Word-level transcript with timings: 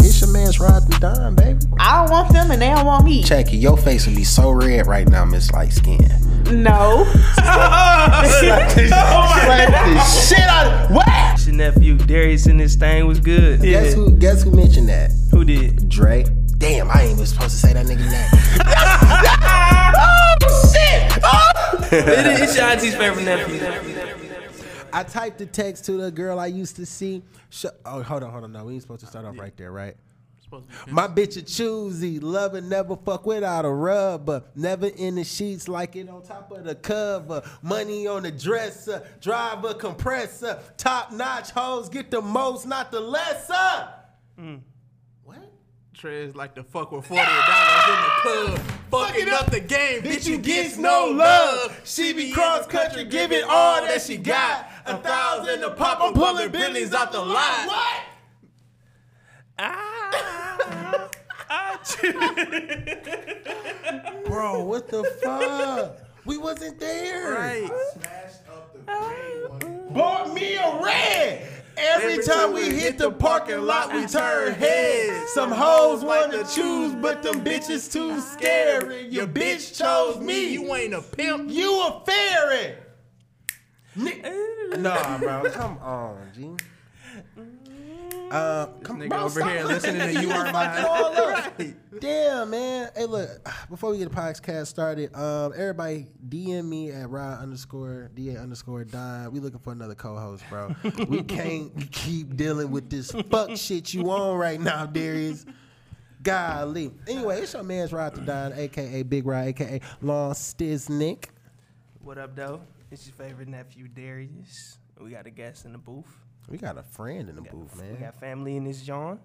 It's 0.00 0.20
your 0.20 0.30
man's 0.32 0.60
ride 0.60 0.82
and 0.82 1.00
dime, 1.00 1.34
baby. 1.34 1.58
I 1.80 2.00
don't 2.02 2.10
want 2.10 2.32
them 2.32 2.50
and 2.50 2.62
they 2.62 2.68
don't 2.70 2.86
want 2.86 3.04
me. 3.04 3.22
Check 3.24 3.52
it. 3.52 3.56
Your 3.56 3.76
face 3.76 4.06
would 4.06 4.14
be 4.16 4.24
so 4.24 4.50
red 4.50 4.86
right 4.86 5.08
now, 5.08 5.24
Miss 5.24 5.50
Light 5.52 5.72
Skin. 5.72 6.06
No. 6.62 7.04
Oh 7.36 8.22
Slap 8.40 8.74
the 8.76 10.00
shit 10.04 10.48
out 10.48 10.66
of 10.66 10.90
what? 10.94 11.46
Your 11.46 11.54
nephew 11.56 11.96
Darius 11.96 12.46
in 12.46 12.58
this 12.58 12.74
thing 12.76 13.06
was 13.06 13.18
good. 13.18 13.62
Yeah. 13.62 13.82
Guess 13.82 13.94
who? 13.94 14.10
Guess 14.16 14.42
who 14.44 14.50
mentioned 14.52 14.88
that? 14.88 15.10
Who 15.30 15.44
did? 15.44 15.88
Dre. 15.88 16.24
Damn, 16.58 16.90
I 16.90 17.02
ain't 17.02 17.12
even 17.12 17.26
supposed 17.26 17.50
to 17.52 17.56
say 17.56 17.72
that 17.72 17.86
nigga 17.86 17.98
name. 17.98 18.30
oh 19.96 20.70
shit! 20.72 21.18
Oh. 21.24 21.88
It 21.92 22.26
is- 22.26 22.40
It's 22.42 22.56
your 22.56 22.64
auntie's 22.66 22.94
favorite 22.94 23.24
nephew. 23.24 23.93
I 24.94 25.02
typed 25.02 25.38
the 25.38 25.46
text 25.46 25.84
to 25.86 25.92
the 25.92 26.10
girl 26.10 26.38
I 26.38 26.46
used 26.46 26.76
to 26.76 26.86
see. 26.86 27.22
Sh- 27.50 27.66
oh, 27.84 28.02
hold 28.02 28.22
on, 28.22 28.30
hold 28.30 28.44
on. 28.44 28.52
No, 28.52 28.64
we 28.64 28.74
ain't 28.74 28.82
supposed 28.82 29.00
to 29.00 29.06
start 29.06 29.24
off 29.24 29.38
right 29.38 29.56
there, 29.56 29.72
right? 29.72 29.96
My 30.86 31.08
bitch 31.08 31.36
a 31.36 31.42
choosy, 31.42 32.20
love 32.20 32.54
and 32.54 32.70
never 32.70 32.94
fuck 32.96 33.26
without 33.26 33.64
a 33.64 33.70
rubber. 33.70 34.44
Never 34.54 34.86
in 34.86 35.16
the 35.16 35.24
sheets 35.24 35.66
like 35.66 35.96
it 35.96 36.08
on 36.08 36.22
top 36.22 36.52
of 36.52 36.62
the 36.62 36.76
cover. 36.76 37.42
Money 37.60 38.06
on 38.06 38.22
the 38.22 38.30
dresser, 38.30 39.04
drive 39.20 39.64
a 39.64 39.74
compressor. 39.74 40.60
Top 40.76 41.10
notch 41.10 41.50
hoes 41.50 41.88
get 41.88 42.12
the 42.12 42.22
most, 42.22 42.66
not 42.66 42.92
the 42.92 43.00
lesser. 43.00 43.88
What? 44.36 44.60
Trez 46.04 46.36
like 46.36 46.54
the 46.54 46.62
fuck 46.62 46.92
with 46.92 47.06
forty 47.06 47.22
dollars 47.22 47.88
in 47.88 47.94
the 48.04 48.10
club, 48.20 48.58
fucking 48.90 49.28
up 49.30 49.50
the 49.50 49.60
game. 49.60 50.02
Bitch, 50.02 50.28
you 50.28 50.36
gets 50.36 50.76
no 50.76 51.06
love. 51.06 51.80
She 51.84 52.12
be 52.12 52.30
cross 52.30 52.66
country, 52.66 53.04
giving 53.04 53.42
all 53.48 53.80
that 53.80 54.02
she 54.02 54.18
got. 54.18 54.68
A 54.84 54.98
thousand 54.98 55.60
to 55.60 55.70
pop, 55.70 56.00
I'm 56.02 56.12
pulling 56.12 56.50
billions 56.50 56.92
out 56.92 57.10
the 57.10 57.20
lot. 57.22 57.66
What? 57.66 58.02
Ah, 59.58 61.08
ah, 61.48 61.80
Bro, 64.26 64.64
what 64.64 64.88
the 64.90 65.04
fuck? 65.22 66.00
We 66.26 66.36
wasn't 66.36 66.78
there. 66.78 67.32
Right. 67.32 67.70
Bought 69.88 70.34
me 70.34 70.56
a 70.56 70.80
red. 70.82 71.63
Every, 71.76 72.22
time 72.22 72.52
we 72.52 72.62
hit 72.70 72.98
the 72.98 73.10
parking 73.10 73.62
lot, 73.62 73.92
we 73.92 74.06
turn 74.06 74.54
heads. 74.54 75.30
Some 75.32 75.50
hoes 75.50 76.04
wanna 76.04 76.44
choose, 76.44 76.94
but 76.94 77.22
them 77.22 77.44
bitches 77.44 77.92
too 77.92 78.20
scary. 78.20 79.08
Your 79.08 79.26
bitch 79.26 79.76
chose 79.76 80.18
me. 80.20 80.52
You 80.52 80.74
ain't 80.74 80.94
a 80.94 81.02
pimp. 81.02 81.50
You 81.50 81.72
a 81.80 82.02
fairy. 82.06 82.76
Nah, 84.78 85.18
bro, 85.18 85.50
come 85.50 85.78
on, 85.78 86.30
G. 86.34 86.50
Uh, 88.34 88.66
come 88.82 88.98
Nigga 88.98 89.10
bro, 89.10 89.18
over 89.20 89.48
here 89.48 89.62
looking 89.62 89.68
listening 89.68 90.00
to 90.00 90.20
me 90.20 90.22
You 90.22 90.32
Are 90.32 90.50
fucking 90.50 90.82
Mine. 90.82 91.74
up. 91.76 92.00
Damn, 92.00 92.50
man. 92.50 92.90
Hey, 92.96 93.06
look, 93.06 93.28
before 93.70 93.92
we 93.92 93.98
get 93.98 94.10
the 94.10 94.16
podcast 94.16 94.66
started, 94.66 95.14
um, 95.14 95.52
everybody 95.56 96.08
DM 96.28 96.64
me 96.64 96.90
at 96.90 97.08
Rod 97.08 97.40
underscore 97.40 98.10
DA 98.12 98.36
underscore 98.36 98.82
Dime. 98.82 99.32
We 99.32 99.38
looking 99.38 99.60
for 99.60 99.72
another 99.72 99.94
co-host, 99.94 100.42
bro. 100.50 100.74
we 101.08 101.22
can't 101.22 101.92
keep 101.92 102.36
dealing 102.36 102.72
with 102.72 102.90
this 102.90 103.12
fuck 103.30 103.56
shit 103.56 103.94
you 103.94 104.10
on 104.10 104.36
right 104.36 104.60
now, 104.60 104.84
Darius. 104.84 105.46
Golly. 106.24 106.90
Anyway, 107.06 107.40
it's 107.40 107.52
your 107.52 107.62
man's 107.62 107.92
Rod 107.92 108.16
to 108.16 108.20
Dime, 108.20 108.52
aka 108.56 109.04
Big 109.04 109.26
Rod, 109.26 109.46
aka 109.46 109.80
Long 110.02 110.32
Stiznick. 110.32 111.26
What 112.02 112.18
up, 112.18 112.34
though? 112.34 112.62
It's 112.90 113.06
your 113.06 113.14
favorite 113.14 113.46
nephew 113.46 113.86
Darius. 113.86 114.78
We 115.00 115.10
got 115.10 115.26
a 115.26 115.30
guest 115.30 115.64
in 115.64 115.72
the 115.72 115.78
booth. 115.78 116.06
We 116.48 116.58
got 116.58 116.78
a 116.78 116.82
friend 116.82 117.28
in 117.28 117.36
the 117.36 117.42
booth, 117.42 117.76
man. 117.76 117.92
We 117.94 117.98
got 117.98 118.14
family 118.20 118.56
in 118.56 118.64
this 118.64 118.82
John. 118.82 119.18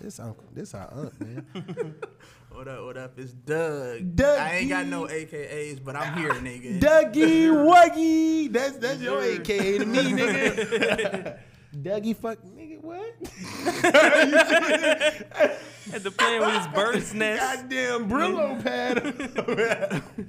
This 0.00 0.20
uncle, 0.20 0.44
this 0.52 0.74
our 0.74 0.88
aunt, 0.92 1.20
man. 1.20 1.94
What 2.50 2.66
up, 2.66 2.84
what 2.86 2.96
up? 2.96 3.18
It's 3.18 3.32
Doug. 3.32 4.16
Doug 4.16 4.40
I 4.40 4.56
ain't 4.56 4.70
got 4.70 4.86
no 4.86 5.06
AKAs, 5.06 5.84
but 5.84 5.94
I'm 5.94 6.16
here, 6.18 6.32
nigga. 6.32 6.80
Dougie 7.12 7.50
Wuggy. 7.50 8.50
That's 8.50 8.78
that's 8.78 9.00
your 9.00 9.22
AKA 9.22 9.78
to 9.78 9.84
me, 9.84 9.98
nigga. 10.12 11.38
Dougie 11.76 12.16
fuck 12.16 12.38
nigga, 12.42 12.80
what? 12.80 13.14
Had 15.92 16.02
to 16.02 16.10
play 16.10 16.40
with 16.40 16.56
his 16.56 16.66
bird's 16.68 17.14
nest. 17.14 17.42
Goddamn 17.68 18.08
Brillo 18.08 18.62
pad. 18.62 20.24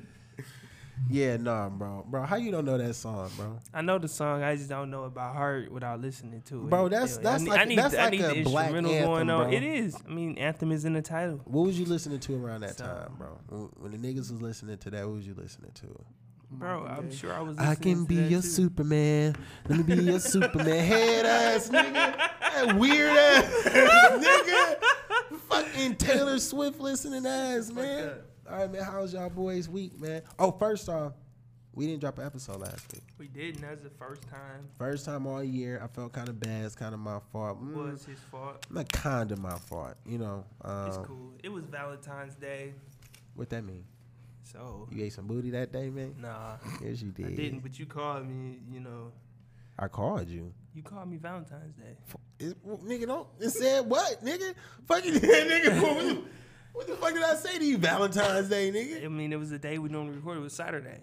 Yeah, 1.09 1.37
nah, 1.37 1.69
bro. 1.69 2.05
Bro, 2.07 2.23
how 2.23 2.35
you 2.35 2.51
don't 2.51 2.65
know 2.65 2.77
that 2.77 2.93
song, 2.93 3.29
bro? 3.35 3.57
I 3.73 3.81
know 3.81 3.97
the 3.97 4.07
song. 4.07 4.43
I 4.43 4.55
just 4.55 4.69
don't 4.69 4.89
know 4.91 5.05
it 5.05 5.13
by 5.13 5.31
heart 5.33 5.71
without 5.71 5.99
listening 6.01 6.41
to 6.43 6.63
it. 6.65 6.69
Bro, 6.69 6.89
that's- 6.89 7.15
Yeah, 7.17 7.23
that's 7.23 7.41
I 7.41 7.45
need, 7.45 7.49
like- 7.49 7.59
I 7.59 7.65
need, 7.65 7.77
that's 7.79 7.95
I 7.95 8.03
like 8.03 8.11
need 8.11 8.21
a 8.21 8.33
the 8.35 8.43
black 8.43 8.65
instrumental 8.67 8.91
anthem, 8.91 9.09
going 9.11 9.29
on. 9.29 9.43
bro. 9.49 9.51
It 9.57 9.63
is. 9.63 9.95
I 10.07 10.09
mean, 10.11 10.37
anthem 10.37 10.71
is 10.71 10.85
in 10.85 10.93
the 10.93 11.01
title. 11.01 11.41
What 11.45 11.65
was 11.65 11.79
you 11.79 11.85
listening 11.85 12.19
to 12.19 12.35
around 12.45 12.61
that 12.61 12.77
So- 12.77 12.85
time, 12.85 13.13
bro? 13.17 13.39
When- 13.49 13.91
When 13.91 13.91
the 13.91 13.97
niggas 14.07 14.31
was 14.31 14.41
listening 14.41 14.77
to 14.77 14.89
that, 14.91 15.05
what 15.05 15.15
was 15.15 15.27
you 15.27 15.33
listening 15.33 15.71
to? 15.75 15.87
Bro, 16.51 16.85
I'm 16.87 17.11
sure 17.11 17.31
I 17.31 17.41
was. 17.41 17.59
I 17.59 17.69
listening 17.69 17.93
can 17.95 18.01
to 18.03 18.07
be 18.09 18.15
that 18.15 18.31
your 18.31 18.41
too. 18.41 18.47
Superman. 18.47 19.35
Let 19.67 19.77
me 19.87 19.95
be 19.95 20.01
your 20.03 20.19
Superman. 20.35 20.83
Head 20.83 21.25
ass 21.27 21.69
nigga. 21.69 21.93
That 21.93 22.75
weird 22.75 23.15
ass 23.15 23.43
nigga. 25.29 25.37
Fucking 25.47 25.95
Taylor 25.97 26.39
Swift 26.39 26.79
listening 26.79 27.25
ass, 27.27 27.71
man. 27.71 28.13
All 28.49 28.57
right, 28.57 28.71
man. 28.71 28.83
How's 28.83 29.13
y'all 29.13 29.29
boys 29.29 29.69
week, 29.69 29.99
man? 29.99 30.21
Oh, 30.39 30.51
first 30.51 30.89
off, 30.89 31.13
we 31.73 31.85
didn't 31.85 32.01
drop 32.01 32.17
an 32.17 32.25
episode 32.25 32.59
last 32.61 32.91
week. 32.93 33.03
We 33.19 33.27
didn't. 33.27 33.61
that's 33.61 33.83
the 33.83 33.89
first 33.91 34.23
time. 34.23 34.67
First 34.77 35.05
time 35.05 35.27
all 35.27 35.43
year. 35.43 35.79
I 35.83 35.87
felt 35.87 36.13
kind 36.13 36.29
of 36.29 36.39
bad. 36.39 36.65
It's 36.65 36.75
kind 36.75 36.93
of 36.93 36.99
my 36.99 37.19
fault. 37.31 37.63
Mm, 37.63 37.91
was 37.91 38.05
his 38.05 38.19
fault. 38.31 38.65
not 38.71 38.91
kind 38.91 39.31
of 39.31 39.39
my 39.39 39.55
fault. 39.57 39.95
You 40.05 40.17
know. 40.17 40.45
It's 40.87 40.97
Um, 40.97 41.05
cool. 41.05 41.31
It 41.43 41.49
was 41.49 41.65
Valentine's 41.65 42.35
Day, 42.35 42.73
What 43.35 43.49
that 43.51 43.63
mean? 43.63 43.83
so 44.43 44.87
You 44.91 45.03
ate 45.03 45.13
some 45.13 45.27
booty 45.27 45.51
that 45.51 45.71
day, 45.71 45.89
man? 45.91 46.15
nah, 46.19 46.55
Yes, 46.83 47.03
you 47.03 47.11
did. 47.11 47.27
I 47.27 47.29
didn't. 47.35 47.59
But 47.59 47.77
you 47.77 47.85
called 47.85 48.27
me. 48.27 48.57
You 48.71 48.79
know, 48.79 49.11
I 49.77 49.87
called 49.89 50.27
you. 50.27 50.51
you 50.73 50.81
called 50.81 51.07
me 51.07 51.17
Valentine's 51.17 51.75
Day. 51.75 51.95
It, 52.39 52.57
well, 52.63 52.77
nigga, 52.79 53.05
don't. 53.05 53.27
It 53.39 53.49
said 53.51 53.85
what, 53.85 54.25
nigga? 54.25 54.55
Fucking 54.87 55.13
nigga. 55.19 56.23
What, 56.73 56.87
the 56.87 56.95
fuck 56.95 57.13
did 57.13 57.23
I 57.23 57.35
say 57.35 57.57
to 57.59 57.65
you? 57.65 57.77
Valentine's 57.77 58.49
Day, 58.49 58.71
nigga. 58.71 59.03
I 59.05 59.07
mean, 59.07 59.33
it 59.33 59.39
was 59.39 59.49
the 59.49 59.59
day 59.59 59.77
we 59.77 59.89
normally 59.89 60.15
record. 60.15 60.37
It 60.37 60.41
was 60.41 60.53
Saturday. 60.53 60.99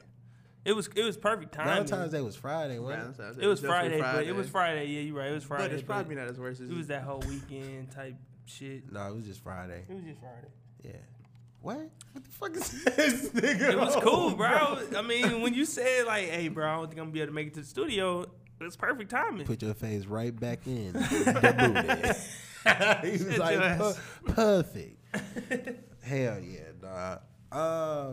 It 0.65 0.75
was 0.75 0.89
it 0.97 1.05
was 1.05 1.17
perfect 1.17 1.53
timing. 1.53 1.73
Valentine's 1.87 2.13
Day 2.13 2.21
was 2.21 2.35
Friday, 2.35 2.79
wasn't 2.81 3.19
it? 3.21 3.37
Day 3.39 3.45
It 3.45 3.47
was 3.47 3.61
definitely 3.61 3.99
Friday, 4.01 4.17
but 4.19 4.27
it 4.27 4.35
was 4.35 4.49
Friday. 4.49 4.87
Yeah, 4.87 5.01
you're 5.03 5.15
right. 5.17 5.31
It 5.31 5.35
was 5.35 5.45
Friday. 5.45 5.65
But 5.65 5.73
it's 5.73 5.83
probably 5.83 6.15
not 6.17 6.29
as 6.29 6.41
worse 6.41 6.61
as 6.61 6.71
It 6.71 6.77
was 6.77 6.89
that 6.89 7.03
whole 7.03 7.21
weekend 7.29 7.93
type 7.93 8.17
shit. 8.47 8.91
No, 8.93 9.07
it 9.07 9.15
was 9.17 9.27
just 9.27 9.43
Friday. 9.45 9.85
It 9.89 9.95
was 9.95 10.05
just 10.05 10.19
Friday. 10.21 10.49
Yeah. 10.83 10.93
What? 11.61 11.89
What 12.13 12.25
the 12.25 12.31
fuck 12.31 12.57
is 12.57 12.85
this, 12.97 13.29
nigga? 13.31 13.73
It 13.73 13.79
was 13.79 13.95
cool, 14.03 14.35
bro. 14.35 14.79
I 14.97 15.03
mean, 15.03 15.41
when 15.41 15.55
you 15.55 15.65
said 15.65 16.05
like, 16.07 16.29
"Hey, 16.29 16.49
bro, 16.49 16.69
I 16.69 16.77
don't 16.77 16.89
think 16.89 16.99
I'm 17.01 17.07
gonna 17.07 17.13
be 17.13 17.21
able 17.21 17.29
to 17.31 17.35
make 17.35 17.47
it 17.49 17.55
to 17.55 17.61
the 17.61 17.67
studio," 17.67 18.27
it's 18.61 18.77
perfect 18.77 19.11
timing. 19.11 19.47
Put 19.47 19.63
your 19.63 19.75
face 19.75 20.07
right 20.07 20.35
back 20.35 20.67
in 20.67 20.93
the 20.95 22.19
booty. 23.03 23.09
he 23.19 23.25
was 23.25 23.39
like, 23.39 23.59
"Per- 23.79 23.97
perfect. 24.33 24.96
Hell 26.03 26.39
yeah, 26.41 26.73
dog. 26.81 27.21
Uh, 27.51 28.13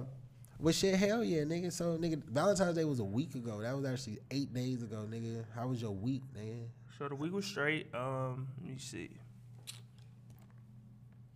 well, 0.59 0.73
shit, 0.73 0.95
hell 0.95 1.23
yeah, 1.23 1.41
nigga. 1.41 1.71
So, 1.71 1.97
nigga, 1.97 2.23
Valentine's 2.23 2.75
Day 2.75 2.85
was 2.85 2.99
a 2.99 3.03
week 3.03 3.35
ago. 3.35 3.61
That 3.61 3.75
was 3.75 3.85
actually 3.85 4.19
eight 4.31 4.53
days 4.53 4.81
ago, 4.83 5.05
nigga. 5.09 5.43
How 5.55 5.67
was 5.67 5.81
your 5.81 5.91
week, 5.91 6.21
nigga? 6.37 6.67
So 6.97 7.07
the 7.07 7.15
week 7.15 7.33
was 7.33 7.45
straight. 7.45 7.93
Um, 7.93 8.47
let 8.61 8.71
me 8.71 8.77
see. 8.77 9.09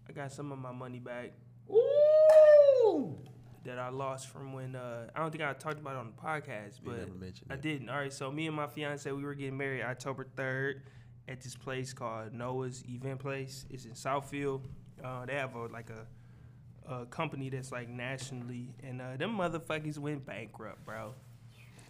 I 0.07 0.13
got 0.13 0.31
some 0.31 0.51
of 0.51 0.59
my 0.59 0.71
money 0.71 0.99
back 0.99 1.33
Ooh. 1.69 3.17
that 3.65 3.77
I 3.77 3.89
lost 3.89 4.29
from 4.29 4.53
when 4.53 4.75
uh, 4.75 5.07
I 5.13 5.19
don't 5.19 5.31
think 5.31 5.43
I 5.43 5.51
talked 5.53 5.79
about 5.79 5.95
it 5.95 5.99
on 5.99 6.13
the 6.15 6.21
podcast, 6.21 6.79
but 6.85 7.09
I 7.49 7.55
didn't. 7.57 7.89
All 7.89 7.97
right, 7.97 8.13
so 8.13 8.31
me 8.31 8.47
and 8.47 8.55
my 8.55 8.67
fiance 8.67 9.11
we 9.11 9.23
were 9.23 9.35
getting 9.35 9.57
married 9.57 9.81
October 9.83 10.27
third 10.35 10.83
at 11.27 11.41
this 11.41 11.55
place 11.55 11.91
called 11.91 12.33
Noah's 12.33 12.83
Event 12.87 13.19
Place. 13.19 13.65
It's 13.69 13.85
in 13.85 13.91
Southfield. 13.91 14.61
Uh, 15.03 15.25
they 15.25 15.35
have 15.35 15.55
a 15.55 15.65
like 15.67 15.89
a 15.89 16.05
a 16.91 17.05
company 17.05 17.49
that's 17.49 17.71
like 17.71 17.89
nationally, 17.89 18.73
and 18.81 19.01
uh, 19.01 19.17
them 19.17 19.37
motherfuckers 19.37 19.97
went 19.97 20.25
bankrupt, 20.25 20.85
bro. 20.85 21.13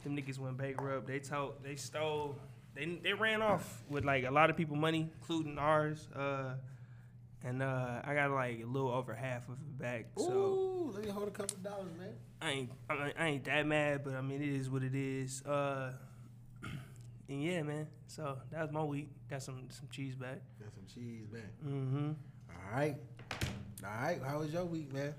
Them 0.03 0.17
niggas 0.17 0.39
went 0.39 0.57
bankrupt. 0.57 1.07
They 1.07 1.19
told 1.19 1.63
they 1.63 1.75
stole. 1.75 2.37
They 2.73 2.85
they 3.03 3.13
ran 3.13 3.41
off 3.41 3.83
with 3.89 4.05
like 4.05 4.25
a 4.25 4.31
lot 4.31 4.49
of 4.49 4.57
people 4.57 4.75
money, 4.75 5.11
including 5.19 5.57
ours. 5.57 6.07
Uh, 6.15 6.53
and 7.43 7.61
uh, 7.61 8.01
I 8.03 8.13
got 8.13 8.31
like 8.31 8.61
a 8.63 8.65
little 8.65 8.91
over 8.91 9.13
half 9.13 9.47
of 9.47 9.55
it 9.55 9.77
back. 9.77 10.05
So. 10.17 10.31
Ooh, 10.31 10.91
let 10.93 11.05
me 11.05 11.11
hold 11.11 11.27
a 11.27 11.31
couple 11.31 11.57
dollars, 11.57 11.91
man. 11.97 12.13
I 12.41 12.51
ain't 12.51 12.71
I, 12.89 13.13
I 13.17 13.27
ain't 13.27 13.43
that 13.45 13.65
mad, 13.65 14.01
but 14.03 14.15
I 14.15 14.21
mean 14.21 14.41
it 14.41 14.49
is 14.49 14.69
what 14.69 14.83
it 14.83 14.95
is. 14.95 15.41
Uh, 15.43 15.93
and 17.29 17.43
yeah, 17.43 17.61
man. 17.63 17.87
So 18.07 18.37
that 18.51 18.61
was 18.61 18.71
my 18.71 18.83
week. 18.83 19.09
Got 19.29 19.43
some 19.43 19.67
some 19.69 19.87
cheese 19.91 20.15
back. 20.15 20.41
Got 20.59 20.73
some 20.73 20.85
cheese 20.93 21.27
back. 21.27 21.51
Mm-hmm. 21.65 22.11
All 22.71 22.77
right. 22.79 22.95
All 23.83 24.01
right. 24.01 24.19
How 24.25 24.39
was 24.39 24.51
your 24.51 24.65
week, 24.65 24.93
man? 24.93 25.13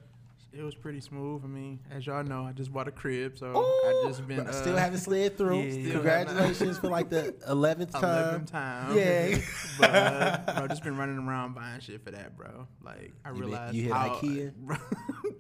It 0.53 0.62
was 0.62 0.75
pretty 0.75 1.00
smooth. 1.00 1.43
I 1.45 1.47
mean, 1.47 1.79
as 1.91 2.06
y'all 2.06 2.25
know, 2.25 2.43
I 2.45 2.53
just 2.53 2.73
bought 2.73 2.89
a 2.89 2.91
crib, 2.91 3.37
so 3.37 3.53
I 3.55 4.05
just 4.09 4.27
been 4.27 4.41
uh, 4.41 4.53
still 4.53 4.77
haven't 4.77 5.00
slid 5.00 5.37
through. 5.37 5.61
Yeah. 5.62 5.93
Congratulations 5.93 6.79
for 6.79 6.89
like 6.89 7.11
the 7.11 7.35
eleventh 7.49 7.93
time. 7.93 8.05
eleventh 8.05 8.50
time. 8.50 8.97
Yeah. 8.97 9.39
but 9.79 9.91
uh, 9.95 10.55
bro, 10.59 10.69
just 10.69 10.83
been 10.83 10.97
running 10.97 11.19
around 11.19 11.55
buying 11.55 11.81
shit 11.81 12.03
for 12.03 12.11
that, 12.12 12.37
bro. 12.37 12.67
Like 12.83 13.12
I 13.25 13.29
You 13.29 13.35
been- 13.35 13.43
realized 13.45 13.75
you 13.75 13.83
hit 13.85 13.93
how, 13.93 14.09
IKEA? 14.09 14.55
Bro, 14.55 14.77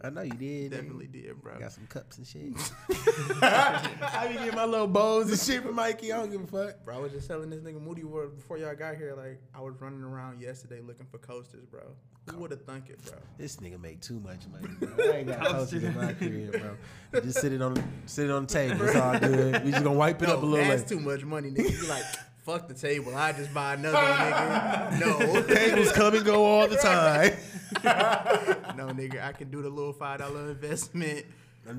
I 0.02 0.10
know 0.10 0.22
you 0.22 0.30
did. 0.32 0.70
nigga. 0.72 0.76
definitely 0.76 1.06
did, 1.06 1.40
bro. 1.42 1.58
Got 1.58 1.72
some 1.72 1.86
cups 1.86 2.18
and 2.18 2.26
shit. 2.26 2.52
I 3.42 4.26
be 4.28 4.34
getting 4.34 4.54
my 4.54 4.64
little 4.64 4.86
bowls 4.86 5.30
and 5.30 5.38
shit 5.38 5.62
from 5.62 5.74
Mikey. 5.74 6.12
I 6.12 6.18
don't 6.18 6.30
give 6.30 6.42
a 6.42 6.46
fuck. 6.46 6.84
Bro, 6.84 6.96
I 6.96 7.00
was 7.00 7.12
just 7.12 7.28
telling 7.28 7.50
this 7.50 7.60
nigga 7.60 7.80
Moody 7.80 8.04
word 8.04 8.36
before 8.36 8.58
y'all 8.58 8.74
got 8.74 8.96
here. 8.96 9.14
Like 9.16 9.40
I 9.54 9.60
was 9.60 9.74
running 9.80 10.02
around 10.02 10.40
yesterday 10.40 10.80
looking 10.80 11.06
for 11.06 11.18
coasters, 11.18 11.64
bro. 11.66 11.82
Who 12.30 12.38
would 12.40 12.50
have 12.50 12.62
thunk 12.62 12.90
it, 12.90 13.02
bro? 13.04 13.14
This 13.38 13.56
nigga 13.56 13.80
make 13.80 14.00
too 14.02 14.20
much 14.20 14.40
money. 14.52 14.68
Bro. 14.78 15.04
I 15.12 15.16
ain't 15.18 15.28
got 15.28 15.46
coasters 15.46 15.82
in 15.82 15.96
my 15.96 16.12
crib, 16.12 16.52
bro. 16.52 17.22
Just 17.22 17.40
sit 17.40 17.52
it 17.54 17.62
on, 17.62 17.82
sit 18.06 18.26
it 18.26 18.30
on 18.30 18.44
the 18.46 18.52
table. 18.52 18.82
It's 18.86 18.96
all 18.96 19.18
good. 19.18 19.64
We 19.64 19.70
just 19.70 19.82
gonna 19.82 19.96
wipe 19.96 20.22
it 20.22 20.28
up 20.28 20.42
a 20.42 20.46
little 20.46 20.66
that's 20.66 20.82
later. 20.82 20.94
too 20.96 21.00
much 21.00 21.24
money, 21.24 21.50
nigga. 21.50 21.70
You 21.82 21.88
like 21.88 22.04
fuck 22.48 22.66
the 22.66 22.74
table. 22.74 23.14
I 23.14 23.32
just 23.32 23.52
buy 23.52 23.74
another 23.74 23.98
nigga. 23.98 24.98
No, 25.00 25.42
Tables 25.42 25.92
come 25.92 26.14
and 26.14 26.24
go 26.24 26.46
all 26.46 26.66
the 26.66 26.76
time. 26.76 27.32
no, 28.76 28.86
nigga. 28.88 29.22
I 29.22 29.32
can 29.32 29.50
do 29.50 29.60
the 29.60 29.68
little 29.68 29.92
five 29.92 30.20
dollar 30.20 30.50
investment. 30.50 31.26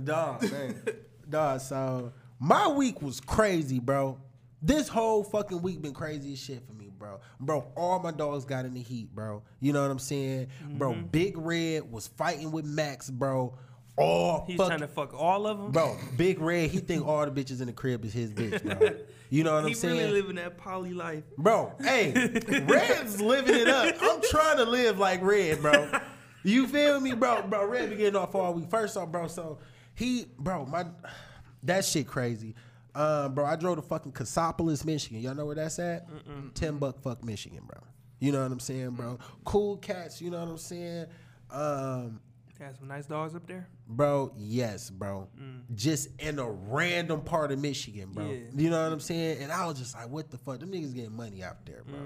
Dog, 0.03 0.43
man. 0.51 0.81
Dog, 1.29 1.61
so 1.61 2.13
my 2.39 2.67
week 2.67 3.01
was 3.01 3.19
crazy, 3.19 3.79
bro. 3.79 4.19
This 4.61 4.87
whole 4.87 5.23
fucking 5.23 5.61
week 5.61 5.81
been 5.81 5.93
crazy 5.93 6.33
as 6.33 6.39
shit 6.39 6.67
for 6.67 6.73
me, 6.73 6.91
bro. 6.95 7.19
Bro, 7.39 7.71
all 7.75 7.99
my 7.99 8.11
dogs 8.11 8.45
got 8.45 8.65
in 8.65 8.73
the 8.73 8.81
heat, 8.81 9.13
bro. 9.15 9.41
You 9.59 9.73
know 9.73 9.81
what 9.81 9.89
I'm 9.89 9.99
saying? 9.99 10.47
Bro, 10.77 10.93
mm-hmm. 10.93 11.07
Big 11.07 11.37
Red 11.37 11.91
was 11.91 12.07
fighting 12.07 12.51
with 12.51 12.65
Max, 12.65 13.09
bro. 13.09 13.57
All 13.99 14.45
He's 14.47 14.57
fuck- 14.57 14.67
trying 14.67 14.79
to 14.79 14.87
fuck 14.87 15.13
all 15.13 15.45
of 15.45 15.57
them. 15.57 15.71
Bro, 15.71 15.97
Big 16.17 16.39
Red, 16.39 16.69
he 16.71 16.79
think 16.79 17.05
all 17.05 17.25
the 17.25 17.31
bitches 17.31 17.59
in 17.61 17.67
the 17.67 17.73
crib 17.73 18.05
is 18.05 18.13
his 18.13 18.31
bitch, 18.33 18.63
bro. 18.63 18.95
You 19.31 19.43
know 19.43 19.53
what 19.53 19.65
he 19.65 19.69
I'm 19.69 19.75
saying? 19.75 19.95
really 19.99 20.21
living 20.21 20.37
that 20.37 20.57
poly 20.57 20.91
life. 20.91 21.23
Bro, 21.37 21.73
hey, 21.81 22.13
Red's 22.67 23.21
living 23.21 23.53
it 23.53 23.67
up. 23.67 23.95
I'm 24.01 24.21
trying 24.23 24.57
to 24.57 24.65
live 24.65 24.97
like 24.97 25.21
Red, 25.21 25.61
bro. 25.61 25.87
You 26.41 26.65
feel 26.67 26.99
me, 26.99 27.13
bro? 27.13 27.43
Bro, 27.43 27.67
Red 27.67 27.91
be 27.91 27.95
getting 27.97 28.15
off 28.15 28.33
all 28.33 28.55
week. 28.55 28.71
First 28.71 28.97
off, 28.97 29.09
bro, 29.11 29.27
so 29.27 29.59
he, 29.93 30.25
bro, 30.39 30.65
my, 30.65 30.87
that 31.61 31.85
shit 31.85 32.07
crazy. 32.07 32.55
Um, 32.95 33.35
bro, 33.35 33.45
I 33.45 33.55
drove 33.55 33.75
to 33.75 33.83
fucking 33.83 34.13
Cassopolis, 34.13 34.83
Michigan. 34.83 35.21
Y'all 35.21 35.35
know 35.35 35.45
where 35.45 35.53
that's 35.53 35.77
at? 35.77 36.07
Ten 36.55 36.77
buck 36.79 36.99
fuck 37.03 37.23
Michigan, 37.23 37.61
bro. 37.67 37.77
You 38.19 38.31
know 38.31 38.41
what 38.41 38.51
I'm 38.51 38.59
saying, 38.59 38.91
bro? 38.91 39.19
Cool 39.45 39.77
cats. 39.77 40.23
You 40.23 40.31
know 40.31 40.39
what 40.39 40.49
I'm 40.49 40.57
saying? 40.57 41.05
Um, 41.51 42.19
Got 42.59 42.75
some 42.75 42.89
nice 42.89 43.05
dogs 43.05 43.35
up 43.35 43.47
there. 43.47 43.69
Bro, 43.87 44.33
yes, 44.37 44.89
bro. 44.89 45.29
Just 45.73 46.09
in 46.19 46.39
a 46.39 46.49
random 46.49 47.21
part 47.21 47.51
of 47.53 47.59
Michigan, 47.59 48.09
bro. 48.11 48.25
Yeah. 48.25 48.37
You 48.53 48.69
know 48.69 48.83
what 48.83 48.91
I'm 48.91 48.99
saying? 48.99 49.41
And 49.41 49.51
I 49.51 49.65
was 49.65 49.79
just 49.79 49.95
like, 49.95 50.09
what 50.09 50.29
the 50.29 50.37
fuck? 50.37 50.59
Them 50.59 50.71
niggas 50.71 50.93
getting 50.93 51.15
money 51.15 51.41
out 51.41 51.65
there, 51.65 51.83
bro. 51.87 51.97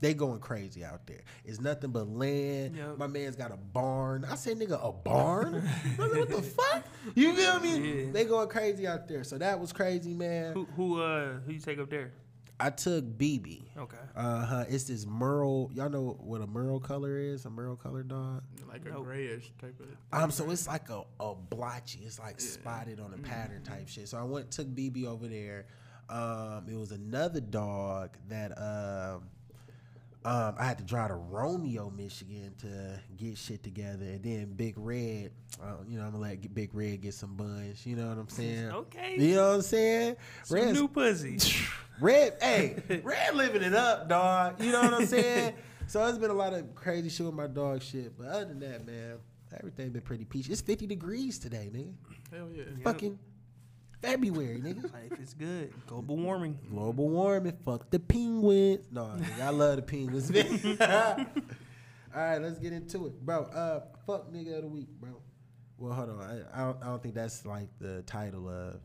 They 0.00 0.12
going 0.12 0.38
crazy 0.40 0.84
out 0.84 1.06
there. 1.06 1.22
It's 1.44 1.60
nothing 1.60 1.90
but 1.90 2.06
land. 2.08 2.76
Yep. 2.76 2.98
My 2.98 3.06
man's 3.06 3.36
got 3.36 3.52
a 3.52 3.56
barn. 3.56 4.26
I 4.30 4.34
said, 4.34 4.58
nigga, 4.58 4.78
a 4.86 4.92
barn? 4.92 5.66
I 5.98 6.02
was 6.02 6.12
like, 6.12 6.20
what 6.20 6.28
the 6.28 6.42
fuck? 6.42 6.84
You 7.14 7.32
feel 7.32 7.58
me? 7.60 8.04
Yeah. 8.04 8.12
They 8.12 8.24
going 8.24 8.48
crazy 8.48 8.86
out 8.86 9.08
there. 9.08 9.24
So 9.24 9.38
that 9.38 9.58
was 9.58 9.72
crazy, 9.72 10.12
man. 10.12 10.52
Who 10.52 10.66
who 10.76 11.00
uh 11.00 11.34
who 11.46 11.52
you 11.52 11.58
take 11.60 11.78
up 11.78 11.88
there? 11.90 12.12
I 12.60 12.70
took 12.70 13.04
BB. 13.18 13.62
Okay. 13.76 13.96
Uh 14.14 14.46
huh. 14.46 14.64
It's 14.68 14.84
this 14.84 15.06
Merle. 15.06 15.70
Y'all 15.74 15.90
know 15.90 16.16
what 16.20 16.40
a 16.40 16.46
Merle 16.46 16.78
color 16.80 17.18
is? 17.18 17.44
A 17.46 17.50
Merle 17.50 17.76
color 17.76 18.02
dog? 18.04 18.42
Like 18.68 18.86
a 18.86 18.90
Nope. 18.90 19.04
grayish 19.04 19.50
type 19.60 19.78
of. 19.80 19.88
Um, 20.22 20.30
so 20.30 20.48
it's 20.50 20.68
like 20.68 20.88
a, 20.90 21.02
a 21.20 21.34
blotchy. 21.34 22.00
It's 22.04 22.18
like 22.20 22.40
spotted 22.40 23.00
on 23.00 23.12
a 23.12 23.18
pattern 23.18 23.62
type 23.64 23.88
shit. 23.88 24.08
So 24.08 24.18
I 24.18 24.22
went 24.22 24.50
took 24.52 24.68
BB 24.68 25.04
over 25.06 25.26
there. 25.26 25.66
Um, 26.08 26.66
it 26.70 26.76
was 26.78 26.92
another 26.92 27.40
dog 27.40 28.10
that 28.28 28.52
um, 28.58 29.22
um, 30.24 30.54
I 30.58 30.64
had 30.64 30.78
to 30.78 30.84
drive 30.84 31.08
to 31.08 31.14
Romeo, 31.16 31.90
Michigan 31.90 32.54
to 32.60 33.00
get 33.16 33.36
shit 33.36 33.62
together, 33.62 34.04
and 34.04 34.22
then 34.22 34.52
Big 34.54 34.74
Red. 34.78 35.32
Uh, 35.62 35.74
you 35.88 35.98
know, 35.98 36.04
I'm 36.04 36.12
gonna 36.12 36.22
let 36.22 36.54
Big 36.54 36.70
Red 36.74 37.00
get 37.02 37.14
some 37.14 37.34
buns. 37.34 37.84
You 37.84 37.96
know 37.96 38.08
what 38.08 38.18
I'm 38.18 38.28
saying? 38.30 38.70
Okay. 38.70 39.16
You 39.18 39.34
know 39.34 39.48
what 39.48 39.54
I'm 39.56 39.62
saying? 39.62 40.16
Some 40.44 40.54
Red's- 40.58 40.72
new 40.74 40.88
pussy. 40.88 41.38
Red, 42.00 42.36
hey, 42.42 43.00
Red 43.02 43.34
living 43.34 43.62
it 43.62 43.74
up, 43.74 44.08
dog. 44.08 44.62
You 44.62 44.72
know 44.72 44.82
what 44.82 44.94
I'm 44.94 45.06
saying? 45.06 45.54
so 45.86 46.04
it's 46.06 46.18
been 46.18 46.30
a 46.30 46.34
lot 46.34 46.52
of 46.52 46.74
crazy 46.74 47.08
shit 47.08 47.26
with 47.26 47.34
my 47.34 47.46
dog 47.46 47.82
shit. 47.82 48.16
But 48.16 48.28
other 48.28 48.46
than 48.46 48.60
that, 48.60 48.86
man, 48.86 49.18
everything 49.56 49.90
been 49.90 50.02
pretty 50.02 50.24
peachy. 50.24 50.52
It's 50.52 50.60
50 50.60 50.86
degrees 50.86 51.38
today, 51.38 51.70
nigga. 51.72 51.94
Hell 52.32 52.48
yeah. 52.52 52.64
Fucking 52.82 53.18
February, 54.00 54.60
nigga. 54.60 54.92
Life 54.92 55.20
is 55.20 55.34
good. 55.34 55.72
Global 55.86 56.16
warming. 56.16 56.58
Global 56.70 57.08
warming, 57.08 57.56
fuck 57.64 57.90
the 57.90 57.98
penguins. 57.98 58.86
No, 58.90 59.04
nigga, 59.16 59.42
I 59.42 59.50
love 59.50 59.76
the 59.76 59.82
penguins, 59.82 60.30
man. 60.30 60.78
All 62.14 62.20
right, 62.20 62.38
let's 62.38 62.58
get 62.58 62.72
into 62.72 63.06
it, 63.06 63.20
bro. 63.24 63.42
Uh, 63.42 63.80
fuck 64.06 64.32
nigga 64.32 64.56
of 64.56 64.62
the 64.62 64.68
week, 64.68 64.88
bro. 65.00 65.20
Well, 65.78 65.92
hold 65.92 66.10
on. 66.10 66.20
I, 66.20 66.60
I, 66.60 66.64
don't, 66.64 66.82
I 66.82 66.86
don't 66.86 67.02
think 67.02 67.14
that's 67.14 67.44
like 67.44 67.68
the 67.80 68.02
title 68.02 68.48
of. 68.48 68.80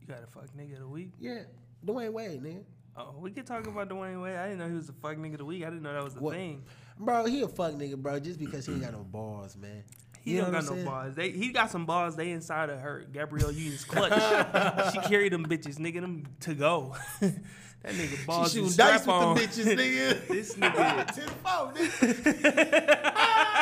You 0.00 0.08
got 0.08 0.24
a 0.24 0.26
fuck 0.26 0.46
nigga 0.56 0.74
of 0.74 0.80
the 0.80 0.88
week. 0.88 1.12
Yeah, 1.20 1.42
Dwyane 1.84 2.12
Wade, 2.12 2.42
nigga. 2.42 2.64
Oh, 2.96 3.14
we 3.20 3.30
could 3.30 3.46
talk 3.46 3.66
about 3.66 3.88
Dwyane 3.88 4.20
Wade. 4.22 4.34
I 4.36 4.44
didn't 4.48 4.58
know 4.58 4.68
he 4.68 4.74
was 4.74 4.88
a 4.88 4.92
fuck 4.92 5.16
nigga 5.16 5.32
of 5.34 5.38
the 5.38 5.44
week. 5.44 5.62
I 5.62 5.66
didn't 5.66 5.82
know 5.82 5.92
that 5.92 6.02
was 6.04 6.16
a 6.16 6.20
What? 6.20 6.34
thing. 6.34 6.64
Bro, 6.98 7.26
he 7.26 7.42
a 7.42 7.48
fuck 7.48 7.72
nigga, 7.74 7.96
bro, 7.96 8.18
just 8.18 8.40
because 8.40 8.66
he 8.66 8.72
ain't 8.72 8.82
got 8.82 8.92
no 8.92 9.04
balls, 9.04 9.56
man. 9.56 9.84
He 10.20 10.32
You 10.32 10.38
know 10.38 10.44
don't 10.46 10.54
what 10.54 10.60
got 10.64 10.70
I'm 10.70 10.76
no 10.78 10.82
saying? 10.82 10.86
balls. 10.86 11.14
They 11.14 11.30
he 11.30 11.52
got 11.52 11.70
some 11.70 11.86
balls. 11.86 12.16
They 12.16 12.30
inside 12.32 12.70
of 12.70 12.80
her. 12.80 13.06
Gabrielle 13.12 13.52
Union's 13.52 13.84
clutch. 13.84 14.12
she 14.92 14.98
carried 15.08 15.32
them 15.32 15.46
bitches, 15.46 15.76
nigga. 15.78 16.00
Them 16.00 16.26
to 16.40 16.54
go. 16.54 16.96
that 17.20 17.34
nigga 17.94 18.26
balls. 18.26 18.52
She 18.52 18.58
shooting 18.58 18.76
dice 18.76 19.06
with 19.06 19.06
the 19.06 19.62
bitches, 19.62 19.76
nigga. 19.76 20.28
This 20.28 20.54
nigga. 20.56 21.06
Tenfold, 21.14 21.74
nigga. 21.76 23.57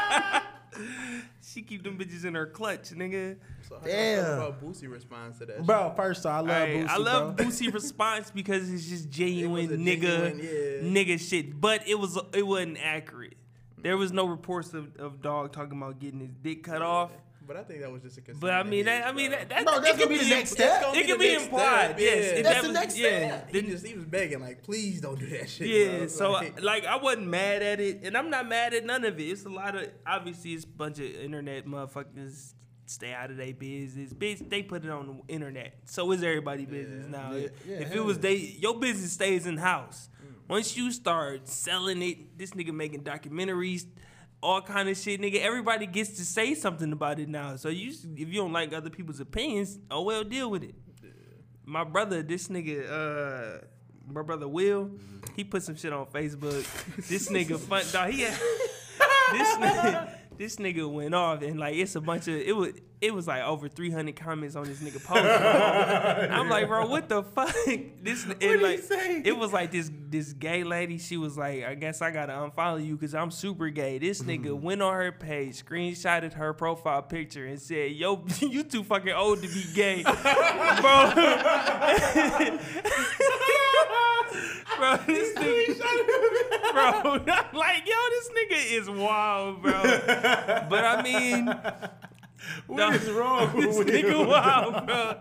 she 1.43 1.62
keep 1.62 1.82
them 1.82 1.99
bitches 1.99 2.25
in 2.25 2.34
her 2.34 2.46
clutch, 2.46 2.90
nigga. 2.90 3.37
So 3.69 3.76
how 3.78 3.84
Damn. 3.87 4.25
Damn. 4.25 4.38
about 4.38 4.64
Boosie 4.64 4.90
response 4.90 5.38
to 5.38 5.46
that? 5.46 5.56
shit? 5.56 5.67
Bro, 5.67 5.94
first 5.96 6.26
off, 6.26 6.32
I 6.34 6.40
love 6.40 6.69
Hey, 6.69 6.76
Boosie, 6.82 6.88
I 6.88 6.96
love 6.96 7.37
bro. 7.37 7.46
Boosie 7.46 7.73
response 7.73 8.31
because 8.31 8.70
it's 8.70 8.87
just 8.87 9.11
genuine 9.11 9.67
a 9.67 9.76
nigga 9.76 10.00
genuine, 10.00 10.38
yeah. 10.38 11.02
nigga 11.05 11.20
shit. 11.20 11.61
But 11.61 11.87
it 11.88 11.99
was 11.99 12.19
it 12.32 12.46
wasn't 12.46 12.78
accurate. 12.82 13.37
There 13.78 13.96
was 13.96 14.12
no 14.12 14.26
reports 14.26 14.75
of, 14.75 14.96
of 14.96 15.23
dog 15.23 15.52
talking 15.52 15.76
about 15.76 16.00
getting 16.00 16.20
his 16.20 16.32
dick 16.34 16.64
cut 16.64 16.82
off. 16.82 17.12
But 17.46 17.56
I 17.56 17.62
think 17.62 17.81
that 17.81 17.90
was 17.93 18.02
just 18.02 18.19
a 18.19 18.20
concern. 18.20 18.40
But 18.40 18.50
I 18.52 18.62
mean, 18.62 18.72
his, 18.72 18.87
that, 18.87 19.06
I 19.06 19.12
mean, 19.12 19.31
bro. 19.31 19.38
that, 19.38 19.48
that, 19.50 19.64
Bro, 19.64 19.81
that's 19.81 19.90
could 19.93 20.08
gonna 20.08 20.19
be 20.19 20.25
the 20.25 20.31
next 20.31 20.50
step. 20.50 20.82
It 20.94 21.06
could 21.06 21.19
be 21.19 21.32
next 21.32 21.44
implied. 21.44 21.84
step, 21.87 22.00
Yes, 22.00 22.16
yeah. 22.16 22.38
it 22.38 22.43
That's 22.43 22.66
the 22.66 22.72
next 22.72 22.98
yeah. 22.98 23.08
step. 23.08 23.48
He 23.52 23.62
just 23.62 23.87
he 23.87 23.94
was 23.94 24.04
begging 24.04 24.40
like, 24.40 24.62
please 24.62 25.00
don't 25.00 25.19
do 25.19 25.26
that 25.26 25.48
shit. 25.48 25.69
Yeah, 25.69 25.98
bro. 25.98 26.06
so 26.08 26.31
Like, 26.32 26.62
like, 26.62 26.87
I 26.87 26.96
wasn't 26.96 27.28
mad 27.28 27.62
at 27.62 27.80
it, 27.80 28.00
and 28.04 28.16
I'm 28.16 28.30
not 28.30 28.49
mad 28.49 28.75
at 28.75 28.85
none 28.85 29.04
of 29.04 29.18
it. 29.18 29.23
It's 29.25 29.44
a 29.44 29.49
lot 29.49 29.76
of 29.76 29.88
obviously 30.06 30.54
it's 30.54 30.64
a 30.64 30.68
bunch 30.68 30.99
of 30.99 31.06
internet 31.06 31.66
motherfuckers 31.66 32.54
stay 32.87 33.12
out 33.12 33.30
of 33.30 33.37
their 33.37 33.52
business. 33.52 34.12
Bitch, 34.12 34.49
they 34.49 34.62
put 34.62 34.85
it 34.85 34.90
on 34.90 35.06
the 35.06 35.35
internet, 35.35 35.78
so 35.85 36.11
is 36.12 36.23
everybody 36.23 36.66
business 36.66 37.06
now. 37.09 37.32
Yeah, 37.32 37.49
yeah, 37.66 37.76
if 37.78 37.94
it 37.94 38.04
was 38.04 38.16
yeah. 38.16 38.23
they, 38.23 38.37
your 38.37 38.78
business 38.78 39.12
stays 39.12 39.47
in 39.47 39.56
house. 39.56 40.09
Mm. 40.25 40.49
Once 40.49 40.76
you 40.76 40.90
start 40.92 41.49
selling 41.49 42.02
it, 42.02 42.38
this 42.38 42.52
nigga 42.52 42.73
making 42.73 43.02
documentaries. 43.02 43.87
All 44.47 44.62
kind 44.62 44.88
of 44.88 44.97
shit, 44.97 45.21
nigga. 45.21 45.41
Everybody 45.41 45.87
gets 45.87 46.11
to 46.19 46.25
say 46.25 46.55
something 46.55 46.93
about 46.93 47.19
it 47.19 47.29
now. 47.29 47.57
So 47.57 47.69
you, 47.69 47.91
if 47.91 48.29
you 48.29 48.35
don't 48.35 48.53
like 48.53 48.73
other 48.73 48.91
people's 48.91 49.19
opinions, 49.19 49.76
oh 49.91 50.03
well, 50.03 50.23
deal 50.23 50.49
with 50.49 50.62
it. 50.62 50.76
My 51.65 51.83
brother, 51.83 52.23
this 52.23 52.47
nigga, 52.47 52.88
uh, 52.88 53.65
my 54.09 54.23
brother 54.23 54.47
Will, 54.47 54.93
he 55.35 55.43
put 55.43 55.65
some 55.65 55.75
shit 55.75 55.93
on 55.93 56.07
Facebook. 56.07 56.65
This 57.09 57.29
nigga 57.29 57.59
fun 57.69 57.83
dog. 57.91 58.11
He 58.11 58.21
had, 58.21 58.35
this 59.33 59.57
nigga, 59.57 60.11
this 60.38 60.57
nigga 60.59 60.88
went 60.88 61.12
off 61.12 61.43
and 61.43 61.59
like 61.59 61.75
it's 61.75 61.97
a 61.97 62.00
bunch 62.00 62.29
of 62.29 62.35
it 62.37 62.55
was 62.55 62.71
it 63.00 63.15
was 63.15 63.26
like 63.26 63.43
over 63.43 63.69
three 63.69 63.91
hundred 63.91 64.17
comments 64.17 64.57
on 64.57 64.65
this 64.65 64.81
nigga 64.81 65.05
post. 65.05 65.23
I'm 66.33 66.49
like, 66.49 66.67
bro, 66.67 66.87
what 66.87 67.09
the 67.09 67.23
fuck? 67.23 67.55
This 68.03 68.25
he 68.41 68.57
like 68.57 68.81
say? 68.81 69.21
it 69.25 69.37
was 69.37 69.53
like 69.53 69.73
this 69.73 69.91
this 70.09 70.33
gay 70.33 70.62
lady. 70.62 70.99
She 70.99 71.17
was 71.17 71.37
like, 71.37 71.65
I 71.65 71.75
guess 71.75 72.00
I 72.00 72.11
gotta 72.11 72.33
unfollow 72.33 72.85
you 72.85 72.95
because 72.97 73.15
I'm 73.15 73.31
super 73.31 73.69
gay. 73.69 73.99
This 73.99 74.23
nigga 74.23 74.47
mm-hmm. 74.47 74.62
went 74.62 74.83
on 74.83 74.95
her 74.95 75.12
page, 75.12 75.65
screenshotted 75.65 76.35
her 76.35 76.55
profile 76.55 77.03
picture, 77.03 77.47
and 77.47 77.61
said, 77.61 77.93
Yo, 77.93 78.25
you 78.41 78.62
too 78.62 78.85
fucking 78.85 79.12
old 79.12 79.43
to 79.43 79.49
be 79.49 79.65
gay, 79.75 80.03
bro. 80.03 80.12
bro, 84.79 84.97
this 85.07 85.35
nigga, 85.35 86.73
bro, 86.73 87.21
I'm 87.26 87.57
like, 87.57 87.87
yo, 87.87 87.97
this 88.11 88.31
nigga 88.31 88.81
is 88.81 88.91
wild, 88.91 89.62
bro. 89.62 89.83
But 89.83 90.85
I 90.85 91.03
mean, 91.03 91.47
What 92.67 92.95
is 92.95 93.11
wrong 93.11 93.61
this 93.61 93.76
with 93.79 93.88
nigga 93.88 94.11
you? 94.21 94.26
wild, 94.26 94.87
bro. 94.87 95.15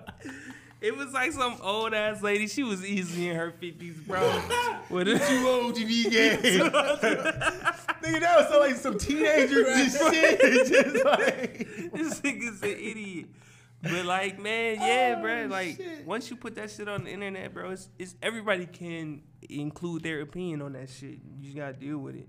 It 0.81 0.95
was 0.95 1.13
like 1.13 1.31
some 1.31 1.57
old 1.61 1.93
ass 1.93 2.21
lady. 2.21 2.47
She 2.47 2.63
was 2.63 2.85
easily 2.85 3.29
in 3.29 3.35
her 3.35 3.51
fifties, 3.51 3.97
bro. 3.99 4.21
With 4.89 5.07
a, 5.07 5.17
Too 5.17 5.47
old 5.47 5.75
to 5.75 5.85
be 5.85 6.03
gay. 6.09 6.37
Nigga, 6.41 8.19
that 8.19 8.37
was 8.37 8.49
so 8.49 8.59
like 8.59 8.75
some 8.75 8.97
teenager 8.99 9.63
just 9.63 9.97
shit. 10.13 10.67
Just 10.67 11.05
like. 11.05 11.57
this 11.93 12.21
nigga's 12.21 12.61
an 12.61 12.69
idiot. 12.69 13.27
But 13.81 14.05
like, 14.05 14.39
man, 14.39 14.75
yeah, 14.79 15.15
Oh, 15.17 15.21
bro. 15.21 15.45
Like, 15.49 15.77
shit. 15.77 16.05
once 16.05 16.29
you 16.29 16.35
put 16.35 16.55
that 16.55 16.71
shit 16.71 16.87
on 16.87 17.03
the 17.05 17.11
internet, 17.11 17.53
bro, 17.53 17.71
it's, 17.71 17.89
it's 17.99 18.15
everybody 18.21 18.65
can 18.65 19.21
include 19.49 20.03
their 20.03 20.21
opinion 20.21 20.61
on 20.61 20.73
that 20.73 20.89
shit. 20.89 21.19
You 21.37 21.43
just 21.43 21.55
gotta 21.55 21.73
deal 21.73 21.97
with 21.99 22.15
it. 22.15 22.27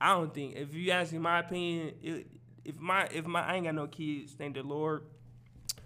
I 0.00 0.12
don't 0.14 0.32
think 0.34 0.56
if 0.56 0.74
you 0.74 0.90
ask 0.90 1.12
me 1.12 1.18
my 1.18 1.38
opinion, 1.40 1.94
it, 2.02 2.26
if 2.66 2.78
my 2.80 3.04
if 3.12 3.26
my 3.26 3.42
I 3.42 3.56
ain't 3.56 3.64
got 3.64 3.74
no 3.74 3.86
kids, 3.86 4.32
thank 4.32 4.54
the 4.54 4.62
Lord, 4.62 5.02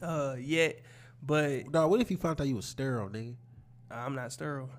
uh, 0.03 0.37
yet. 0.39 0.81
But 1.23 1.71
Dog, 1.71 1.91
what 1.91 2.01
if 2.01 2.11
you 2.11 2.17
found 2.17 2.41
out 2.41 2.47
you 2.47 2.57
was 2.57 2.65
sterile, 2.67 3.09
nigga? 3.09 3.35
I'm 3.91 4.15
not 4.15 4.33
sterile. 4.33 4.71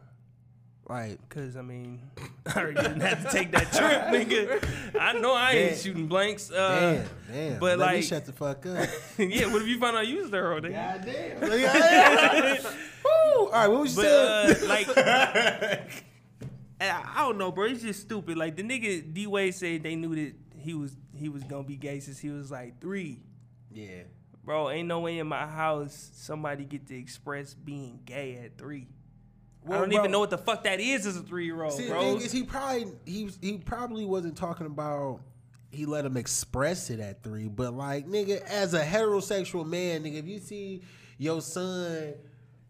Right. 0.90 1.18
Cause 1.30 1.56
I 1.56 1.62
mean, 1.62 2.02
I 2.48 2.60
already 2.60 2.82
didn't 2.82 3.02
have 3.02 3.24
to 3.24 3.30
take 3.32 3.52
that 3.52 3.72
trip, 3.72 4.28
nigga. 4.30 5.00
I 5.00 5.14
know 5.14 5.34
I 5.34 5.52
ain't 5.52 5.70
Damn. 5.72 5.80
shooting 5.80 6.08
blanks. 6.08 6.52
Uh, 6.52 7.06
damn, 7.30 7.50
damn. 7.52 7.60
but 7.60 7.78
Let 7.80 7.90
me 7.92 7.96
like- 7.98 8.04
shut 8.04 8.26
the 8.26 8.34
fuck 8.34 8.66
up. 8.66 8.90
yeah. 9.18 9.46
What 9.54 9.62
if 9.62 9.68
you 9.68 9.80
found 9.80 9.96
out 9.98 10.08
you 10.08 10.18
was 10.18 10.28
sterile, 10.28 10.60
nigga? 10.60 11.06
Goddamn. 11.06 12.74
Woo! 13.06 13.46
All 13.46 13.52
right, 13.52 13.68
what 13.68 13.82
was 13.82 13.96
you 13.96 14.02
But 14.04 14.58
saying? 14.58 14.66
uh, 14.66 14.68
like, 14.68 14.98
I 14.98 15.82
I 17.16 17.22
don't 17.22 17.38
know, 17.38 17.52
bro. 17.52 17.66
It's 17.66 17.84
just 17.84 18.02
stupid. 18.02 18.38
Like 18.38 18.56
the 18.56 18.64
nigga 18.64 19.14
D 19.14 19.28
Wade 19.28 19.54
said 19.54 19.84
they 19.84 19.96
knew 19.96 20.16
that 20.16 20.34
he 20.58 20.74
was 20.74 20.98
he 21.22 21.30
was 21.30 21.44
gonna 21.44 21.64
be 21.64 21.78
gay 21.78 22.00
since 22.00 22.20
he 22.20 22.30
was 22.30 22.52
like 22.52 22.80
three. 22.82 23.22
yeah. 23.72 24.04
Bro, 24.44 24.72
ain't 24.72 24.88
no 24.88 25.02
way 25.02 25.20
in 25.20 25.28
my 25.28 25.46
house 25.46 26.10
somebody 26.16 26.66
get 26.66 26.88
to 26.88 26.98
express 26.98 27.54
being 27.54 28.00
gay 28.06 28.38
at 28.44 28.58
three. 28.58 28.88
I 29.68 29.78
don't 29.78 29.90
bro, 29.90 30.00
even 30.00 30.10
know 30.10 30.20
what 30.20 30.32
the 30.32 30.40
fuck 30.40 30.64
that 30.64 30.80
is 30.80 31.06
as 31.06 31.16
a 31.16 31.22
three 31.22 31.46
year 31.46 31.62
old, 31.62 31.74
See, 31.74 31.88
the 31.88 31.94
thing 31.94 32.18
is, 32.18 32.32
he 32.32 32.42
probably 32.42 32.88
he 33.06 33.30
he 33.40 33.60
probably 33.60 34.04
wasn't 34.06 34.36
talking 34.36 34.66
about 34.66 35.22
he 35.70 35.86
let 35.86 36.06
him 36.06 36.18
express 36.18 36.90
it 36.90 37.00
at 37.00 37.22
three, 37.22 37.48
but 37.48 37.74
like 37.76 38.08
nigga, 38.08 38.42
as 38.42 38.74
a 38.74 38.84
heterosexual 38.84 39.66
man, 39.66 40.04
nigga, 40.04 40.16
if 40.16 40.28
you 40.28 40.40
see 40.40 40.82
your 41.20 41.40
son, 41.42 42.16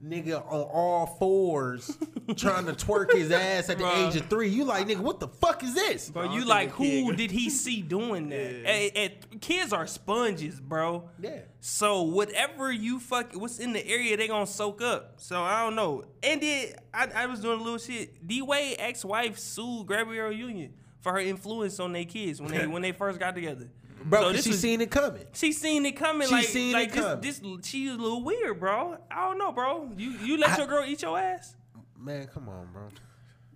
nigga, 0.03 0.45
on 0.45 0.61
all 0.61 1.05
fours 1.05 1.97
trying 2.35 2.65
to 2.65 2.73
twerk 2.73 3.13
his 3.13 3.31
ass 3.31 3.69
at 3.69 3.77
the 3.77 3.83
Bruh. 3.83 4.09
age 4.09 4.15
of 4.15 4.27
three, 4.27 4.49
you 4.49 4.63
like 4.63 4.87
nigga, 4.87 4.99
what 4.99 5.19
the 5.19 5.27
fuck 5.27 5.63
is 5.63 5.73
this? 5.73 6.09
Bro, 6.09 6.33
you 6.33 6.45
like 6.45 6.69
a 6.69 6.77
kid 6.77 7.03
who 7.05 7.13
did 7.13 7.31
he 7.31 7.49
see 7.49 7.81
doing 7.81 8.29
that? 8.29 8.61
Yeah. 8.63 8.89
Eh, 8.95 9.09
kids 9.39 9.73
are 9.73 9.87
sponges, 9.87 10.59
bro. 10.59 11.09
Yeah. 11.19 11.39
So 11.59 12.03
whatever 12.03 12.71
you 12.71 12.99
fuck, 12.99 13.33
what's 13.33 13.59
in 13.59 13.73
the 13.73 13.85
area, 13.87 14.17
they 14.17 14.27
gonna 14.27 14.47
soak 14.47 14.81
up. 14.81 15.13
So 15.17 15.41
I 15.41 15.63
don't 15.63 15.75
know. 15.75 16.03
And 16.23 16.41
then 16.41 16.73
I, 16.93 17.07
I 17.15 17.25
was 17.27 17.39
doing 17.39 17.59
a 17.59 17.63
little 17.63 17.79
shit. 17.79 18.25
D 18.25 18.41
Wade 18.41 18.77
ex 18.79 19.05
wife 19.05 19.37
sued 19.37 19.87
Gabrielle 19.87 20.31
Union 20.31 20.73
for 21.01 21.13
her 21.13 21.19
influence 21.19 21.79
on 21.79 21.91
their 21.93 22.05
kids 22.05 22.41
when 22.41 22.51
they 22.51 22.67
when 22.67 22.81
they 22.81 22.91
first 22.91 23.19
got 23.19 23.35
together. 23.35 23.67
Bro, 24.05 24.19
So 24.21 24.25
'cause 24.27 24.35
this 24.37 24.43
she 24.45 24.49
was- 24.51 24.59
seen 24.61 24.81
it 24.81 24.91
coming. 24.91 25.25
She 25.33 25.51
seen 25.51 25.85
it 25.85 25.91
coming. 25.93 26.27
She 26.27 26.33
like, 26.33 26.45
seen 26.45 26.73
like 26.73 26.89
it 26.89 26.93
this, 27.21 27.39
coming. 27.39 27.57
this. 27.57 27.67
She's 27.67 27.89
a 27.91 27.95
little 27.95 28.23
weird, 28.23 28.59
bro. 28.59 28.97
I 29.09 29.27
don't 29.29 29.37
know, 29.37 29.51
bro. 29.51 29.91
You 29.97 30.11
you 30.11 30.37
let 30.37 30.51
I- 30.51 30.57
your 30.57 30.67
girl 30.67 30.83
eat 30.85 31.01
your 31.01 31.17
ass? 31.19 31.55
Man, 31.97 32.27
come 32.27 32.49
on, 32.49 32.67
bro. 32.73 32.89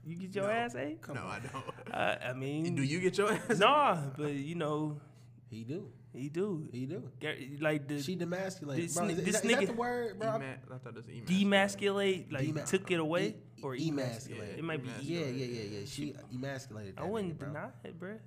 You 0.05 0.15
get 0.17 0.35
your 0.35 0.51
ass 0.51 0.75
ate? 0.75 0.99
No, 1.07 1.21
I 1.25 1.39
don't. 1.39 1.93
Uh, 1.93 2.17
I 2.29 2.33
mean, 2.33 2.75
Do 2.75 2.83
you 2.83 2.99
get 2.99 3.17
your 3.17 3.31
ass? 3.33 3.57
Nah, 3.57 3.97
but 4.15 4.33
you 4.33 4.53
know 4.55 4.99
He 5.49 5.63
do. 5.63 5.89
he 6.13 6.29
do. 6.29 6.67
He 6.71 6.85
do. 6.85 7.09
Like 7.59 7.87
the 7.87 8.01
She 8.03 8.15
demasculated. 8.15 8.75
This 8.75 8.93
Bro, 8.95 9.05
is, 9.05 9.11
ni- 9.17 9.19
is 9.19 9.25
this 9.25 9.41
that, 9.41 9.45
is 9.45 9.51
that 9.55 9.61
nigga- 9.63 9.67
the 9.67 9.73
word, 9.73 10.19
bro? 10.19 10.35
Ema- 10.35 10.57
I 10.71 10.77
thought 10.77 10.89
it 10.93 10.95
was 10.95 11.07
emasculate. 11.07 11.27
demasculate, 11.27 12.31
like 12.31 12.47
Dema- 12.47 12.65
took 12.67 12.91
it 12.91 12.99
away 12.99 13.27
E- 13.57 13.61
or 13.63 13.73
emasculate. 13.73 13.89
emasculate. 13.89 14.59
It 14.59 14.63
might 14.63 14.83
be. 14.83 14.89
Yeah, 15.01 15.25
yeah, 15.25 15.45
yeah, 15.45 15.63
yeah. 15.79 15.85
She 15.85 16.13
emasculated. 16.31 16.93
I 16.97 17.01
that 17.01 17.09
wouldn't 17.09 17.33
nigga, 17.35 17.39
bro. 17.39 17.47
deny 17.47 17.69
it, 17.83 17.99
bro. 17.99 18.19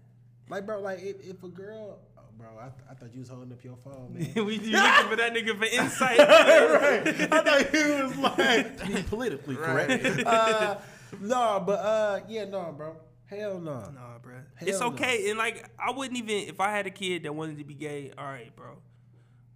Like, 0.50 0.66
bro, 0.66 0.80
like 0.80 1.00
if, 1.00 1.20
if 1.28 1.42
a 1.44 1.48
girl, 1.48 2.00
bro, 2.38 2.48
I, 2.58 2.62
th- 2.68 2.72
I 2.90 2.94
thought 2.94 3.12
you 3.12 3.20
was 3.20 3.28
holding 3.28 3.52
up 3.52 3.62
your 3.64 3.76
phone, 3.84 4.14
man. 4.34 4.46
we 4.46 4.54
you 4.58 4.72
looking 4.80 5.08
for 5.08 5.16
that 5.16 5.34
nigga 5.34 5.58
for 5.58 5.64
insight. 5.64 6.18
right. 6.18 7.32
I 7.32 7.42
thought 7.42 7.66
he 7.74 8.02
was 8.02 8.16
like 8.16 8.86
being 8.86 9.04
politically 9.04 9.56
Right. 9.56 9.88
correct. 10.00 10.26
Uh, 10.26 10.76
no, 11.20 11.62
but 11.66 11.78
uh, 11.80 12.20
yeah, 12.28 12.44
no, 12.44 12.72
bro. 12.76 12.96
Hell 13.26 13.58
no. 13.60 13.72
nah, 13.80 14.18
bro. 14.22 14.36
Hell 14.54 14.68
it's 14.68 14.80
no. 14.80 14.86
okay, 14.88 15.28
and 15.28 15.38
like 15.38 15.68
I 15.78 15.90
wouldn't 15.90 16.16
even 16.18 16.48
if 16.48 16.60
I 16.60 16.70
had 16.70 16.86
a 16.86 16.90
kid 16.90 17.24
that 17.24 17.34
wanted 17.34 17.58
to 17.58 17.64
be 17.64 17.74
gay. 17.74 18.12
All 18.16 18.24
right, 18.24 18.54
bro. 18.56 18.78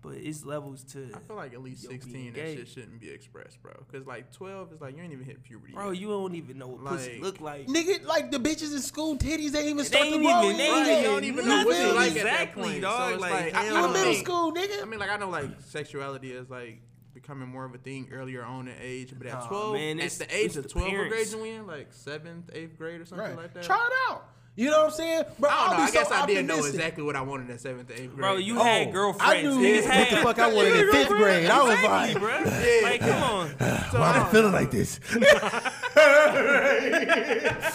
But 0.03 0.15
it's 0.17 0.45
levels 0.45 0.83
to. 0.95 1.11
I 1.15 1.19
feel 1.21 1.37
like 1.37 1.53
at 1.55 1.63
least 1.63 1.89
16 1.89 2.33
that 2.33 2.41
shit 2.41 2.67
shouldn't 2.67 3.01
be 3.01 3.11
expressed, 3.11 3.63
bro. 3.63 3.73
Because 3.89 4.05
like 4.05 4.33
12 4.33 4.73
is 4.73 4.81
like 4.81 4.97
you 4.97 5.03
ain't 5.03 5.13
even 5.13 5.25
hit 5.25 5.45
puberty. 5.45 5.73
Bro, 5.75 5.91
yet. 5.93 6.01
you 6.01 6.09
don't 6.09 6.35
even 6.35 6.59
know 6.59 6.67
what 6.67 6.85
pussy 6.85 7.13
Like- 7.13 7.23
look 7.23 7.41
like. 7.41 7.67
Nigga, 7.69 8.05
like 8.05 8.33
the 8.33 8.39
bitches 8.39 8.73
in 8.75 8.81
school 8.81 9.17
titties 9.17 9.55
ain't 9.55 9.67
even 9.67 9.77
They 9.77 9.85
start 9.85 10.09
to 10.09 10.15
ain't 10.15 10.23
grow 10.25 10.43
even- 10.45 10.57
they 10.57 10.69
Right, 10.71 10.99
you 10.99 11.05
don't 11.05 11.25
even 11.25 11.47
know 11.47 11.51
know 11.53 11.57
what 11.59 11.67
what 11.69 11.87
you 11.87 11.93
like 11.95 12.11
is. 12.11 12.17
at 12.17 12.25
that 12.25 12.41
Exactly, 12.43 12.63
point. 12.65 12.81
dog, 12.83 13.13
So 13.15 13.19
like, 13.21 13.31
like, 13.31 13.55
I, 13.55 13.63
hell 13.63 13.63
I 13.63 13.63
You 13.63 13.69
in 13.77 13.83
don't 13.85 13.93
middle 13.93 14.13
think- 14.13 14.27
school, 14.27 14.53
nigga. 14.53 14.83
I 14.83 14.85
mean, 14.87 14.99
like 15.01 15.11
I 15.11 15.17
know 15.19 15.29
like 15.31 15.51
sexuality 15.61 16.33
is 16.33 16.51
like 16.51 16.81
becoming 17.15 17.49
more 17.49 17.65
of 17.65 17.73
a 17.73 17.79
thing 17.79 18.09
earlier 18.13 18.43
on 18.43 18.67
in 18.67 18.75
age, 18.81 19.15
but 19.17 19.29
at 19.29 19.35
Aw, 19.35 19.47
12, 19.47 19.75
man, 19.75 19.99
at 20.01 20.07
it's- 20.07 20.19
the 20.19 20.37
age 20.37 20.57
of 20.57 20.65
the 20.65 20.69
12, 20.69 20.89
what 20.89 20.97
grade 20.99 21.11
parents. 21.13 21.33
you 21.33 21.45
in? 21.45 21.67
Like 21.69 21.93
seventh, 21.93 22.51
eighth 22.53 22.77
grade 22.77 23.01
or 23.01 23.05
something 23.05 23.25
Right. 23.25 23.37
like 23.37 23.55
that. 23.55 23.63
Try 23.63 23.77
it 23.87 23.93
out. 24.13 24.25
You 24.55 24.71
know 24.71 24.81
what 24.81 24.87
I'm 24.89 24.93
saying? 24.93 25.25
Bro, 25.39 25.49
I 25.49 25.53
don't 25.55 25.63
I'll 25.63 25.71
know. 25.71 25.77
be 25.79 25.83
I 25.83 25.91
guess 25.93 26.09
so 26.09 26.15
I 26.15 26.27
didn't 26.27 26.47
know 26.47 26.59
exactly 26.65 27.03
what 27.03 27.17
I 27.17 27.23
wanted 27.23 27.49
at 27.51 27.59
seventh 27.61 27.89
to 27.89 27.95
eighth 27.95 28.09
grade. 28.11 28.17
Bro, 28.19 28.37
you 28.37 28.61
Oh, 28.61 28.63
had 28.63 28.93
girlfriends. 28.93 29.33
I 29.35 29.41
knew 29.43 29.59
Niggas 29.59 29.89
what 29.89 30.11
the 30.11 30.17
fuck 30.17 30.39
I 30.41 30.53
wanted 30.53 30.77
in 30.77 30.91
fifth 30.93 31.09
grade. 31.09 31.49
I 31.49 31.63
was 31.63 31.83
like, 31.83 32.19
bro. 32.19 32.43
Like, 32.83 33.01
come 33.01 33.23
on. 33.23 33.49
so, 33.91 33.99
why 33.99 34.17
am 34.17 34.23
I 34.23 34.25
feeling 34.31 34.53
like 34.53 34.71
this? 34.71 35.01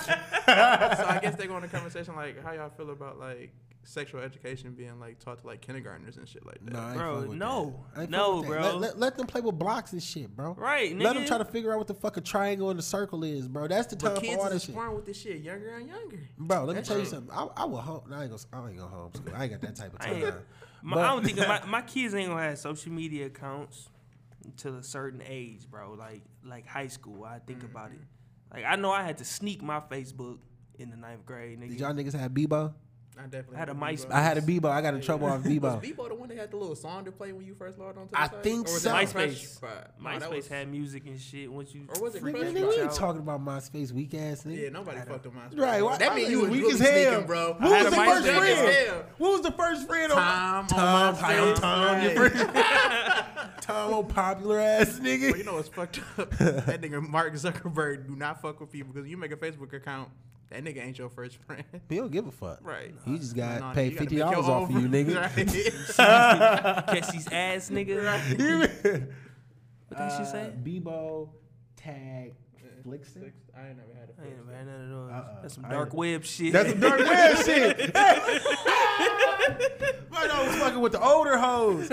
so 0.97 1.05
I 1.07 1.19
guess 1.21 1.35
they 1.35 1.47
go 1.47 1.55
into 1.57 1.67
conversation 1.67 2.15
like 2.15 2.41
how 2.43 2.53
y'all 2.53 2.69
feel 2.69 2.89
about 2.91 3.19
like 3.19 3.53
sexual 3.83 4.19
education 4.21 4.73
being 4.73 4.99
like 4.99 5.17
taught 5.19 5.39
to 5.39 5.47
like 5.47 5.61
kindergartners 5.61 6.17
and 6.17 6.27
shit 6.27 6.45
like 6.45 6.57
that. 6.65 6.73
No, 6.73 6.93
Bro, 6.93 7.21
no. 7.33 7.85
that. 7.95 8.09
No, 8.09 8.41
fuck 8.41 8.49
with 8.49 8.59
that. 8.59 8.61
bro. 8.61 8.71
Let, 8.71 8.81
let, 8.81 8.99
let 8.99 9.17
them 9.17 9.27
play 9.27 9.41
with 9.41 9.57
blocks 9.57 9.93
and 9.93 10.03
shit, 10.03 10.35
bro. 10.35 10.53
Right, 10.55 10.97
Let 10.97 11.15
them 11.15 11.25
try 11.25 11.37
to 11.37 11.45
figure 11.45 11.71
out 11.71 11.77
what 11.77 11.87
the 11.87 11.93
fuck 11.93 12.17
a 12.17 12.21
triangle 12.21 12.69
and 12.69 12.77
a 12.79 12.83
circle 12.83 13.23
is, 13.23 13.47
bro. 13.47 13.67
That's 13.67 13.87
the 13.87 13.95
time 13.95 14.13
But 14.13 14.19
for 14.19 14.25
kids 14.25 14.37
all 14.41 14.47
is 14.47 14.53
that 14.53 14.59
shit. 14.61 14.69
exploring 14.69 14.95
with 14.95 15.05
this 15.05 15.21
shit 15.21 15.37
younger 15.41 15.75
and 15.75 15.87
younger. 15.87 16.19
Bro, 16.37 16.65
let 16.65 16.67
me 16.67 16.73
That's 16.75 16.87
tell 16.89 16.99
you 16.99 17.05
something. 17.05 17.31
I, 17.33 17.47
I 17.55 17.65
will 17.65 17.77
home. 17.77 18.01
I 18.11 18.23
ain't 18.23 18.31
gonna. 18.31 18.65
I 18.65 18.69
ain't 18.69 18.77
gonna 18.77 18.91
homeschool. 18.95 19.33
I 19.33 19.43
ain't 19.43 19.51
got 19.53 19.61
that 19.61 19.75
type 19.75 19.93
of 19.93 19.99
time. 19.99 20.15
ain't- 20.15 20.35
My, 20.83 20.95
But- 20.95 21.05
I 21.05 21.07
don't 21.13 21.25
think 21.25 21.37
my, 21.37 21.65
my 21.65 21.81
kids 21.81 22.13
ain't 22.13 22.29
gonna 22.29 22.41
have 22.43 22.57
social 22.57 22.91
media 22.91 23.27
accounts 23.27 23.89
until 24.43 24.75
a 24.77 24.83
certain 24.83 25.21
age, 25.25 25.69
bro. 25.69 25.93
Like 25.93 26.21
like 26.43 26.67
high 26.67 26.87
school. 26.87 27.23
I 27.23 27.39
think 27.39 27.63
about 27.63 27.91
it. 27.91 27.93
Mm-hmm. 27.99 28.03
Like 28.53 28.63
I 28.65 28.75
know 28.75 28.91
I 28.91 29.03
had 29.03 29.17
to 29.19 29.25
sneak 29.25 29.61
my 29.61 29.79
Facebook 29.79 30.39
in 30.79 30.89
the 30.89 30.97
ninth 30.97 31.25
grade, 31.25 31.59
nigga. 31.59 31.69
Did 31.69 31.79
y'all 31.79 31.93
niggas 31.93 32.17
have 32.17 32.31
Bebo? 32.31 32.73
I 33.19 33.23
definitely 33.23 33.55
I 33.55 33.59
had 33.59 33.69
a 33.69 33.73
Bebo. 33.73 33.79
MySpace. 33.79 34.11
I 34.11 34.21
had 34.21 34.37
a 34.37 34.41
Bebo. 34.41 34.65
I 34.69 34.81
got 34.81 34.93
in 34.93 35.01
trouble 35.01 35.27
off 35.27 35.41
Bebo. 35.43 35.61
Was 35.61 35.75
Bebo. 35.75 35.95
Bebo 35.95 36.07
the 36.09 36.15
one 36.15 36.29
that 36.29 36.37
had 36.37 36.51
the 36.51 36.57
little 36.57 36.75
song 36.75 37.05
to 37.05 37.11
play 37.11 37.31
when 37.31 37.45
you 37.45 37.55
first 37.55 37.77
logged 37.79 37.97
onto 37.97 38.11
the 38.11 38.19
I 38.19 38.27
site? 38.27 38.43
think 38.43 38.67
Or 38.67 38.71
so. 38.71 38.89
it 38.89 38.93
MySpace. 39.07 39.59
Crush 39.59 39.59
No, 39.61 39.69
oh, 39.69 40.03
MySpace 40.03 40.35
was- 40.35 40.47
had 40.47 40.69
music 40.69 41.05
and 41.07 41.19
shit. 41.19 41.51
Once 41.51 41.73
you 41.73 41.87
Or 41.95 42.01
was 42.01 42.15
it 42.15 42.21
freak 42.21 42.35
Crush 42.35 42.47
that 42.47 42.53
Man, 42.53 42.63
Spot? 42.63 42.73
nigga, 42.73 42.75
bitch 42.75 42.77
we 42.77 42.83
ain't 42.83 42.93
talking 42.93 43.21
about 43.21 43.43
MySpace 43.45 43.91
weak 43.91 44.13
ass 44.13 44.43
nigga. 44.43 44.63
Yeah, 44.63 44.69
nobody 44.69 44.99
fucked 45.01 45.25
with 45.25 45.33
MySpace. 45.35 45.59
Right, 45.59 45.81
why- 45.83 45.97
that 45.97 46.09
why 46.09 46.15
means 46.15 46.29
you 46.31 46.41
was 46.41 46.49
weak 46.51 46.63
as 46.73 46.79
hell. 46.79 46.91
sneaking, 47.11 47.25
bro. 47.27 47.53
Who 47.53 47.69
was 47.69 47.85
the 47.85 47.91
first 47.91 48.27
friend? 48.27 48.73
Hell. 48.73 49.03
Who 49.17 49.23
was 49.31 49.41
the 49.41 49.51
first 49.51 49.87
friend 49.87 50.11
on 50.11 50.17
Tom, 50.17 50.55
on 50.61 50.67
Tom, 50.67 51.15
hi, 51.15 51.37
I'm 51.39 51.55
Tom, 51.55 52.01
your 52.03 52.21
Right. 52.23 52.31
first 52.33 53.63
Tom, 53.67 53.93
old 53.93 54.09
popular 54.09 54.59
ass 54.59 54.99
nigga 54.99 55.31
But 55.31 55.37
you 55.39 55.43
know 55.43 55.55
what's 55.55 55.69
fucked 55.69 55.99
up? 56.17 56.29
that 56.37 56.81
nigga 56.81 57.01
Mark 57.07 57.33
Zuckerberg 57.33 58.07
do 58.07 58.15
not 58.15 58.41
fuck 58.41 58.59
with 58.59 58.71
people 58.71 58.93
because 58.93 59.09
you 59.09 59.17
make 59.17 59.31
a 59.31 59.35
Facebook 59.35 59.73
account, 59.73 60.09
that 60.49 60.63
nigga 60.63 60.85
ain't 60.85 60.97
your 60.97 61.09
first 61.09 61.37
friend. 61.37 61.63
He 61.89 61.95
don't 61.97 62.11
give 62.11 62.27
a 62.27 62.31
fuck. 62.31 62.59
Right. 62.61 62.93
He 63.05 63.17
just 63.17 63.35
got 63.35 63.59
Nah, 63.59 63.73
paid 63.73 63.97
fifty 63.97 64.15
dollars 64.17 64.45
off 64.47 64.69
of 64.69 64.81
you, 64.81 64.87
nigga. 64.87 65.15
Right. 65.97 66.85
catch 66.87 67.11
these 67.11 67.27
ass 67.31 67.69
nigga. 67.69 68.03
Right. 68.03 69.01
What 69.89 69.97
did 69.99 70.17
she 70.17 70.25
say? 70.25 70.51
Bebo, 70.63 71.29
tag, 71.75 72.33
Flixster. 72.85 73.31
I 73.57 73.67
ain't 73.69 73.77
never 73.77 73.93
had 73.93 74.09
a 74.09 74.21
I 74.21 74.25
ain't 74.25 74.37
never 74.37 74.55
had 74.57 74.65
none 74.67 74.81
of 74.83 74.89
those. 74.89 75.11
Uh-uh. 75.11 75.41
That's 75.41 75.53
some 75.55 75.65
I 75.65 75.69
dark 75.69 75.87
ain't- 75.89 75.95
web 75.95 76.23
shit. 76.23 76.53
That's 76.53 76.69
some 76.69 76.79
dark 76.79 76.99
web 76.99 77.37
shit. 77.45 77.95
Right, 80.09 80.31
I 80.31 80.47
was 80.47 80.55
fucking 80.57 80.79
with 80.79 80.91
the 80.93 81.01
older 81.01 81.37
hoes. 81.37 81.89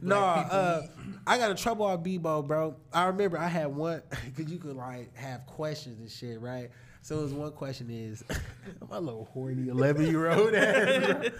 nah, 0.00 0.16
uh, 0.16 0.86
I 1.26 1.38
got 1.38 1.50
in 1.50 1.56
trouble 1.56 1.86
on 1.86 2.02
Bebo, 2.02 2.46
bro. 2.46 2.76
I 2.92 3.04
remember 3.06 3.38
I 3.38 3.48
had 3.48 3.66
one 3.74 4.02
because 4.24 4.50
you 4.50 4.58
could 4.58 4.76
like 4.76 5.14
have 5.16 5.44
questions 5.46 5.98
and 6.00 6.10
shit, 6.10 6.40
right? 6.40 6.70
So 7.02 7.18
it 7.18 7.22
was 7.22 7.32
one 7.32 7.52
question 7.52 7.90
is 7.90 8.24
my 8.90 8.98
little 8.98 9.28
horny 9.32 9.68
eleven 9.68 10.06
year 10.06 10.30
old 10.30 10.54
ass. 10.54 11.30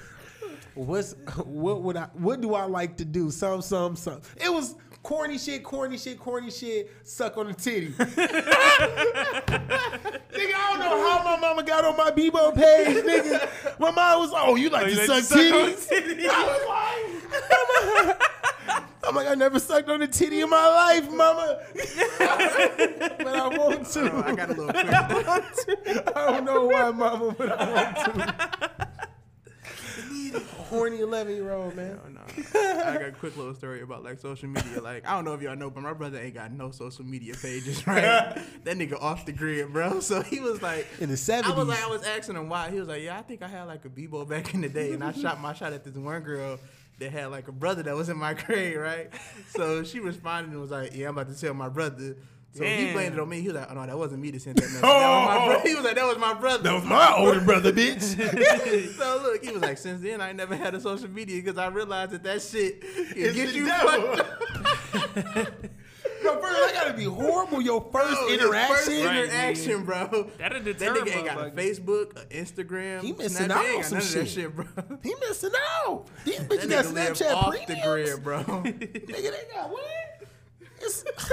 What's 0.75 1.15
what 1.45 1.83
would 1.83 1.97
I 1.97 2.09
what 2.15 2.41
do 2.41 2.55
I 2.55 2.65
like 2.65 2.97
to 2.99 3.05
do? 3.05 3.31
Some 3.31 3.63
some 3.63 3.97
some. 3.97 4.21
It 4.37 4.53
was 4.53 4.77
corny 5.03 5.39
shit, 5.39 5.65
corny 5.65 5.99
shit, 5.99 6.19
corny 6.19 6.51
shit. 6.51 6.91
Suck 7.03 7.37
on 7.37 7.49
the 7.49 7.55
titty. 7.55 7.89
nigga, 7.99 8.15
I 10.55 10.71
don't 10.71 10.79
know 10.79 11.09
how 11.09 11.23
my 11.25 11.37
mama 11.41 11.63
got 11.63 11.85
on 11.85 11.97
my 11.97 12.11
Bebo 12.11 12.55
page, 12.55 13.05
nigga. 13.05 13.81
My 13.81 13.91
mom 13.91 14.21
was, 14.21 14.31
oh, 14.35 14.57
you 14.57 14.71
like 14.71 14.87
oh, 14.87 14.91
to 14.91 15.07
suck 15.07 15.39
titties? 15.39 16.29
I 16.29 16.45
was 16.47 18.07
like, 18.07 18.23
I'm 19.09 19.15
like, 19.15 19.27
I 19.27 19.35
never 19.35 19.59
sucked 19.59 19.89
on 19.89 20.03
a 20.03 20.07
titty 20.07 20.43
in 20.43 20.51
my 20.51 20.69
life, 20.69 21.11
mama. 21.11 21.61
but 21.75 23.27
I 23.27 23.49
want 23.49 23.87
to. 23.87 24.13
Oh, 24.13 24.23
I 24.23 24.35
got 24.35 24.51
a 24.51 24.53
little 24.53 24.67
quick. 25.65 26.09
I 26.15 26.27
don't 26.27 26.45
know 26.45 26.67
why, 26.67 26.91
mama, 26.91 27.35
but 27.37 27.59
I 27.59 27.73
want 27.73 27.97
to. 27.97 28.89
Horny 30.69 31.01
11 31.01 31.35
year 31.35 31.53
old, 31.53 31.75
man. 31.75 31.99
Oh, 32.05 32.09
no. 32.11 32.21
I 32.55 32.99
got 32.99 33.09
a 33.09 33.13
quick 33.13 33.35
little 33.39 33.55
story 33.55 33.81
about 33.81 34.05
like 34.05 34.19
social 34.19 34.49
media. 34.49 34.83
Like 34.83 35.09
I 35.09 35.15
don't 35.15 35.25
know 35.25 35.33
if 35.33 35.41
y'all 35.41 35.57
know, 35.57 35.71
but 35.71 35.83
my 35.83 35.95
brother 35.95 36.19
ain't 36.19 36.35
got 36.35 36.53
no 36.53 36.71
social 36.71 37.07
media 37.07 37.33
pages, 37.41 37.87
right? 37.87 38.03
that 38.65 38.77
nigga 38.77 39.01
off 39.01 39.25
the 39.25 39.33
grid, 39.33 39.73
bro. 39.73 40.01
So 40.01 40.21
he 40.21 40.41
was 40.41 40.61
like, 40.61 40.87
In 41.01 41.09
the 41.09 41.15
70s. 41.15 41.45
I 41.45 41.57
was 41.57 41.67
like, 41.69 41.83
I 41.83 41.87
was 41.89 42.03
asking 42.03 42.37
him 42.37 42.51
why. 42.51 42.71
He 42.71 42.79
was 42.79 42.89
like, 42.89 43.03
Yeah, 43.03 43.19
I 43.19 43.23
think 43.23 43.43
I 43.43 43.49
had 43.49 43.65
like 43.65 43.87
a 43.87 43.89
Bebo 43.89 44.29
back 44.29 44.53
in 44.53 44.61
the 44.61 44.69
day, 44.69 44.93
and 44.93 45.03
I 45.03 45.13
shot 45.13 45.41
my 45.41 45.55
shot 45.55 45.73
at 45.73 45.85
this 45.85 45.95
one 45.95 46.21
girl 46.21 46.59
that 46.99 47.13
had 47.13 47.27
like 47.27 47.49
a 47.49 47.53
brother 47.53 47.83
that 47.85 47.95
was 47.95 48.09
in 48.09 48.17
my 48.17 48.35
grade, 48.47 48.77
right? 48.77 49.11
So 49.49 49.85
she 49.85 50.01
responded 50.01 50.53
and 50.53 50.61
was 50.61 50.71
like, 50.71 50.95
Yeah, 50.95 51.09
I'm 51.09 51.19
about 51.19 51.33
to 51.35 51.41
tell 51.41 51.55
my 51.55 51.69
brother. 51.69 52.17
So 52.55 52.65
he 52.65 52.91
blamed 52.93 53.15
it 53.15 53.21
on 53.21 53.29
me. 53.29 53.41
He 53.41 53.49
was 53.49 53.57
like, 53.57 53.69
Oh 53.71 53.75
no, 53.75 53.87
that 53.87 53.97
wasn't 53.97 54.23
me 54.23 54.31
that 54.33 54.41
sent 54.43 54.57
that 54.57 54.63
message. 54.65 54.81
That 54.83 54.89
was 54.91 55.29
my 55.29 55.47
bro-" 55.47 55.57
oh. 55.57 55.61
He 55.69 55.75
was 55.75 55.85
like, 55.85 55.95
That 55.97 56.07
was 56.07 56.19
my 56.19 56.35
brother. 56.35 56.63
that 56.65 56.75
was 56.75 56.85
my 56.85 57.15
older 57.17 57.41
brother, 57.41 57.73
bitch. 57.73 58.97
so 58.97 59.21
look, 59.23 59.45
he 59.45 59.53
was 59.53 59.63
like, 59.63 59.79
since 59.79 60.01
then 60.03 60.21
I 60.21 60.33
never 60.33 60.57
had 60.57 60.75
a 60.75 60.81
social 60.81 61.09
media 61.09 61.41
because 61.43 61.59
I 61.59 61.69
realized 61.69 62.13
that 62.13 62.23
that 62.25 62.43
shit 62.43 62.81
can 62.81 63.07
It's 63.17 63.37
get 63.37 63.55
you 63.55 63.67
devil. 63.67 64.17
fucked 64.17 65.37
up. 65.37 65.49
No, 66.25 66.41
first, 66.41 66.59
that 66.59 66.71
gotta 66.75 66.95
be 66.97 67.05
horrible. 67.05 67.61
Your 67.61 67.81
first 67.93 68.15
Bro, 68.21 68.29
interaction. 68.29 68.77
First 68.77 68.89
Right, 69.05 69.25
interaction, 69.25 69.85
bro. 69.85 70.31
That'll 70.39 70.61
That 70.63 70.79
nigga 70.79 71.17
ain't 71.17 71.27
got 71.27 71.39
a. 71.47 71.51
Facebook, 71.51 72.17
a 72.21 72.27
Instagram. 72.27 73.03
He 73.03 73.13
missing 73.13 73.47
Snapchat, 73.49 73.51
out 73.51 73.65
ain't 73.65 73.75
on 73.77 73.81
got 73.83 73.85
some 73.87 73.99
none 73.99 74.07
of 74.07 74.13
that 74.15 74.27
shit. 74.27 74.29
shit, 74.29 74.57
bro. 74.57 74.67
He 75.03 75.15
missing 75.21 75.51
out. 75.87 76.07
These 76.25 76.39
That 76.39 76.49
bitches 76.49 76.69
got 76.71 76.85
Snapchat 76.87 77.35
off 77.35 77.67
the 77.67 77.77
grid, 77.85 78.25
bro. 78.25 78.39
Nigga, 78.45 79.09
they 79.09 79.45
got 79.55 79.71
what? 79.71 79.83
It's- 80.77 81.05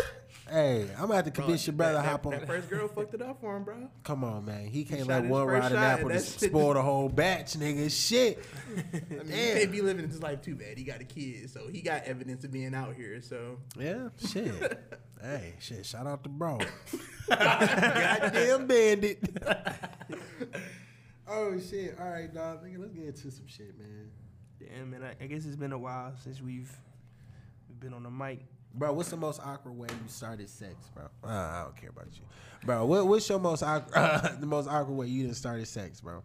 hey, 0.56 0.90
I'm 0.94 1.02
gonna 1.02 1.16
have 1.16 1.26
to 1.26 1.32
convince 1.32 1.68
your 1.68 1.76
brother 1.76 1.96
that, 1.96 2.04
to 2.04 2.10
hop 2.10 2.26
on. 2.26 2.32
that 2.32 2.48
first 2.48 2.70
girl 2.70 2.88
fucked 2.88 3.14
it 3.14 3.22
up 3.22 3.42
for 3.42 3.58
him, 3.58 3.64
bro. 3.64 3.90
Come 4.04 4.24
on, 4.24 4.46
man. 4.46 4.68
He 4.68 4.86
can't 4.86 5.02
shot 5.02 5.10
let 5.10 5.22
one 5.24 5.32
one 5.32 5.48
first 5.48 5.64
rotten 5.64 5.78
apple 5.78 6.10
and 6.10 6.20
to 6.20 6.26
that 6.26 6.40
shit 6.40 6.50
spoil 6.50 6.74
the 6.76 6.82
whole 6.82 7.10
batch, 7.10 7.54
nigga. 7.54 7.92
Shit. 7.92 8.44
I 8.78 8.82
mean, 8.84 9.10
Damn. 9.10 9.28
he 9.28 9.54
can't 9.60 9.72
be 9.72 9.82
living 9.82 10.08
his 10.08 10.22
life 10.22 10.42
too 10.42 10.56
bad. 10.56 10.78
He 10.78 10.84
got 10.86 11.02
a 11.02 11.04
kid, 11.04 11.50
so 11.50 11.68
he 11.68 11.82
got 11.82 12.06
evidence 12.06 12.46
of 12.46 12.52
being 12.52 12.74
out 12.74 12.96
here. 12.96 13.22
So 13.22 13.58
Yeah, 13.78 14.10
shit. 14.26 14.80
hey, 15.22 15.56
shit. 15.60 15.86
Shout 15.86 16.08
out 16.08 16.24
to 16.24 16.30
bro. 16.30 16.60
Goddamn 17.28 18.68
bandit. 18.68 19.20
oh 21.28 21.60
shit. 21.60 21.98
All 22.00 22.10
right, 22.10 22.34
dog. 22.34 22.64
Nigga, 22.64 22.80
let's 22.80 22.94
get 22.94 23.06
into 23.06 23.30
some 23.30 23.48
shit, 23.48 23.78
man. 23.78 24.10
Damn, 24.60 24.90
man. 24.90 25.04
I, 25.04 25.24
I 25.24 25.28
guess 25.28 25.46
it's 25.46 25.58
been 25.58 25.74
a 25.74 25.78
while 25.78 26.14
since 26.24 26.42
we've 26.42 26.74
we've 27.68 27.80
been 27.80 27.94
on 27.94 28.04
the 28.04 28.10
mic. 28.10 28.40
Bro, 28.78 28.94
what's 28.94 29.10
the 29.10 29.18
most 29.18 29.40
awkward 29.42 29.78
way 29.78 29.88
you 29.90 30.08
started 30.08 30.50
sex, 30.50 30.76
bro? 30.94 31.06
Uh, 31.24 31.28
I 31.28 31.64
don't 31.64 31.78
care 31.78 31.92
about 31.92 32.08
you, 32.14 32.24
bro. 32.66 32.86
What, 32.86 33.08
what's 33.08 33.30
your 33.30 33.40
most 33.40 33.64
awkward, 33.64 33.94
the 34.42 34.46
most 34.46 34.68
awkward 34.68 34.96
way 34.96 35.08
you 35.08 35.26
done 35.26 35.34
started 35.34 35.66
sex, 35.66 36.02
bro? 36.02 36.22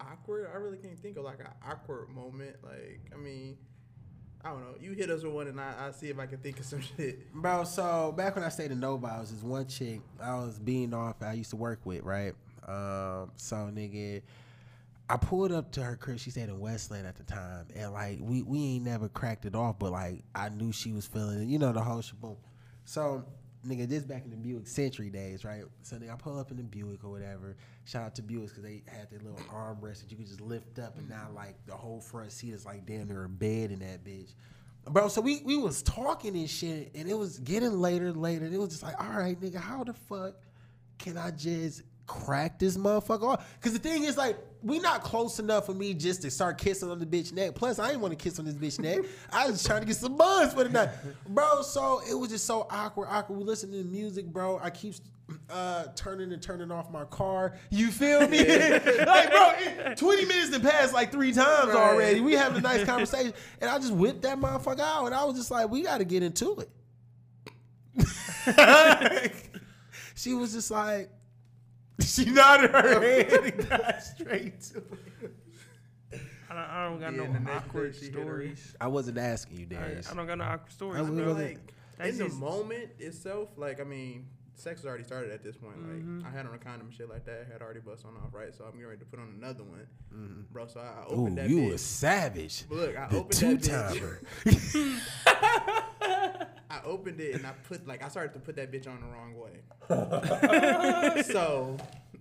awkward. 0.00 0.50
I 0.52 0.56
really 0.56 0.78
can't 0.78 0.98
think 0.98 1.16
of 1.16 1.22
like 1.22 1.38
an 1.38 1.46
awkward 1.64 2.08
moment. 2.08 2.56
Like, 2.64 3.02
I 3.14 3.16
mean, 3.16 3.56
I 4.44 4.48
don't 4.50 4.60
know. 4.60 4.74
You 4.80 4.92
hit 4.92 5.10
us 5.10 5.22
with 5.22 5.32
one, 5.32 5.46
and 5.46 5.60
I 5.60 5.72
I 5.86 5.92
see 5.92 6.10
if 6.10 6.18
I 6.18 6.26
can 6.26 6.38
think 6.38 6.58
of 6.58 6.66
some 6.66 6.80
shit. 6.96 7.32
Bro, 7.32 7.64
so 7.64 8.12
back 8.16 8.34
when 8.34 8.44
I 8.44 8.48
stayed 8.48 8.72
in 8.72 8.80
Novi, 8.80 9.06
I 9.06 9.20
was 9.20 9.30
this 9.30 9.44
one 9.44 9.68
chick 9.68 10.00
I 10.20 10.34
was 10.34 10.58
being 10.58 10.92
off. 10.92 11.22
I 11.22 11.34
used 11.34 11.50
to 11.50 11.56
work 11.56 11.78
with, 11.84 12.02
right? 12.02 12.34
Um, 12.66 13.30
so 13.36 13.56
nigga, 13.72 14.22
I 15.08 15.16
pulled 15.18 15.52
up 15.52 15.70
to 15.72 15.82
her 15.82 15.96
crib. 15.96 16.18
She 16.18 16.30
stayed 16.30 16.48
in 16.48 16.58
Westland 16.58 17.06
at 17.06 17.16
the 17.16 17.24
time, 17.24 17.66
and 17.74 17.92
like 17.92 18.18
we 18.20 18.42
we 18.42 18.58
ain't 18.58 18.84
never 18.84 19.08
cracked 19.08 19.44
it 19.44 19.54
off, 19.54 19.78
but 19.78 19.92
like 19.92 20.24
I 20.34 20.48
knew 20.48 20.72
she 20.72 20.92
was 20.92 21.06
feeling 21.06 21.42
it. 21.42 21.46
You 21.46 21.58
know 21.58 21.72
the 21.72 21.82
whole 21.82 22.00
shaboom. 22.00 22.36
So 22.86 23.24
nigga, 23.66 23.88
this 23.88 24.04
back 24.04 24.24
in 24.24 24.30
the 24.30 24.36
Buick 24.36 24.66
Century 24.66 25.10
days, 25.10 25.44
right? 25.44 25.64
So 25.82 25.96
nigga, 25.96 26.12
I 26.12 26.16
pull 26.16 26.38
up 26.38 26.50
in 26.50 26.56
the 26.56 26.62
Buick 26.62 27.04
or 27.04 27.10
whatever. 27.10 27.56
Shout 27.84 28.02
out 28.02 28.14
to 28.14 28.22
Buicks 28.22 28.48
because 28.48 28.62
they 28.62 28.82
had 28.86 29.10
their 29.10 29.20
little 29.20 29.40
armrest 29.52 30.00
that 30.02 30.10
you 30.10 30.16
could 30.16 30.26
just 30.26 30.40
lift 30.40 30.78
up, 30.78 30.96
and 30.96 31.08
now 31.08 31.28
like 31.34 31.56
the 31.66 31.74
whole 31.74 32.00
front 32.00 32.32
seat 32.32 32.54
is 32.54 32.64
like 32.64 32.86
damn 32.86 33.08
near 33.08 33.24
a 33.24 33.28
bed 33.28 33.72
in 33.72 33.80
that 33.80 34.04
bitch. 34.04 34.32
Bro, 34.90 35.08
so 35.08 35.20
we 35.20 35.42
we 35.44 35.56
was 35.56 35.82
talking 35.82 36.34
and 36.34 36.48
shit, 36.48 36.92
and 36.94 37.08
it 37.08 37.16
was 37.16 37.38
getting 37.40 37.80
later, 37.80 38.12
later. 38.12 38.44
And 38.46 38.54
it 38.54 38.58
was 38.58 38.70
just 38.70 38.82
like, 38.82 38.98
all 39.02 39.18
right, 39.18 39.38
nigga, 39.38 39.56
how 39.56 39.84
the 39.84 39.92
fuck 39.94 40.34
can 40.98 41.18
I 41.18 41.30
just 41.30 41.82
crack 42.06 42.58
this 42.58 42.76
motherfucker 42.76 43.22
off? 43.24 43.54
Because 43.58 43.72
the 43.72 43.78
thing 43.78 44.04
is, 44.04 44.16
like, 44.16 44.36
we 44.62 44.78
not 44.78 45.02
close 45.02 45.38
enough 45.38 45.66
for 45.66 45.74
me 45.74 45.92
just 45.94 46.22
to 46.22 46.30
start 46.30 46.56
kissing 46.58 46.90
on 46.90 46.98
the 46.98 47.04
bitch 47.06 47.32
neck. 47.32 47.54
Plus, 47.54 47.78
I 47.78 47.90
ain't 47.92 48.00
want 48.00 48.16
to 48.16 48.22
kiss 48.22 48.38
on 48.38 48.44
this 48.46 48.54
bitch 48.54 48.78
neck. 48.80 49.00
I 49.30 49.50
was 49.50 49.62
trying 49.62 49.80
to 49.82 49.86
get 49.86 49.96
some 49.96 50.16
buzz 50.16 50.54
for 50.54 50.64
the 50.64 50.70
night, 50.70 50.88
bro. 51.28 51.60
So 51.62 52.00
it 52.08 52.14
was 52.14 52.30
just 52.30 52.46
so 52.46 52.66
awkward, 52.70 53.08
awkward. 53.10 53.38
We 53.38 53.44
listening 53.44 53.82
to 53.82 53.88
music, 53.88 54.24
bro. 54.26 54.58
I 54.62 54.70
keep 54.70 54.94
uh, 55.50 55.84
turning 55.96 56.32
and 56.32 56.42
turning 56.42 56.70
off 56.70 56.90
my 56.90 57.04
car. 57.04 57.56
You 57.70 57.90
feel 57.90 58.26
me? 58.28 58.38
like, 58.46 59.30
bro, 59.30 59.52
it- 59.58 59.96
20 59.98 60.24
minutes 60.24 60.50
to 60.50 60.60
pass 60.60 60.92
like 60.94 61.12
three 61.12 61.32
times 61.32 61.68
Right. 61.68 61.76
already. 61.76 62.20
We 62.20 62.32
having 62.32 62.58
a 62.58 62.62
nice 62.62 62.84
conversation, 62.84 63.34
and 63.60 63.68
I 63.70 63.78
just 63.78 63.92
whipped 63.92 64.22
that 64.22 64.38
motherfucker 64.38 64.80
out, 64.80 65.06
and 65.06 65.14
I 65.14 65.24
was 65.24 65.36
just 65.36 65.50
like, 65.50 65.68
we 65.70 65.82
got 65.82 65.98
to 65.98 66.04
get 66.04 66.22
into 66.22 66.58
it. 66.60 66.70
she 70.14 70.34
was 70.34 70.52
just 70.52 70.70
like, 70.70 71.10
she 72.00 72.24
nodded 72.26 72.70
her 72.70 73.00
head 73.00 73.32
and 73.32 73.68
got 73.68 74.02
straight 74.02 74.60
to 74.62 74.78
it. 74.78 75.34
I 76.50 76.54
don't, 76.54 76.64
I 76.64 76.84
don't 76.88 77.00
got 77.00 77.12
Yeah, 77.12 77.18
no 77.18 77.24
and 77.24 77.34
the 77.34 77.40
next 77.40 77.66
awkward 77.66 77.92
day 77.92 77.98
she 77.98 78.04
hit 78.06 78.14
her. 78.14 78.20
stories. 78.22 78.76
I 78.80 78.86
wasn't 78.88 79.18
asking 79.18 79.58
you, 79.58 79.66
I, 79.70 79.74
Darius. 79.74 80.10
I 80.10 80.14
don't 80.14 80.26
got 80.26 80.38
no 80.38 80.44
awkward 80.44 80.72
stories, 80.72 80.98
I 80.98 81.02
was 81.02 81.10
bro. 81.20 81.32
Like 81.32 81.58
That's 81.98 82.18
in 82.18 82.28
the 82.28 82.34
moment 82.34 82.90
itself, 82.98 83.50
like 83.56 83.80
I 83.80 83.84
mean, 83.84 84.26
sex 84.54 84.80
has 84.80 84.86
already 84.86 85.04
started 85.04 85.32
at 85.32 85.42
this 85.42 85.56
point. 85.56 85.76
Like 85.78 85.98
mm-hmm. 85.98 86.26
I 86.26 86.30
had 86.30 86.46
on 86.46 86.54
a 86.54 86.58
condom 86.58 86.86
and 86.88 86.94
shit 86.94 87.08
like 87.08 87.24
that. 87.26 87.48
Had 87.50 87.62
already 87.62 87.80
bust 87.80 88.04
on 88.04 88.14
off, 88.16 88.32
right? 88.32 88.54
So 88.54 88.64
I'm 88.64 88.72
getting 88.72 88.86
ready 88.86 89.00
to 89.00 89.06
put 89.06 89.18
on 89.18 89.34
another 89.40 89.64
one, 89.64 89.86
mm-hmm. 90.14 90.42
bro. 90.52 90.66
So 90.66 90.80
I 90.80 91.12
Ooh, 91.12 91.22
opened 91.22 91.38
that 91.38 91.48
you 91.48 91.56
bitch. 91.58 91.74
a 91.74 91.78
savage. 91.78 92.64
But 92.68 92.78
look, 92.78 92.96
I 92.96 93.08
The 93.08 93.16
opened 93.18 93.32
two 93.32 93.56
that 93.56 93.94
bitch. 94.44 95.00
timer. 96.84 96.92
I 96.92 96.94
opened 96.94 97.20
it 97.20 97.34
and 97.34 97.46
I 97.46 97.52
put 97.68 97.86
like 97.86 98.02
I 98.04 98.08
started 98.08 98.32
to 98.34 98.40
put 98.40 98.56
that 98.56 98.72
bitch 98.72 98.86
on 98.88 99.00
the 99.00 99.06
wrong 99.06 99.34
way. 99.36 101.22
so 101.22 101.76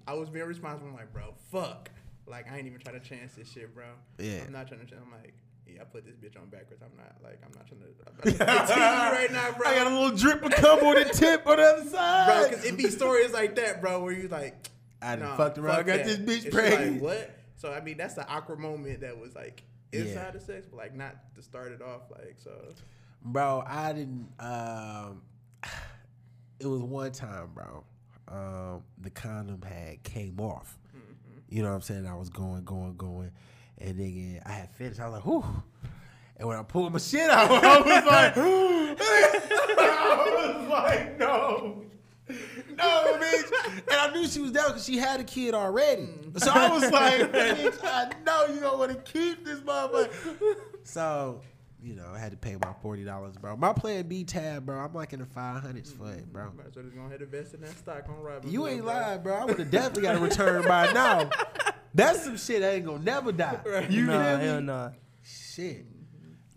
I 0.08 0.14
was 0.14 0.30
being 0.30 0.46
responsible. 0.46 0.90
I'm 0.90 0.96
like, 0.96 1.14
bro, 1.14 1.34
fuck. 1.52 1.90
Like 2.28 2.52
I 2.52 2.58
ain't 2.58 2.68
even 2.68 2.80
trying 2.80 3.00
to 3.00 3.08
chance 3.08 3.34
this 3.36 3.52
shit, 3.52 3.74
bro. 3.74 3.86
Yeah. 4.18 4.42
I'm 4.46 4.54
not 4.54 4.68
trying 4.68 4.82
to. 4.82 4.86
chance. 4.86 5.02
I'm 5.06 5.12
like, 5.12 5.34
yeah, 5.68 5.82
I 5.82 5.86
put 5.86 6.06
this 6.06 6.16
bitch 6.16 6.40
on 6.42 6.48
backwards. 6.50 6.82
I'm 6.82 6.96
not 6.98 7.16
like 7.24 7.42
I'm 7.46 7.52
not 7.54 7.68
trying 7.68 7.82
to. 7.82 7.88
I'm 8.08 8.14
about 8.14 8.24
to 8.24 8.68
continue 8.68 9.20
right 9.20 9.32
now, 9.32 9.52
bro. 9.58 9.68
I 9.68 9.76
got 9.76 9.88
a 9.88 9.90
little 9.96 10.18
drip 10.18 10.44
of 10.44 10.52
cum 10.54 10.80
on 10.80 10.96
the 10.96 11.06
tip 11.06 11.46
on 11.48 11.58
the 11.58 11.64
other 11.64 11.90
side, 11.90 12.26
bro, 12.28 12.42
side. 12.42 12.50
because 12.50 12.66
it 12.66 12.78
be 12.78 12.90
stories 12.90 13.32
like 13.32 13.56
that, 13.56 13.82
bro, 13.82 14.02
where 14.02 14.14
you 14.14 14.28
like, 14.28 14.56
I 15.02 15.16
done 15.16 15.30
nah, 15.30 15.38
fucked 15.38 15.58
around, 15.58 15.78
fuck 15.78 15.86
got 15.88 16.06
that. 16.06 16.26
this 16.26 16.46
bitch 16.46 16.52
pregnant. 16.52 16.94
Like, 16.94 17.02
what? 17.02 17.40
So 17.58 17.72
I 17.72 17.82
mean, 17.82 17.98
that's 17.98 18.14
the 18.14 18.28
awkward 18.28 18.60
moment 18.60 19.02
that 19.02 19.18
was 19.18 19.36
like 19.36 19.64
inside 19.92 20.14
Yeah. 20.14 20.32
the 20.32 20.40
sex, 20.40 20.68
but 20.70 20.78
like 20.78 20.96
not 20.96 21.16
to 21.36 21.42
start 21.42 21.72
it 21.72 21.82
off 21.82 22.04
like 22.12 22.36
so. 22.44 22.52
Bro, 23.24 23.64
I 23.68 23.94
didn't. 23.94 24.28
Um, 24.40 25.22
it 26.60 26.68
was 26.68 26.82
one 26.82 27.12
time, 27.12 27.50
bro. 27.54 27.84
Um, 28.28 28.84
the 29.00 29.10
condom 29.10 29.62
had 29.62 30.04
came 30.04 30.40
off. 30.40 30.78
You 31.50 31.62
know 31.62 31.70
what 31.70 31.76
I'm 31.76 31.82
saying? 31.82 32.08
I 32.08 32.16
was 32.16 32.30
going, 32.30 32.64
going, 32.64 32.96
going, 32.98 33.32
and 33.78 34.00
then 34.00 34.42
I 34.44 34.52
had 34.52 34.72
finished. 34.72 35.00
I 35.00 35.08
was 35.08 35.14
like, 35.14 35.26
whew. 35.26 35.46
And 36.38 36.48
when 36.48 36.58
I 36.58 36.64
pulled 36.64 36.92
my 36.92 37.00
shit 37.00 37.30
out, 37.30 37.52
I 37.64 37.78
was 37.78 38.06
like, 38.06 38.38
I 39.78 40.56
was 40.58 40.70
like, 40.70 41.20
no. 41.20 41.84
No, 42.76 43.18
bitch. 43.20 43.68
And 43.68 43.84
I 43.92 44.12
knew 44.14 44.28
she 44.28 44.40
was 44.40 44.52
down 44.52 44.70
because 44.70 44.86
she 44.86 44.98
had 44.98 45.20
a 45.20 45.24
kid 45.24 45.54
already. 45.54 46.10
So 46.38 46.50
I 46.52 46.70
was 46.70 46.90
like, 46.92 47.22
bitch, 47.32 47.80
I 47.84 48.12
know 48.26 48.48
you 48.52 48.60
don't 48.60 48.80
want 48.80 48.92
to 48.92 49.12
keep 49.12 49.46
this 49.46 49.60
motherfucker. 49.60 50.56
So, 50.84 51.42
you 51.84 51.96
know, 51.96 52.12
I 52.14 52.18
had 52.18 52.32
to 52.32 52.38
pay 52.38 52.56
my 52.56 52.74
forty 52.82 53.04
dollars, 53.04 53.36
bro. 53.36 53.58
My 53.58 53.74
plan 53.74 54.08
B 54.08 54.24
tab, 54.24 54.66
bro. 54.66 54.80
I'm 54.80 54.94
like 54.94 55.12
in 55.12 55.20
the 55.20 55.26
five 55.26 55.62
hundreds 55.62 55.92
for 55.92 56.12
it, 56.12 56.32
bro. 56.32 56.46
Might 56.56 56.68
as 56.68 56.76
well 56.76 56.86
just 56.86 56.96
go 56.96 57.02
ahead 57.02 57.22
and 57.22 57.34
invest 57.34 57.54
in 57.54 57.62
that 57.62 57.78
stock 57.78 58.08
on 58.08 58.22
Robin. 58.22 58.50
You 58.50 58.68
ain't 58.68 58.84
bro. 58.84 58.94
lying, 58.94 59.22
bro. 59.22 59.36
I 59.36 59.46
would 59.46 59.60
have 59.60 59.70
definitely 59.70 60.04
got 60.04 60.16
a 60.16 60.20
return 60.20 60.64
by 60.64 60.92
now. 60.94 61.30
That's 61.94 62.24
some 62.24 62.38
shit 62.38 62.62
that 62.62 62.74
ain't 62.74 62.86
gonna 62.86 63.04
never 63.04 63.32
die. 63.32 63.88
You 63.90 64.06
nah, 64.06 64.38
feel 64.38 64.38
hell 64.38 64.62
nah. 64.62 64.90
Shit. 65.22 65.86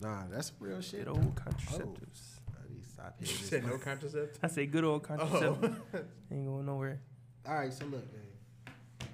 Nah, 0.01 0.23
that's 0.31 0.53
real 0.61 0.81
shit. 0.81 1.07
Good 1.07 1.09
old 1.09 1.35
contraceptives. 1.35 2.39
Oh, 2.49 2.55
I 2.59 2.73
need 2.73 2.83
to 2.83 2.89
stop 2.89 3.17
You 3.21 3.27
said 3.27 3.65
no 3.65 3.73
mic. 3.73 3.83
contraceptive. 3.83 4.39
I 4.43 4.47
say 4.49 4.67
good 4.67 4.85
old 4.85 5.05
oh. 5.09 5.13
contraceptives. 5.13 5.77
Oh. 5.95 5.99
Ain't 6.33 6.47
going 6.47 6.67
nowhere. 6.67 7.01
All 7.47 7.55
right, 7.55 7.73
so 7.73 7.85
look, 7.87 8.05
man. 8.13 9.09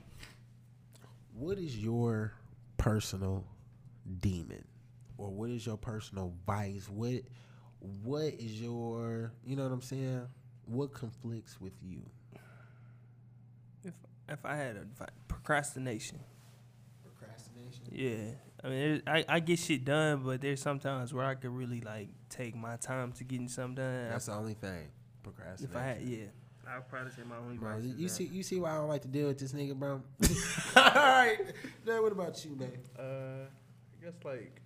What 1.34 1.58
is 1.58 1.76
your 1.76 2.34
personal 2.76 3.44
demon, 4.20 4.64
or 5.22 5.30
what 5.30 5.50
is 5.50 5.64
your 5.64 5.76
personal 5.76 6.32
vice? 6.46 6.88
What, 6.88 7.22
what 8.02 8.24
is 8.24 8.60
your, 8.60 9.32
you 9.44 9.54
know 9.56 9.62
what 9.62 9.72
I'm 9.72 9.80
saying? 9.82 10.26
What 10.66 10.92
conflicts 10.92 11.60
with 11.60 11.74
you? 11.82 12.02
If 13.84 13.94
if 14.28 14.44
I 14.44 14.56
had 14.56 14.76
a 14.76 15.06
procrastination, 15.28 16.18
Procrastination. 17.02 17.82
yeah, 17.90 18.34
I 18.64 18.68
mean, 18.68 18.78
it- 18.96 19.02
I, 19.06 19.24
I 19.28 19.40
get 19.40 19.58
shit 19.58 19.84
done, 19.84 20.22
but 20.24 20.40
there's 20.40 20.60
sometimes 20.62 21.12
where 21.12 21.24
I 21.24 21.34
could 21.34 21.50
really 21.50 21.80
like 21.80 22.08
take 22.28 22.54
my 22.56 22.76
time 22.76 23.12
to 23.12 23.24
getting 23.24 23.48
something 23.48 23.76
done. 23.76 24.08
That's 24.10 24.26
the 24.26 24.34
only 24.34 24.54
thing. 24.54 24.88
Procrastination. 25.22 25.76
if 25.76 25.76
I 25.76 25.84
had, 25.86 26.02
yeah, 26.02 26.24
I'd 26.68 26.88
probably 26.88 27.10
say 27.12 27.22
my 27.28 27.36
only. 27.36 27.56
Bro, 27.58 27.74
vice 27.74 27.84
is 27.84 27.94
you 27.96 28.08
that. 28.08 28.14
see, 28.14 28.24
you 28.24 28.42
see 28.42 28.58
why 28.60 28.72
I 28.72 28.76
don't 28.76 28.88
like 28.88 29.02
to 29.02 29.08
deal 29.08 29.28
with 29.28 29.38
this 29.38 29.52
nigga, 29.52 29.74
bro. 29.76 30.00
All 30.76 30.82
right. 30.94 31.38
Now, 31.86 32.02
what 32.02 32.12
about 32.12 32.44
you, 32.44 32.56
man? 32.56 32.72
Uh, 32.98 33.02
I 34.00 34.04
guess 34.04 34.14
like 34.24 34.60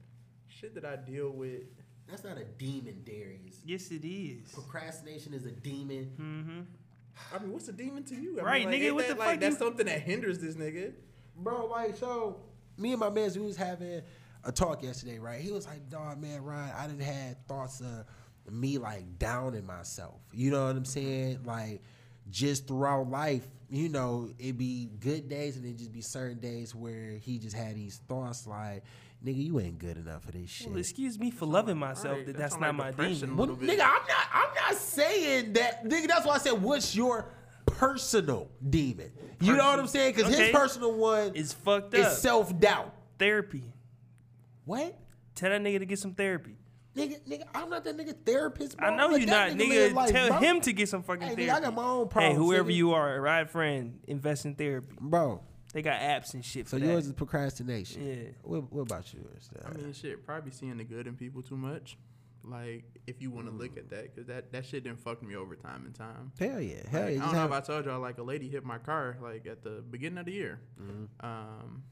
shit 0.59 0.75
that 0.75 0.85
I 0.85 0.97
deal 0.97 1.31
with. 1.31 1.63
That's 2.09 2.23
not 2.25 2.39
a 2.39 2.45
demon, 2.45 3.03
Darius. 3.05 3.61
Yes, 3.65 3.91
it 3.91 4.07
is. 4.07 4.49
Procrastination 4.53 5.35
is 5.35 5.45
a 5.45 5.51
demon. 5.51 6.13
Mm-hmm. 6.21 7.35
I 7.35 7.39
mean, 7.43 7.53
what's 7.53 7.67
a 7.69 7.73
demon 7.73 8.05
to 8.05 8.15
you? 8.15 8.39
I 8.41 8.43
Right, 8.45 8.61
mean, 8.63 8.71
like, 8.73 8.81
nigga, 8.83 8.95
what 8.95 9.09
that, 9.09 9.15
the 9.15 9.19
like, 9.19 9.31
fuck 9.33 9.41
That's 9.41 9.55
you- 9.61 9.67
something 9.67 9.87
that 9.87 10.01
hinders 10.03 10.39
this 10.39 10.55
nigga. 10.55 10.93
Bro, 11.37 11.67
like, 11.67 11.97
so 11.97 12.41
me 12.79 12.93
and 12.93 13.01
my 13.01 13.11
man, 13.11 13.31
we 13.35 13.41
was 13.41 13.57
having 13.57 14.03
a 14.45 14.53
talk 14.53 14.83
yesterday, 14.83 15.19
right? 15.19 15.41
He 15.41 15.51
was 15.51 15.67
like, 15.67 15.89
dog, 15.91 16.21
man, 16.21 16.43
Ryan, 16.45 16.75
I 16.77 16.87
didn't 16.87 17.03
had 17.03 17.47
thoughts 17.49 17.81
of 17.81 18.05
me 18.53 18.79
like 18.79 19.19
downing 19.19 19.67
myself. 19.67 20.21
You 20.33 20.51
know 20.53 20.67
what 20.67 20.77
I'm 20.77 20.85
saying? 20.85 21.41
Like, 21.45 21.83
just 22.31 22.69
throughout 22.69 23.11
life, 23.11 23.47
you 23.69 23.89
know, 23.89 24.31
it'd 24.39 24.57
be 24.59 24.91
good 25.01 25.29
days 25.29 25.57
and 25.57 25.65
then 25.65 25.77
just 25.77 25.93
be 25.93 26.01
certain 26.01 26.39
days 26.39 26.75
where 26.75 27.13
he 27.19 27.39
just 27.39 27.57
had 27.57 27.75
these 27.75 28.01
thoughts 28.09 28.47
like, 28.47 28.85
nigga, 29.27 29.45
you 29.45 29.59
ain't 29.61 29.79
good 29.79 29.97
enough 29.97 30.25
for 30.25 30.33
this 30.33 30.49
shit. 30.49 30.69
Well, 30.69 30.79
excuse 30.79 31.19
me 31.19 31.31
for 31.31 31.47
loving 31.47 31.77
myself. 31.79 32.17
Right, 32.19 32.27
that 32.27 32.33
that 32.35 32.39
that's 32.39 32.59
not 32.59 32.77
like 32.77 32.97
my 32.99 33.09
demon. 33.09 33.37
Well, 33.37 33.49
nigga, 33.49 33.71
I'm 33.71 33.79
not. 33.79 34.29
I'm 34.33 34.55
not 34.55 34.75
saying 34.77 35.53
that, 35.55 35.85
nigga. 35.85 36.07
That's 36.09 36.25
why 36.27 36.35
I 36.35 36.39
said, 36.39 36.53
what's 36.63 36.95
your 36.95 37.27
personal 37.67 38.49
demon? 38.71 39.11
You 39.41 39.55
know 39.57 39.65
what 39.67 39.79
I'm 39.79 39.87
saying? 39.87 40.15
Because 40.15 40.35
his 40.37 40.51
personal 40.51 40.95
one 40.95 41.35
is 41.35 41.53
fucked 41.53 41.95
is 41.95 42.07
up. 42.07 42.13
self 42.13 42.59
doubt. 42.59 42.95
therapy. 43.19 43.65
What? 44.65 44.97
Tell 45.35 45.51
that 45.51 45.61
nigga 45.61 45.81
to 45.81 45.87
get 45.87 45.99
some 45.99 46.15
therapy. 46.15 46.57
Nigga, 46.97 47.21
nigga, 47.29 47.43
I'm 47.55 47.69
not 47.69 47.85
that 47.85 47.95
nigga 47.97 48.15
therapist. 48.25 48.79
Bro. 48.79 48.89
I 48.89 48.97
know 48.97 49.09
Let 49.09 49.21
you 49.21 49.27
that 49.27 49.51
not, 49.51 49.59
nigga 49.59 49.91
nigga. 49.91 49.95
life, 49.95 50.11
tell 50.11 50.29
bro. 50.29 50.39
him 50.39 50.61
to 50.63 50.73
get 50.73 50.89
some 50.89 51.03
fucking 51.03 51.21
Hey, 51.21 51.35
therapy. 51.35 51.47
nigga, 51.47 51.55
I 51.55 51.61
got 51.61 51.75
my 51.75 51.85
own 51.85 52.09
problems. 52.09 52.33
hey, 52.39 52.43
whoever 52.43 52.71
nigga. 52.71 52.75
you 52.75 52.93
are, 52.95 53.21
right 53.21 53.51
friend, 53.51 53.99
invest 54.07 54.47
in 54.47 54.55
therapy. 54.55 54.97
bro. 54.99 55.43
They 55.73 55.83
got 55.83 56.01
apps 56.01 56.35
and 56.35 56.45
shit 56.45 56.69
So 56.69 56.79
for 56.79 56.85
yours 56.85 57.05
that. 57.05 57.11
is 57.11 57.17
procrastination. 57.17 58.07
Yeah. 58.07 58.31
What, 58.43 58.73
what 58.73 58.83
about 58.83 59.13
yours? 59.13 59.51
I 59.65 59.71
mean, 59.77 59.93
shit, 59.93 60.25
probably 60.25 60.51
seeing 60.53 60.77
the 60.79 60.85
good 60.85 61.07
in 61.07 61.17
people 61.17 61.43
too 61.43 61.57
much. 61.57 61.99
Like, 62.45 62.85
if 63.09 63.21
you 63.21 63.31
want 63.33 63.49
to 63.49 63.53
look 63.53 63.77
at 63.77 63.91
that, 63.91 64.15
because 64.15 64.29
that, 64.29 64.53
that 64.53 64.65
shit 64.65 64.85
didn't 64.85 65.01
fuck 65.01 65.21
me 65.23 65.35
over 65.35 65.57
time 65.57 65.85
and 65.85 65.93
time. 65.95 66.31
hell 66.39 66.61
yeah, 66.61 66.77
hell 66.89 67.03
Like, 67.03 67.11
yeah. 67.17 67.17
I 67.17 67.19
Just 67.19 67.25
don't 67.25 67.35
know 67.35 67.45
if 67.45 67.53
I 67.53 67.61
told 67.61 67.85
y'all, 67.87 68.01
like, 68.01 68.19
a 68.19 68.23
lady 68.23 68.49
hit 68.49 68.65
my 68.65 68.79
car, 68.79 69.17
like, 69.21 69.47
at 69.49 69.65
the 69.65 69.83
beginning 69.91 70.19
of 70.19 70.27
the 70.27 70.33
year. 70.33 70.61
Um, 71.21 71.83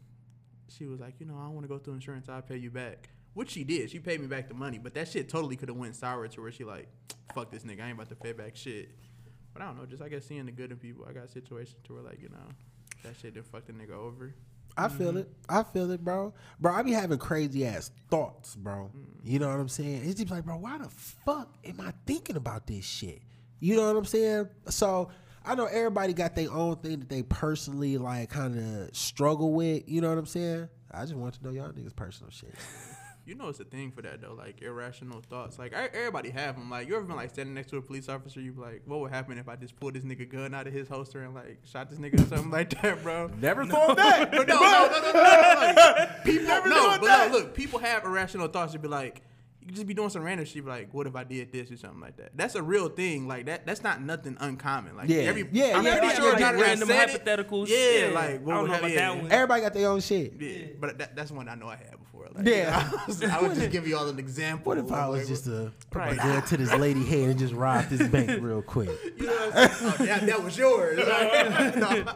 she 0.68 0.86
was 0.86 1.00
like, 1.00 1.14
you 1.18 1.26
know, 1.26 1.36
I 1.38 1.48
want 1.48 1.62
to 1.64 1.68
go 1.68 1.78
through 1.78 1.94
insurance. 1.94 2.28
I'll 2.28 2.40
pay 2.42 2.56
you 2.56 2.70
back. 2.70 3.08
Which 3.34 3.50
she 3.50 3.64
did. 3.64 3.90
She 3.90 3.98
paid 3.98 4.20
me 4.20 4.28
back 4.28 4.46
the 4.48 4.54
money. 4.54 4.78
But 4.78 4.94
that 4.94 5.08
shit 5.08 5.28
totally 5.28 5.56
could 5.56 5.68
have 5.68 5.76
went 5.76 5.96
sour 5.96 6.26
to 6.28 6.40
where 6.40 6.52
she 6.52 6.62
like, 6.62 6.88
fuck 7.34 7.50
this 7.50 7.64
nigga. 7.64 7.82
I 7.82 7.86
ain't 7.88 7.94
about 7.94 8.08
to 8.10 8.14
pay 8.16 8.32
back 8.32 8.54
shit. 8.54 8.90
But 9.52 9.62
I 9.62 9.66
don't 9.66 9.76
know. 9.76 9.86
Just, 9.86 10.02
I 10.02 10.08
guess, 10.08 10.24
seeing 10.24 10.46
the 10.46 10.52
good 10.52 10.70
in 10.70 10.76
people. 10.76 11.04
I 11.08 11.12
got 11.12 11.28
situations 11.30 11.76
to 11.84 11.94
where, 11.94 12.02
like, 12.04 12.22
you 12.22 12.28
know, 12.28 12.46
that 13.04 13.16
shit 13.16 13.34
didn't 13.34 13.46
fuck 13.46 13.66
the 13.66 13.72
nigga 13.72 13.92
over. 13.92 14.34
I 14.76 14.88
feel 14.88 15.10
mm-hmm. 15.10 15.18
it. 15.18 15.32
I 15.48 15.62
feel 15.62 15.90
it, 15.92 16.04
bro. 16.04 16.34
Bro, 16.58 16.72
I 16.72 16.82
be 16.82 16.92
having 16.92 17.18
crazy 17.18 17.64
ass 17.64 17.92
thoughts, 18.10 18.56
bro. 18.56 18.90
Mm. 18.96 19.04
You 19.22 19.38
know 19.38 19.48
what 19.48 19.60
I'm 19.60 19.68
saying? 19.68 20.02
It's 20.04 20.18
just 20.18 20.30
like, 20.30 20.44
bro, 20.44 20.56
why 20.56 20.78
the 20.78 20.88
fuck 20.88 21.54
am 21.64 21.80
I 21.80 21.92
thinking 22.06 22.36
about 22.36 22.66
this 22.66 22.84
shit? 22.84 23.22
You 23.60 23.76
know 23.76 23.86
what 23.86 23.96
I'm 23.96 24.04
saying? 24.04 24.48
So 24.68 25.10
I 25.44 25.54
know 25.54 25.66
everybody 25.66 26.12
got 26.12 26.34
their 26.34 26.50
own 26.50 26.76
thing 26.76 27.00
that 27.00 27.08
they 27.08 27.22
personally 27.22 27.98
like 27.98 28.30
kind 28.30 28.58
of 28.58 28.96
struggle 28.96 29.52
with. 29.52 29.88
You 29.88 30.00
know 30.00 30.08
what 30.08 30.18
I'm 30.18 30.26
saying? 30.26 30.68
I 30.90 31.02
just 31.02 31.14
want 31.14 31.34
to 31.34 31.44
know 31.44 31.50
y'all 31.50 31.70
niggas 31.70 31.94
personal 31.94 32.30
shit. 32.30 32.54
You 33.26 33.34
know, 33.34 33.48
it's 33.48 33.58
a 33.60 33.64
thing 33.64 33.90
for 33.90 34.02
that 34.02 34.20
though, 34.20 34.34
like 34.34 34.60
irrational 34.60 35.22
thoughts. 35.22 35.58
Like 35.58 35.72
e- 35.72 35.76
everybody 35.94 36.28
have 36.30 36.56
them. 36.56 36.68
Like 36.68 36.86
you 36.88 36.96
ever 36.96 37.04
been 37.06 37.16
like 37.16 37.30
standing 37.30 37.54
next 37.54 37.70
to 37.70 37.78
a 37.78 37.82
police 37.82 38.08
officer, 38.10 38.40
you 38.40 38.52
be 38.52 38.60
like, 38.60 38.82
what 38.84 39.00
would 39.00 39.10
happen 39.12 39.38
if 39.38 39.48
I 39.48 39.56
just 39.56 39.74
pulled 39.80 39.94
this 39.94 40.04
nigga 40.04 40.28
gun 40.28 40.52
out 40.54 40.66
of 40.66 40.74
his 40.74 40.88
holster 40.88 41.22
and 41.22 41.34
like 41.34 41.58
shot 41.64 41.88
this 41.88 41.98
nigga 41.98 42.14
or 42.20 42.26
something 42.28 42.50
like 42.50 42.80
that, 42.82 43.02
bro? 43.02 43.28
Never 43.40 43.64
thought 43.64 43.96
that. 43.96 44.30
But 44.30 44.46
no, 44.46 44.54
no, 44.54 44.60
no, 44.60 45.00
no, 45.00 45.12
no, 45.12 45.12
no. 45.12 45.94
Like, 45.96 46.24
people, 46.24 46.46
Never 46.46 46.68
no, 46.68 46.98
but 47.00 47.06
that. 47.06 47.30
no, 47.30 47.38
look, 47.38 47.54
people 47.54 47.78
have 47.78 48.04
irrational 48.04 48.48
thoughts. 48.48 48.74
You'd 48.74 48.82
be 48.82 48.88
like, 48.88 49.22
you 49.66 49.72
just 49.72 49.86
be 49.86 49.94
doing 49.94 50.10
some 50.10 50.22
random 50.22 50.44
shit. 50.44 50.64
Like, 50.64 50.92
what 50.92 51.06
if 51.06 51.16
I 51.16 51.24
did 51.24 51.50
this 51.50 51.70
or 51.70 51.76
something 51.76 52.00
like 52.00 52.16
that? 52.18 52.36
That's 52.36 52.54
a 52.54 52.62
real 52.62 52.88
thing. 52.88 53.26
Like 53.26 53.46
that. 53.46 53.64
That's 53.66 53.82
not 53.82 54.02
nothing 54.02 54.36
uncommon. 54.38 54.96
Like 54.96 55.08
Yeah. 55.08 55.22
every, 55.22 55.48
Yeah, 55.52 55.76
I'm 55.78 55.84
yeah, 55.84 55.92
pretty 55.92 56.06
like- 56.08 56.16
sure 56.16 56.32
like 56.32 56.40
not 56.40 56.54
random 56.56 56.88
said 56.88 57.10
it. 57.10 57.24
hypotheticals. 57.24 57.68
Yeah, 57.68 58.06
Yeah. 58.08 58.14
like 58.14 58.30
I 58.30 58.36
what 58.38 58.52
don't 58.52 58.62
would 58.62 58.66
know 58.68 58.72
have, 58.74 58.78
about 58.82 58.90
yeah. 58.92 58.96
that 59.14 59.22
one. 59.22 59.32
Everybody 59.32 59.62
got 59.62 59.74
their 59.74 59.88
own 59.88 60.00
shit. 60.00 60.34
Yeah, 60.38 60.58
but 60.80 60.98
that, 60.98 61.16
that's 61.16 61.30
one 61.30 61.48
I 61.48 61.54
know 61.54 61.68
I 61.68 61.76
had 61.76 61.98
before. 61.98 62.28
Like, 62.34 62.46
Yeah. 62.46 62.90
I 62.98 63.04
was, 63.06 63.22
I 63.24 63.40
was 63.40 63.56
just 63.58 63.70
give 63.70 63.86
you 63.88 63.96
all 63.96 64.08
an 64.08 64.18
example. 64.18 64.70
What 64.70 64.78
if 64.78 64.92
I 64.92 65.08
was 65.08 65.26
just 65.26 65.44
to 65.44 65.72
put 65.90 65.98
Right. 65.98 66.16
my 66.16 66.40
to 66.40 66.56
this 66.56 66.72
lady 66.74 67.04
head 67.04 67.30
and 67.30 67.38
just 67.38 67.54
rob 67.54 67.86
this 67.88 68.06
bank 68.08 68.30
real 68.42 68.60
quick? 68.62 68.90
You 69.16 69.26
know 69.26 69.32
what 69.32 69.56
I'm 69.56 69.68
saying? 69.70 69.94
Oh, 70.00 70.04
that, 70.04 70.26
that 70.26 70.44
was 70.44 70.58
yours. 70.58 70.98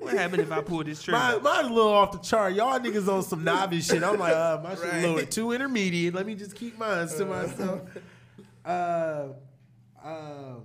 What 0.00 0.14
happened 0.14 0.42
if 0.42 0.52
I 0.52 0.60
pulled 0.60 0.86
this 0.86 1.02
trigger? 1.02 1.18
Mine, 1.18 1.42
mine's 1.42 1.66
a 1.68 1.72
little 1.72 1.90
off 1.92 2.12
the 2.12 2.18
chart. 2.18 2.54
Y'all 2.54 2.78
niggas 2.78 3.08
on 3.12 3.24
some 3.24 3.42
novice 3.42 3.86
shit. 3.88 4.04
I'm 4.04 4.16
like, 4.20 4.32
uh, 4.34 4.60
my 4.62 4.76
shit 4.76 4.84
a 4.84 5.00
little 5.12 5.26
too 5.26 5.50
intermediate. 5.50 6.14
Let 6.14 6.26
me 6.26 6.36
just 6.36 6.54
keep 6.54 6.78
to 6.94 7.24
myself. 7.26 7.80
Uh, 8.64 9.28
um, 10.04 10.62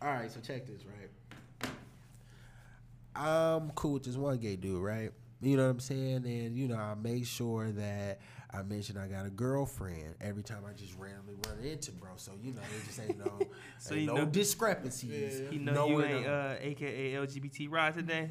all 0.00 0.08
right, 0.08 0.30
so 0.32 0.40
check 0.40 0.64
this, 0.66 0.84
right? 0.86 1.70
I'm 3.14 3.70
cool 3.72 3.92
with 3.94 4.04
this 4.04 4.16
one 4.16 4.38
gay 4.38 4.56
dude, 4.56 4.82
right? 4.82 5.10
You 5.42 5.58
know 5.58 5.64
what 5.64 5.70
I'm 5.72 5.80
saying? 5.80 6.24
And, 6.24 6.56
you 6.56 6.66
know, 6.66 6.76
I 6.76 6.94
make 6.94 7.26
sure 7.26 7.70
that 7.72 8.20
I 8.50 8.62
mention 8.62 8.96
I 8.96 9.06
got 9.06 9.26
a 9.26 9.30
girlfriend 9.30 10.14
every 10.22 10.42
time 10.42 10.62
I 10.66 10.72
just 10.72 10.94
randomly 10.98 11.34
run 11.46 11.58
into 11.62 11.92
bro. 11.92 12.12
So, 12.16 12.32
you 12.42 12.52
know, 12.54 12.60
there 12.70 12.80
just 12.86 13.00
ain't 13.00 13.18
no, 13.18 13.38
So 13.78 13.94
ain't 13.94 14.06
no 14.06 14.14
know- 14.16 14.24
discrepancies. 14.24 15.42
you 15.52 15.58
know 15.58 15.72
Nowhere 15.74 16.08
you 16.08 16.16
ain't 16.16 16.26
uh, 16.26 16.54
AKA 16.58 17.12
LGBT 17.12 17.70
ride 17.70 17.94
today. 17.94 18.30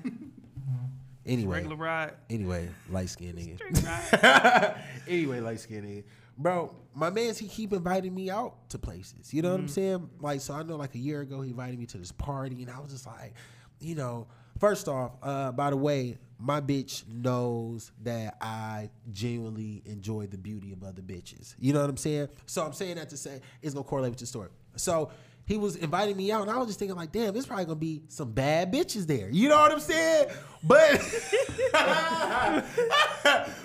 anyway, 1.28 1.58
Regular 1.58 1.76
ride. 1.76 2.14
anyway, 2.28 2.70
light 2.90 3.10
skinned 3.10 3.38
nigga. 3.38 3.86
Ride. 3.86 4.82
anyway, 5.08 5.40
light 5.42 5.60
skinned 5.60 5.86
nigga. 5.88 6.04
Bro, 6.38 6.76
my 6.93 7.10
man's 7.10 7.38
he 7.38 7.48
keep 7.48 7.74
inviting 7.74 8.13
me 8.13 8.30
out 8.30 8.69
to 8.69 8.78
places. 8.78 9.34
You 9.34 9.41
know 9.41 9.52
what 9.52 9.60
I'm 9.62 9.67
saying? 9.67 10.10
Like, 10.19 10.41
so 10.41 10.54
I 10.54 10.63
know 10.63 10.76
like 10.76 10.95
a 10.95 11.00
year 11.00 11.21
ago 11.21 11.41
he 11.41 11.52
invited 11.52 11.80
me 11.80 11.86
to 11.88 11.98
this 11.98 12.12
party, 12.12 12.62
and 12.62 12.69
I 12.69 12.80
was 12.80 12.91
just 12.91 13.06
like, 13.06 13.34
you 13.80 13.95
know, 13.95 14.28
first 14.60 14.88
off, 14.88 15.13
uh, 15.24 15.52
by 15.52 15.69
the 15.69 15.78
way, 15.78 16.17
my 16.38 16.60
bitch 16.60 17.08
knows 17.08 17.91
that 18.04 18.38
I 18.41 18.89
genuinely 19.13 19.82
enjoy 19.86 20.28
the 20.28 20.38
beauty 20.38 20.74
of 20.74 20.84
other 20.84 21.02
bitches. 21.02 21.56
You 21.60 21.74
know 21.74 21.82
what 21.82 21.89
I'm 21.89 21.98
saying? 21.98 22.28
So 22.45 22.65
I'm 22.65 22.74
saying 22.74 22.95
that 22.95 23.10
to 23.10 23.17
say 23.17 23.41
it's 23.62 23.74
gonna 23.74 23.86
correlate 23.86 24.12
with 24.12 24.21
your 24.21 24.28
story. 24.28 24.50
So 24.76 25.12
he 25.46 25.58
was 25.58 25.76
inviting 25.76 26.18
me 26.18 26.32
out, 26.32 26.42
and 26.42 26.52
I 26.52 26.58
was 26.58 26.68
just 26.68 26.80
thinking 26.80 26.98
like, 26.98 27.12
damn, 27.12 27.34
there's 27.34 27.46
probably 27.46 27.66
gonna 27.66 27.76
be 27.76 28.02
some 28.08 28.32
bad 28.32 28.74
bitches 28.74 29.06
there. 29.06 29.30
You 29.30 29.50
know 29.50 29.58
what 29.58 29.72
I'm 29.72 29.80
saying? 29.80 30.30
But 30.64 30.92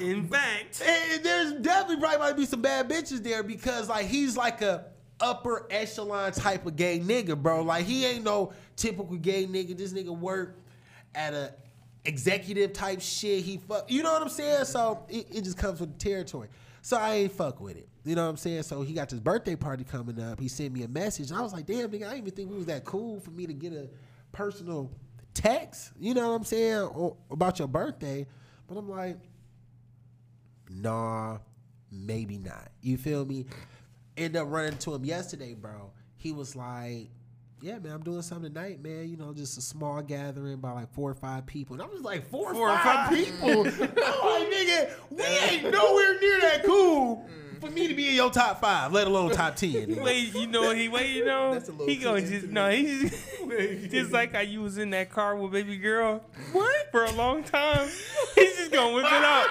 In 0.00 0.26
fact, 0.26 0.82
and 0.86 1.24
there's 1.24 1.52
definitely 1.54 1.96
probably 1.96 2.18
might 2.18 2.36
be 2.36 2.46
some 2.46 2.62
bad 2.62 2.88
bitches 2.88 3.22
there 3.22 3.42
because 3.42 3.88
like 3.88 4.06
he's 4.06 4.36
like 4.36 4.62
a 4.62 4.86
upper 5.20 5.66
echelon 5.70 6.32
type 6.32 6.66
of 6.66 6.76
gay 6.76 6.98
nigga, 6.98 7.40
bro. 7.40 7.62
Like 7.62 7.84
he 7.84 8.04
ain't 8.06 8.24
no 8.24 8.52
typical 8.76 9.16
gay 9.16 9.46
nigga. 9.46 9.76
This 9.76 9.92
nigga 9.92 10.16
work 10.16 10.58
at 11.14 11.34
a 11.34 11.54
executive 12.04 12.72
type 12.72 13.00
shit. 13.00 13.44
He 13.44 13.58
fuck, 13.58 13.90
you 13.90 14.02
know 14.02 14.12
what 14.12 14.22
I'm 14.22 14.28
saying? 14.28 14.64
So 14.64 15.04
it, 15.08 15.26
it 15.30 15.44
just 15.44 15.56
comes 15.58 15.80
with 15.80 15.92
the 15.92 15.98
territory. 15.98 16.48
So 16.82 16.96
I 16.96 17.14
ain't 17.14 17.32
fuck 17.32 17.60
with 17.60 17.76
it. 17.76 17.88
You 18.04 18.14
know 18.14 18.24
what 18.24 18.30
I'm 18.30 18.36
saying? 18.36 18.62
So 18.62 18.82
he 18.82 18.94
got 18.94 19.08
this 19.08 19.20
birthday 19.20 19.56
party 19.56 19.84
coming 19.84 20.20
up. 20.20 20.40
He 20.40 20.48
sent 20.48 20.72
me 20.72 20.82
a 20.82 20.88
message. 20.88 21.30
And 21.30 21.38
I 21.38 21.42
was 21.42 21.52
like, 21.52 21.66
damn, 21.66 21.90
nigga, 21.90 22.06
I 22.06 22.14
didn't 22.14 22.18
even 22.18 22.30
think 22.30 22.50
we 22.50 22.56
was 22.56 22.66
that 22.66 22.84
cool 22.84 23.20
for 23.20 23.30
me 23.30 23.46
to 23.46 23.52
get 23.52 23.72
a 23.72 23.88
personal 24.32 24.90
text. 25.34 25.92
You 25.98 26.14
know 26.14 26.30
what 26.30 26.36
I'm 26.36 26.44
saying? 26.44 26.78
Or, 26.78 27.16
about 27.30 27.58
your 27.58 27.68
birthday. 27.68 28.26
But 28.66 28.78
I'm 28.78 28.88
like, 28.88 29.18
nah, 30.70 31.38
maybe 31.90 32.38
not. 32.38 32.70
You 32.80 32.96
feel 32.96 33.24
me? 33.24 33.46
End 34.16 34.36
up 34.36 34.48
running 34.50 34.78
to 34.78 34.94
him 34.94 35.04
yesterday, 35.04 35.54
bro. 35.54 35.92
He 36.16 36.32
was 36.32 36.56
like, 36.56 37.10
yeah, 37.62 37.78
man, 37.78 37.92
I'm 37.92 38.02
doing 38.02 38.22
something 38.22 38.52
tonight, 38.52 38.82
man. 38.82 39.08
You 39.08 39.16
know, 39.16 39.32
just 39.32 39.58
a 39.58 39.60
small 39.60 40.00
gathering 40.02 40.58
by 40.58 40.72
like 40.72 40.92
four 40.92 41.10
or 41.10 41.14
five 41.14 41.46
people. 41.46 41.74
And 41.74 41.82
I 41.82 41.86
was 41.86 42.02
like, 42.02 42.28
four, 42.30 42.52
Four 42.52 42.70
or 42.70 42.78
five, 42.78 43.10
people? 43.10 43.50
I'm 43.50 43.66
like, 43.66 44.50
nigga, 44.50 44.90
we 45.10 45.22
ain't 45.24 45.70
nowhere 45.70 46.20
near 46.20 46.40
that 46.40 46.62
cool 46.64 47.28
for 47.60 47.70
me 47.70 47.88
to 47.88 47.94
be 47.94 48.08
in 48.08 48.14
your 48.14 48.30
top 48.30 48.60
five, 48.60 48.92
let 48.92 49.06
alone 49.06 49.30
top 49.32 49.54
ten. 49.54 49.96
wait, 50.02 50.34
you 50.34 50.46
know 50.46 50.62
what 50.62 50.76
he 50.76 50.88
waiting 50.88 51.28
on? 51.28 51.52
That's 51.52 51.68
a 51.68 51.72
little 51.72 51.86
he 51.86 51.96
going 51.96 52.26
just 52.26 52.46
no, 52.48 52.70
he's 52.70 53.10
just 53.90 54.12
like 54.12 54.34
how 54.34 54.40
you 54.40 54.62
was 54.62 54.78
in 54.78 54.90
that 54.90 55.10
car 55.10 55.36
with 55.36 55.52
baby 55.52 55.76
girl. 55.76 56.24
What? 56.52 56.90
For 56.90 57.04
a 57.04 57.12
long 57.12 57.44
time. 57.44 57.88
He's 58.34 58.56
just 58.56 58.72
gonna 58.72 58.94
whip 58.94 59.04
it 59.04 59.12
up. 59.12 59.46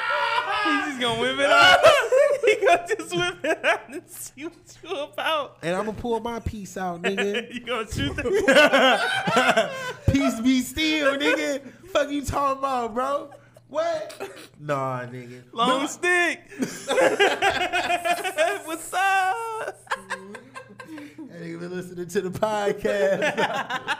He's 0.63 0.85
just 0.87 0.99
gonna 0.99 1.21
whip 1.21 1.37
it 1.39 1.49
out. 1.49 1.79
gonna 2.65 2.85
just 2.87 3.15
whip 3.15 3.35
it 3.43 3.65
out 3.65 3.89
and 3.89 4.01
see 4.09 4.45
what 4.45 4.77
you 4.83 4.89
about. 4.95 5.57
And 5.61 5.75
I'm 5.75 5.85
gonna 5.85 5.97
pull 5.97 6.19
my 6.19 6.39
piece 6.39 6.77
out, 6.77 7.01
nigga. 7.03 7.53
you 7.53 7.59
gonna 7.61 7.91
shoot 7.91 8.15
the 8.15 9.71
Peace 10.11 10.39
be 10.41 10.61
still, 10.61 11.17
nigga. 11.17 11.61
Fuck 11.91 12.09
you 12.11 12.23
talking 12.23 12.59
about, 12.59 12.93
bro? 12.93 13.29
What? 13.67 14.19
nah, 14.59 15.01
nigga. 15.01 15.43
Long 15.51 15.81
But- 15.81 15.87
stick. 15.87 16.41
What's 18.65 18.93
up? 18.93 19.79
Ain't 20.89 21.43
even 21.43 21.69
listening 21.71 22.07
to 22.07 22.21
the 22.21 22.29
podcast. 22.31 23.97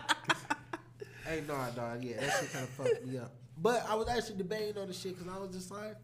hey, 1.26 1.44
nah, 1.48 1.68
nah, 1.78 1.94
yeah, 2.02 2.20
that 2.20 2.34
shit 2.40 2.52
kind 2.52 2.64
of 2.64 2.70
fucked 2.72 3.06
me 3.06 3.18
up. 3.20 3.32
But 3.62 3.86
I 3.90 3.96
was 3.96 4.08
actually 4.10 4.38
debating 4.38 4.78
on 4.82 4.88
the 4.88 4.94
shit 4.94 5.18
because 5.18 5.32
I 5.34 5.38
was 5.40 5.52
just 5.56 5.70
like. 5.72 5.96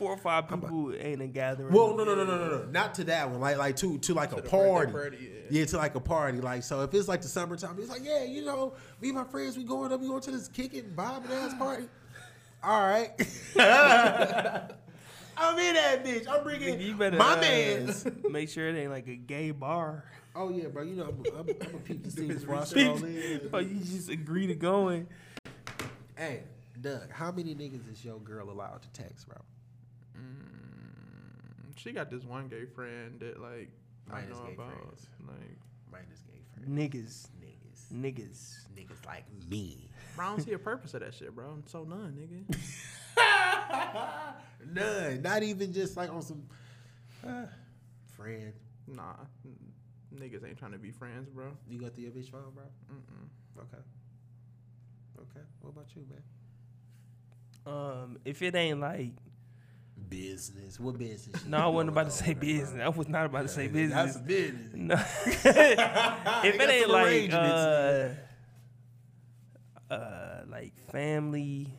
Four 0.00 0.12
or 0.12 0.16
five 0.16 0.48
people 0.48 0.94
ain't 0.98 1.20
a 1.20 1.26
gathering. 1.26 1.74
well, 1.74 1.94
no, 1.94 2.04
no, 2.04 2.14
no, 2.14 2.24
no, 2.24 2.38
no, 2.38 2.48
no, 2.48 2.64
not 2.70 2.94
to 2.94 3.04
that 3.04 3.28
one. 3.28 3.38
Like, 3.38 3.58
like 3.58 3.76
to 3.76 3.98
to 3.98 4.14
like 4.14 4.32
a 4.32 4.40
party. 4.40 4.90
party, 4.90 5.18
yeah. 5.20 5.60
yeah. 5.60 5.64
to 5.66 5.76
like 5.76 5.94
a 5.94 6.00
party. 6.00 6.40
Like, 6.40 6.62
so 6.62 6.80
if 6.80 6.94
it's 6.94 7.06
like 7.06 7.20
the 7.20 7.28
summertime, 7.28 7.76
it's 7.78 7.90
like, 7.90 8.02
yeah, 8.02 8.24
you 8.24 8.42
know, 8.42 8.72
me 9.02 9.10
and 9.10 9.18
my 9.18 9.24
friends, 9.24 9.58
we 9.58 9.64
going 9.64 9.92
up, 9.92 10.00
we 10.00 10.08
going 10.08 10.22
to 10.22 10.30
this 10.30 10.48
kicking, 10.48 10.90
bobbing 10.96 11.30
ass 11.30 11.52
party. 11.58 11.84
All 12.62 12.80
right. 12.80 13.10
I'm 15.36 15.58
in 15.58 15.74
that 15.74 16.02
bitch. 16.02 16.26
I'm 16.26 16.44
bringing 16.44 16.80
You 16.80 16.94
better 16.94 17.18
my 17.18 17.34
uh, 17.34 17.40
man's. 17.42 18.06
Make 18.30 18.48
sure 18.48 18.70
it 18.70 18.80
ain't 18.80 18.90
like 18.90 19.06
a 19.06 19.16
gay 19.16 19.50
bar. 19.50 20.04
Oh 20.34 20.48
yeah, 20.48 20.68
bro. 20.68 20.82
You 20.82 20.96
know, 20.96 21.08
I'm, 21.08 21.22
I'm, 21.38 21.48
I'm 21.60 21.74
a 21.74 21.78
peep 21.78 22.04
to 22.04 22.10
see 22.10 22.26
his 22.26 22.40
before 22.40 22.56
I 22.56 22.60
research. 22.60 22.96
stroll 22.96 23.04
in. 23.04 23.50
Oh, 23.52 23.58
you 23.58 23.80
just 23.80 24.08
agree 24.08 24.46
to 24.46 24.54
going. 24.54 25.08
Hey, 26.16 26.44
Doug, 26.80 27.10
how 27.10 27.30
many 27.30 27.54
niggas 27.54 27.92
is 27.92 28.02
your 28.02 28.18
girl 28.18 28.50
allowed 28.50 28.80
to 28.80 29.02
text, 29.02 29.28
bro? 29.28 29.36
She 31.76 31.92
got 31.92 32.10
this 32.10 32.24
one 32.24 32.48
gay 32.48 32.66
friend 32.66 33.20
that 33.20 33.40
like 33.40 33.70
I 34.12 34.22
know 34.22 34.44
gay 34.46 34.54
about. 34.54 34.72
friends. 34.72 35.06
Like, 35.26 35.58
Minus 35.90 36.20
gay 36.22 36.40
friends. 36.52 36.68
Niggas. 36.68 37.28
Niggas. 37.40 37.92
Niggas. 37.92 38.66
Niggas 38.76 39.06
like 39.06 39.24
me. 39.48 39.88
bro, 40.14 40.26
I 40.26 40.28
don't 40.30 40.42
see 40.44 40.52
a 40.52 40.58
purpose 40.58 40.94
of 40.94 41.00
that 41.00 41.14
shit, 41.14 41.34
bro. 41.34 41.62
So 41.66 41.84
none, 41.84 42.16
nigga. 42.18 42.56
None. 44.72 45.22
Not 45.22 45.42
even 45.42 45.72
just 45.72 45.96
like 45.96 46.10
on 46.10 46.22
some 46.22 46.42
uh, 47.26 47.46
friend. 48.16 48.52
Nah, 48.86 49.14
niggas 50.14 50.46
ain't 50.46 50.58
trying 50.58 50.72
to 50.72 50.78
be 50.78 50.90
friends, 50.90 51.28
bro. 51.28 51.56
You 51.68 51.78
go 51.80 51.88
through 51.88 52.04
your 52.04 52.12
bitch 52.12 52.30
phone, 52.30 52.52
bro? 52.54 52.64
Mm-mm. 52.92 53.58
Okay. 53.58 53.82
Okay. 55.18 55.46
What 55.60 55.70
about 55.70 55.86
you, 55.94 56.04
man? 56.10 56.22
Um, 57.66 58.18
if 58.24 58.42
it 58.42 58.54
ain't 58.54 58.80
like 58.80 59.12
Business. 60.08 60.80
What 60.80 60.98
business? 60.98 61.44
no, 61.46 61.58
I 61.58 61.66
wasn't 61.66 61.90
about 61.90 62.06
to 62.06 62.12
say 62.12 62.34
business. 62.34 62.80
I 62.82 62.88
was 62.88 63.08
not 63.08 63.26
about 63.26 63.42
to 63.42 63.48
say 63.48 63.68
business. 63.68 64.14
That's 64.14 64.26
business. 64.26 64.70
No. 64.74 64.94
if 65.24 66.54
it 66.54 66.70
ain't 66.70 66.88
like 66.90 67.32
uh, 67.32 68.08
uh, 69.92 70.42
like 70.48 70.72
family, 70.90 71.72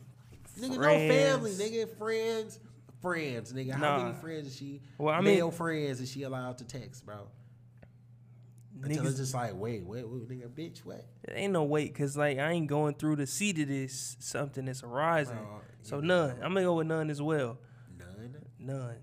Nigga, 0.58 0.76
friends. 0.76 0.78
no 0.78 1.14
family, 1.14 1.50
nigga. 1.52 1.98
Friends. 1.98 2.58
Friends, 3.00 3.52
nigga. 3.52 3.72
How 3.72 3.98
many 4.02 4.14
friends 4.14 4.46
is 4.46 4.56
she? 4.56 4.80
Well, 4.96 5.14
I 5.14 5.20
mean- 5.20 5.34
male 5.34 5.50
friends 5.50 6.00
is 6.00 6.10
she 6.10 6.22
allowed 6.22 6.58
to 6.58 6.64
text, 6.64 7.04
bro? 7.04 7.26
Until 8.84 9.06
it's 9.06 9.16
just 9.16 9.34
like, 9.34 9.52
wait, 9.54 9.84
wait, 9.84 10.08
wait, 10.08 10.28
nigga, 10.28 10.48
bitch, 10.48 10.78
what? 10.80 11.04
it 11.22 11.34
ain't 11.34 11.52
no 11.52 11.62
wait, 11.62 11.94
cause 11.94 12.16
like 12.16 12.38
I 12.38 12.50
ain't 12.50 12.66
going 12.66 12.94
through 12.94 13.16
to 13.16 13.26
see 13.28 13.52
to 13.52 13.64
this 13.64 14.16
something 14.18 14.64
that's 14.64 14.82
arising. 14.82 15.36
Bro, 15.36 15.60
so 15.82 15.96
you 15.96 16.02
none. 16.02 16.30
I'm 16.42 16.54
gonna 16.54 16.62
go 16.62 16.74
with 16.74 16.88
none 16.88 17.08
as 17.08 17.22
well. 17.22 17.58
None. 18.62 18.96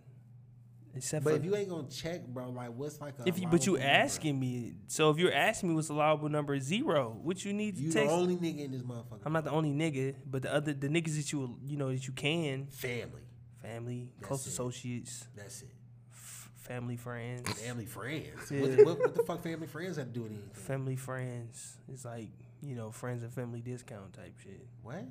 Except 0.95 1.23
But 1.23 1.35
if 1.35 1.45
you 1.45 1.55
ain't 1.55 1.69
gonna 1.69 1.87
check, 1.87 2.25
bro, 2.27 2.49
like 2.49 2.73
what's 2.75 2.99
like 2.99 3.13
a 3.19 3.27
if 3.29 3.37
you 3.39 3.47
but 3.47 3.65
you 3.67 3.73
number? 3.73 3.87
asking 3.87 4.39
me. 4.39 4.73
So 4.87 5.11
if 5.11 5.17
you're 5.19 5.31
asking 5.33 5.69
me 5.69 5.75
what's 5.75 5.89
allowable 5.89 6.29
number 6.29 6.59
zero, 6.59 7.15
what 7.21 7.45
you 7.45 7.53
need 7.53 7.75
to 7.75 7.81
you 7.83 7.91
the 7.91 8.09
only 8.09 8.35
nigga 8.35 8.65
in 8.65 8.71
this 8.71 8.81
motherfucker. 8.81 9.19
I'm 9.23 9.31
not 9.33 9.43
the 9.43 9.51
only 9.51 9.69
nigga, 9.71 10.15
but 10.25 10.41
the 10.41 10.53
other 10.53 10.73
the 10.73 10.87
niggas 10.87 11.15
that 11.17 11.31
you 11.31 11.57
you 11.63 11.77
know 11.77 11.91
that 11.91 12.07
you 12.07 12.13
can 12.13 12.65
family. 12.71 13.21
family, 13.61 14.09
That's 14.17 14.27
close 14.27 14.45
it. 14.47 14.49
associates, 14.49 15.27
That's 15.35 15.61
it. 15.61 15.69
f- 16.11 16.49
family 16.57 16.97
friends, 16.97 17.47
Family 17.61 17.85
friends. 17.85 18.49
Yeah. 18.51 18.61
What, 18.61 18.85
what, 18.85 18.99
what 18.99 19.15
the 19.15 19.23
fuck 19.23 19.43
family 19.43 19.67
friends 19.67 19.97
have 19.97 20.07
to 20.07 20.11
do 20.13 20.21
with 20.23 20.31
anything? 20.31 20.49
family 20.53 20.95
friends. 20.95 21.77
It's 21.93 22.03
like 22.03 22.29
you 22.63 22.75
know 22.75 22.89
friends 22.89 23.21
and 23.23 23.31
family 23.31 23.61
discount 23.61 24.13
type 24.13 24.33
shit. 24.43 24.65
What? 24.81 25.05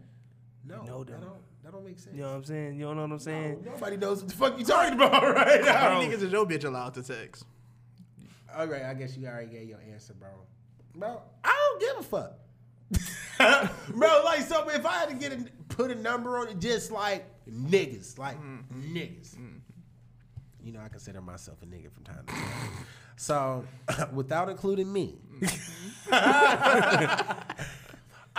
No, 0.68 0.82
know 0.82 1.04
that 1.04 1.20
don't 1.20 1.64
that 1.64 1.72
don't 1.72 1.84
make 1.84 1.98
sense. 1.98 2.14
You 2.14 2.22
know 2.22 2.28
what 2.28 2.36
I'm 2.36 2.44
saying? 2.44 2.74
You 2.74 2.84
don't 2.84 2.96
know 2.96 3.02
what 3.02 3.12
I'm 3.12 3.18
saying? 3.18 3.62
No, 3.64 3.72
nobody 3.72 3.96
knows 3.96 4.20
what 4.20 4.28
the 4.30 4.36
fuck 4.36 4.58
you 4.58 4.64
talking 4.64 4.94
about 4.94 5.22
right 5.34 5.64
now. 5.64 5.76
How 5.76 5.98
many 5.98 6.14
niggas 6.14 6.22
is 6.22 6.32
your 6.32 6.46
bitch 6.46 6.64
allowed 6.64 6.94
to 6.94 7.02
text? 7.02 7.44
All 8.54 8.66
right, 8.66 8.82
I 8.82 8.94
guess 8.94 9.16
you 9.16 9.26
already 9.26 9.46
gave 9.46 9.68
your 9.68 9.80
answer, 9.92 10.14
bro. 10.14 10.28
Bro, 10.94 11.20
I 11.44 11.54
don't 11.78 11.80
give 11.80 11.98
a 11.98 12.02
fuck. 12.02 12.38
bro, 13.94 14.22
like, 14.24 14.40
so 14.40 14.68
if 14.70 14.84
I 14.84 14.94
had 14.94 15.08
to 15.10 15.14
get 15.14 15.32
a, 15.32 15.44
put 15.68 15.90
a 15.90 15.94
number 15.94 16.38
on 16.38 16.48
it, 16.48 16.58
just 16.58 16.90
like 16.90 17.26
niggas, 17.48 18.18
like 18.18 18.36
mm, 18.40 18.64
mm, 18.72 18.92
niggas. 18.92 19.36
Mm. 19.36 19.60
You 20.62 20.72
know, 20.72 20.80
I 20.80 20.88
consider 20.88 21.20
myself 21.20 21.62
a 21.62 21.66
nigga 21.66 21.92
from 21.92 22.04
time 22.04 22.24
to 22.26 22.32
time. 22.32 22.86
So, 23.16 23.64
without 24.12 24.48
including 24.48 24.92
me, 24.92 25.18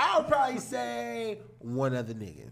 I'll 0.01 0.23
probably 0.23 0.59
say 0.59 1.39
one 1.59 1.93
other 1.93 2.13
nigga. 2.13 2.49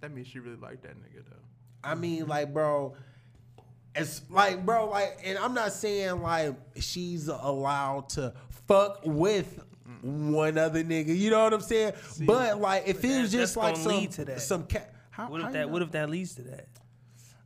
That 0.00 0.12
means 0.14 0.28
she 0.28 0.38
really 0.38 0.56
like 0.56 0.80
that 0.82 0.96
nigga 0.96 1.22
though. 1.28 1.36
I 1.84 1.94
mean, 1.94 2.26
like, 2.26 2.54
bro, 2.54 2.94
it's 3.94 4.22
like, 4.30 4.64
bro, 4.64 4.88
like, 4.88 5.18
and 5.24 5.36
I'm 5.38 5.52
not 5.52 5.72
saying 5.72 6.22
like 6.22 6.54
she's 6.80 7.28
allowed 7.28 8.08
to 8.10 8.32
fuck 8.66 9.00
with 9.04 9.62
one 10.00 10.56
other 10.56 10.82
nigga. 10.82 11.14
You 11.16 11.30
know 11.30 11.44
what 11.44 11.52
I'm 11.52 11.60
saying? 11.60 11.92
but 12.22 12.60
like, 12.60 12.84
if 12.86 13.04
it 13.04 13.20
was 13.20 13.32
that- 13.32 13.38
just 13.38 13.56
like 13.58 13.76
some 13.76 13.92
lead 13.92 14.10
to 14.12 14.24
that. 14.24 14.40
some 14.40 14.64
cat. 14.64 14.94
How, 15.10 15.28
What 15.30 15.40
if 15.42 15.52
that? 15.52 15.66
know? 15.66 15.68
What 15.68 15.82
if 15.82 15.90
that 15.92 16.08
leads 16.10 16.34
to 16.36 16.42
that? 16.44 16.68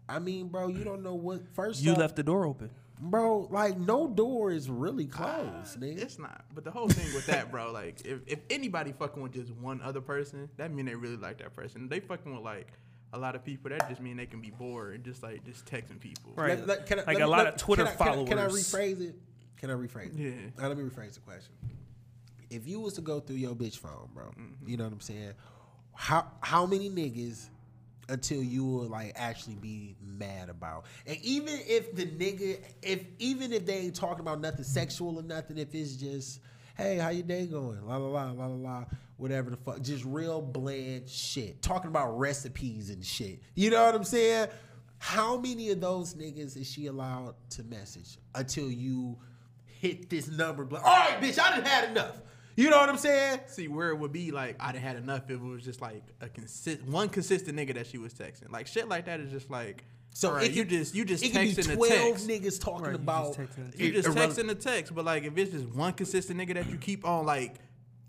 I 0.08 0.18
mean, 0.20 0.48
bro, 0.48 0.68
you 0.68 0.82
don't 0.84 1.02
know 1.02 1.14
what. 1.14 1.42
First, 1.54 1.82
You 1.82 1.92
off, 1.92 1.98
left 1.98 2.16
the 2.16 2.22
door 2.24 2.44
open. 2.46 2.70
Bro. 3.00 3.48
Like, 3.50 3.78
no 3.78 4.06
door 4.08 4.50
is 4.52 4.68
really 4.70 5.06
closed, 5.06 5.80
nigga. 5.80 6.02
It's 6.02 6.18
not. 6.18 6.44
But 6.54 6.64
the 6.64 6.70
whole 6.70 6.88
thing 6.88 7.12
with 7.14 7.26
that, 7.26 7.50
bro, 7.50 7.72
like 7.72 8.02
if, 8.04 8.20
if 8.26 8.40
anybody 8.50 8.92
fucking 8.92 9.22
with 9.22 9.32
just 9.32 9.50
one 9.54 9.80
other 9.82 10.00
person, 10.00 10.48
that 10.56 10.72
mean 10.72 10.86
they 10.86 10.94
really 10.94 11.16
like 11.16 11.38
that 11.38 11.54
person. 11.54 11.88
They 11.88 12.00
fucking 12.00 12.34
with 12.34 12.44
like 12.44 12.68
a 13.12 13.18
lot 13.18 13.34
of 13.34 13.44
people, 13.44 13.70
that 13.70 13.88
just 13.88 14.00
mean 14.00 14.16
they 14.16 14.26
can 14.26 14.40
be 14.40 14.50
bored 14.50 14.94
and 14.94 15.04
just 15.04 15.22
like 15.22 15.44
just 15.44 15.64
texting 15.66 15.98
people. 15.98 16.32
Right. 16.36 16.58
Let- 16.58 16.66
let- 16.66 16.86
can 16.86 17.00
I- 17.00 17.04
like 17.04 17.16
a 17.16 17.20
me- 17.20 17.26
lot 17.26 17.38
let- 17.44 17.54
of 17.54 17.56
Twitter 17.56 17.84
can 17.84 17.92
I- 17.92 17.96
can 17.96 18.06
I- 18.06 18.10
followers. 18.12 18.28
Can 18.28 18.38
I, 18.38 18.46
rephrase 18.46 19.00
it? 19.00 19.14
Can 19.56 19.70
I 19.70 19.74
rephrase 19.74 20.14
it? 20.18 20.20
Yeah. 20.20 20.32
Now, 20.62 20.68
let 20.68 20.76
me 20.78 20.84
rephrase 20.84 21.14
the 21.14 21.20
question. 21.20 21.52
If 22.50 22.66
you 22.66 22.80
was 22.80 22.94
to 22.94 23.00
go 23.00 23.20
through 23.20 23.36
your 23.36 23.54
bitch 23.54 23.78
phone, 23.78 24.08
bro, 24.14 24.24
Mm-hmm. 24.26 24.68
you 24.68 24.76
know 24.76 24.84
what 24.84 24.92
I'm 24.92 25.00
saying? 25.00 25.32
How 25.94 26.26
how 26.40 26.66
many 26.66 26.88
niggas 26.88 27.48
until 28.10 28.42
you 28.42 28.64
will 28.64 28.88
like 28.88 29.12
actually 29.16 29.54
be 29.54 29.96
mad 30.02 30.48
about? 30.48 30.84
And 31.06 31.16
even 31.22 31.58
if 31.66 31.94
the 31.94 32.06
nigga, 32.06 32.60
if 32.82 33.04
even 33.18 33.52
if 33.52 33.64
they 33.64 33.78
ain't 33.78 33.94
talking 33.94 34.20
about 34.20 34.40
nothing 34.40 34.64
sexual 34.64 35.18
or 35.18 35.22
nothing, 35.22 35.58
if 35.58 35.74
it's 35.74 35.96
just, 35.96 36.40
hey, 36.76 36.96
how 36.96 37.08
your 37.10 37.22
day 37.22 37.46
going? 37.46 37.86
La 37.86 37.96
la 37.96 38.08
la 38.08 38.30
la 38.32 38.46
la 38.46 38.54
la, 38.54 38.84
whatever 39.16 39.50
the 39.50 39.56
fuck, 39.56 39.80
just 39.80 40.04
real 40.04 40.42
bland 40.42 41.08
shit. 41.08 41.62
Talking 41.62 41.88
about 41.88 42.18
recipes 42.18 42.90
and 42.90 43.04
shit. 43.04 43.40
You 43.54 43.70
know 43.70 43.84
what 43.84 43.94
I'm 43.94 44.04
saying? 44.04 44.48
How 44.98 45.38
many 45.38 45.70
of 45.70 45.80
those 45.80 46.14
niggas 46.14 46.58
is 46.58 46.70
she 46.70 46.86
allowed 46.86 47.34
to 47.50 47.62
message 47.64 48.18
until 48.34 48.70
you 48.70 49.16
hit 49.64 50.10
this 50.10 50.28
number? 50.28 50.68
All 50.76 50.82
right, 50.82 51.18
bitch, 51.20 51.38
I 51.38 51.56
done 51.56 51.64
had 51.64 51.90
enough. 51.90 52.20
You 52.60 52.70
know 52.70 52.78
what 52.78 52.88
I'm 52.88 52.98
saying? 52.98 53.40
See 53.46 53.68
where 53.68 53.90
it 53.90 53.96
would 53.98 54.12
be 54.12 54.30
like 54.30 54.56
I'd 54.60 54.74
have 54.74 54.82
had 54.82 54.96
enough 54.96 55.24
if 55.24 55.30
it 55.32 55.40
was 55.40 55.64
just 55.64 55.80
like 55.80 56.02
a 56.20 56.28
consist 56.28 56.82
one 56.82 57.08
consistent 57.08 57.56
nigga 57.58 57.74
that 57.74 57.86
she 57.86 57.98
was 57.98 58.12
texting. 58.14 58.50
Like 58.50 58.66
shit 58.66 58.88
like 58.88 59.06
that 59.06 59.20
is 59.20 59.30
just 59.30 59.50
like 59.50 59.84
So 60.12 60.28
all 60.28 60.34
right, 60.36 60.44
it 60.44 60.52
you 60.52 60.62
could- 60.64 60.70
just 60.70 60.94
you 60.94 61.04
just 61.04 61.24
it 61.24 61.32
could 61.32 61.40
be 61.42 61.52
texting 61.54 61.72
a 61.72 61.76
12 61.76 61.90
text. 61.90 62.28
niggas 62.28 62.60
talking 62.60 62.84
Right, 62.84 62.92
you 62.92 62.98
just 62.98 63.02
about 63.02 63.34
texting 63.36 63.78
You 63.78 63.92
just 63.92 64.08
irrele- 64.08 64.26
texting 64.28 64.46
the 64.48 64.54
text, 64.54 64.94
but 64.94 65.04
like 65.04 65.24
if 65.24 65.36
it's 65.38 65.52
just 65.52 65.66
one 65.68 65.92
consistent 65.94 66.38
nigga 66.40 66.54
that 66.54 66.68
you 66.70 66.76
keep 66.76 67.06
on 67.06 67.24
like 67.26 67.56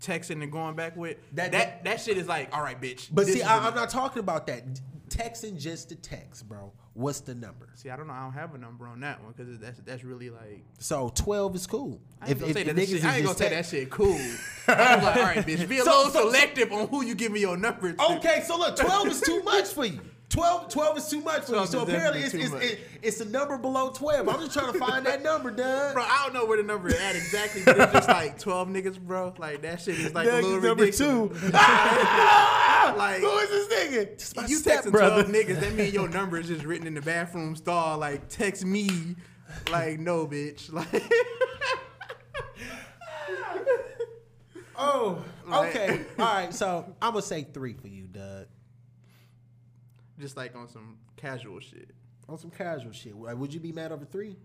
texting 0.00 0.42
and 0.42 0.50
going 0.50 0.74
back 0.74 0.96
with, 0.96 1.16
That- 1.34 1.52
that 1.52 1.84
that, 1.84 2.00
shit 2.00 2.18
is 2.18 2.26
like, 2.26 2.54
all 2.54 2.60
right, 2.62 2.80
bitch. 2.80 3.08
But 3.12 3.26
see, 3.28 3.42
I, 3.42 3.66
I'm 3.68 3.74
not 3.74 3.88
talking 3.88 4.18
about 4.20 4.46
that. 4.48 4.64
Texting 5.08 5.56
just 5.58 5.90
the 5.90 5.94
text, 5.94 6.48
bro. 6.48 6.72
What's 6.94 7.20
the 7.20 7.34
number? 7.34 7.68
See, 7.74 7.88
I 7.88 7.96
don't 7.96 8.06
know. 8.06 8.12
I 8.12 8.22
don't 8.24 8.34
have 8.34 8.54
a 8.54 8.58
number 8.58 8.86
on 8.86 9.00
that 9.00 9.22
one 9.22 9.32
because 9.34 9.58
that's 9.58 9.78
that's 9.80 10.04
really 10.04 10.28
like. 10.28 10.62
So 10.78 11.10
12 11.14 11.56
is 11.56 11.66
cool. 11.66 12.00
I 12.20 12.28
ain't 12.30 12.38
gonna 12.40 12.52
say 12.52 12.62
that. 12.64 12.86
Shit, 12.88 13.04
I 13.04 13.16
ain't 13.16 13.24
gonna 13.24 13.38
say 13.38 13.48
that 13.48 13.64
shit 13.66 13.88
cool. 13.90 14.18
I'm 14.68 15.02
like, 15.02 15.16
all 15.16 15.22
right, 15.22 15.38
bitch, 15.38 15.66
be 15.68 15.78
a 15.78 15.82
So- 15.84 15.90
little 15.90 16.10
so- 16.12 16.20
so- 16.24 16.30
selective 16.32 16.70
on 16.70 16.88
who 16.88 17.02
you 17.04 17.14
give 17.14 17.32
me 17.32 17.40
your 17.40 17.56
number. 17.56 17.92
To. 17.94 18.12
Okay, 18.16 18.42
so 18.46 18.58
look, 18.58 18.76
12 18.76 19.06
is 19.08 19.20
too 19.22 19.42
much 19.42 19.68
for 19.68 19.86
you. 19.86 20.00
12, 20.32 20.68
12 20.70 20.96
is 20.96 21.08
too 21.08 21.20
much 21.20 21.42
for 21.44 21.56
you. 21.56 21.66
So 21.66 21.82
apparently 21.82 22.22
it's, 22.22 22.32
definitely 22.32 22.66
it's, 22.66 22.80
it's 23.02 23.20
a 23.20 23.26
number 23.26 23.58
below 23.58 23.90
12. 23.90 24.26
I'm 24.28 24.40
just 24.40 24.52
trying 24.58 24.72
to 24.72 24.78
find 24.78 25.04
that 25.04 25.22
number, 25.22 25.50
Doug. 25.50 25.92
Bro, 25.94 26.04
I 26.04 26.22
don't 26.24 26.32
know 26.32 26.46
where 26.46 26.56
the 26.56 26.62
number 26.62 26.88
is 26.88 26.94
at 26.94 27.14
exactly, 27.14 27.60
but 27.66 27.78
it's 27.78 27.92
just 27.92 28.08
like 28.08 28.38
12 28.38 28.68
niggas, 28.68 28.98
bro. 28.98 29.34
Like, 29.38 29.60
that 29.60 29.82
shit 29.82 29.98
is 30.00 30.14
like 30.14 30.26
Doug 30.26 30.42
a 30.42 30.46
little 30.46 30.58
is 30.58 30.64
number 30.64 30.84
ridiculous. 30.84 31.40
two. 31.40 31.48
Like- 32.96 33.20
Who 33.20 33.38
is 33.38 33.48
this 33.50 33.68
nigga? 33.94 34.18
Just 34.18 34.50
you 34.50 34.56
step 34.56 34.84
texting 34.84 34.92
brother. 34.92 35.22
12 35.22 35.34
niggas, 35.46 35.60
that 35.60 35.74
mean 35.74 35.92
your 35.92 36.08
number 36.08 36.38
is 36.38 36.48
just 36.48 36.64
written 36.64 36.86
in 36.86 36.94
the 36.94 37.02
bathroom 37.02 37.54
stall. 37.54 37.98
Like, 37.98 38.28
text 38.28 38.64
me. 38.64 39.14
Like, 39.70 39.98
no, 40.00 40.26
bitch. 40.26 40.70
Like, 40.72 41.02
Oh, 44.76 45.22
okay. 45.52 46.00
All 46.18 46.24
right, 46.24 46.52
so 46.52 46.84
I'm 47.00 47.12
gonna 47.12 47.22
say 47.22 47.44
three 47.44 47.74
for 47.74 47.88
you, 47.88 48.04
Doug. 48.06 48.46
Just 50.18 50.36
like 50.36 50.54
on 50.54 50.68
some 50.68 50.98
casual 51.16 51.60
shit. 51.60 51.90
On 52.28 52.38
some 52.38 52.50
casual 52.50 52.92
shit. 52.92 53.16
Would 53.16 53.52
you 53.52 53.60
be 53.60 53.72
mad 53.72 53.92
over 53.92 54.04
three? 54.04 54.36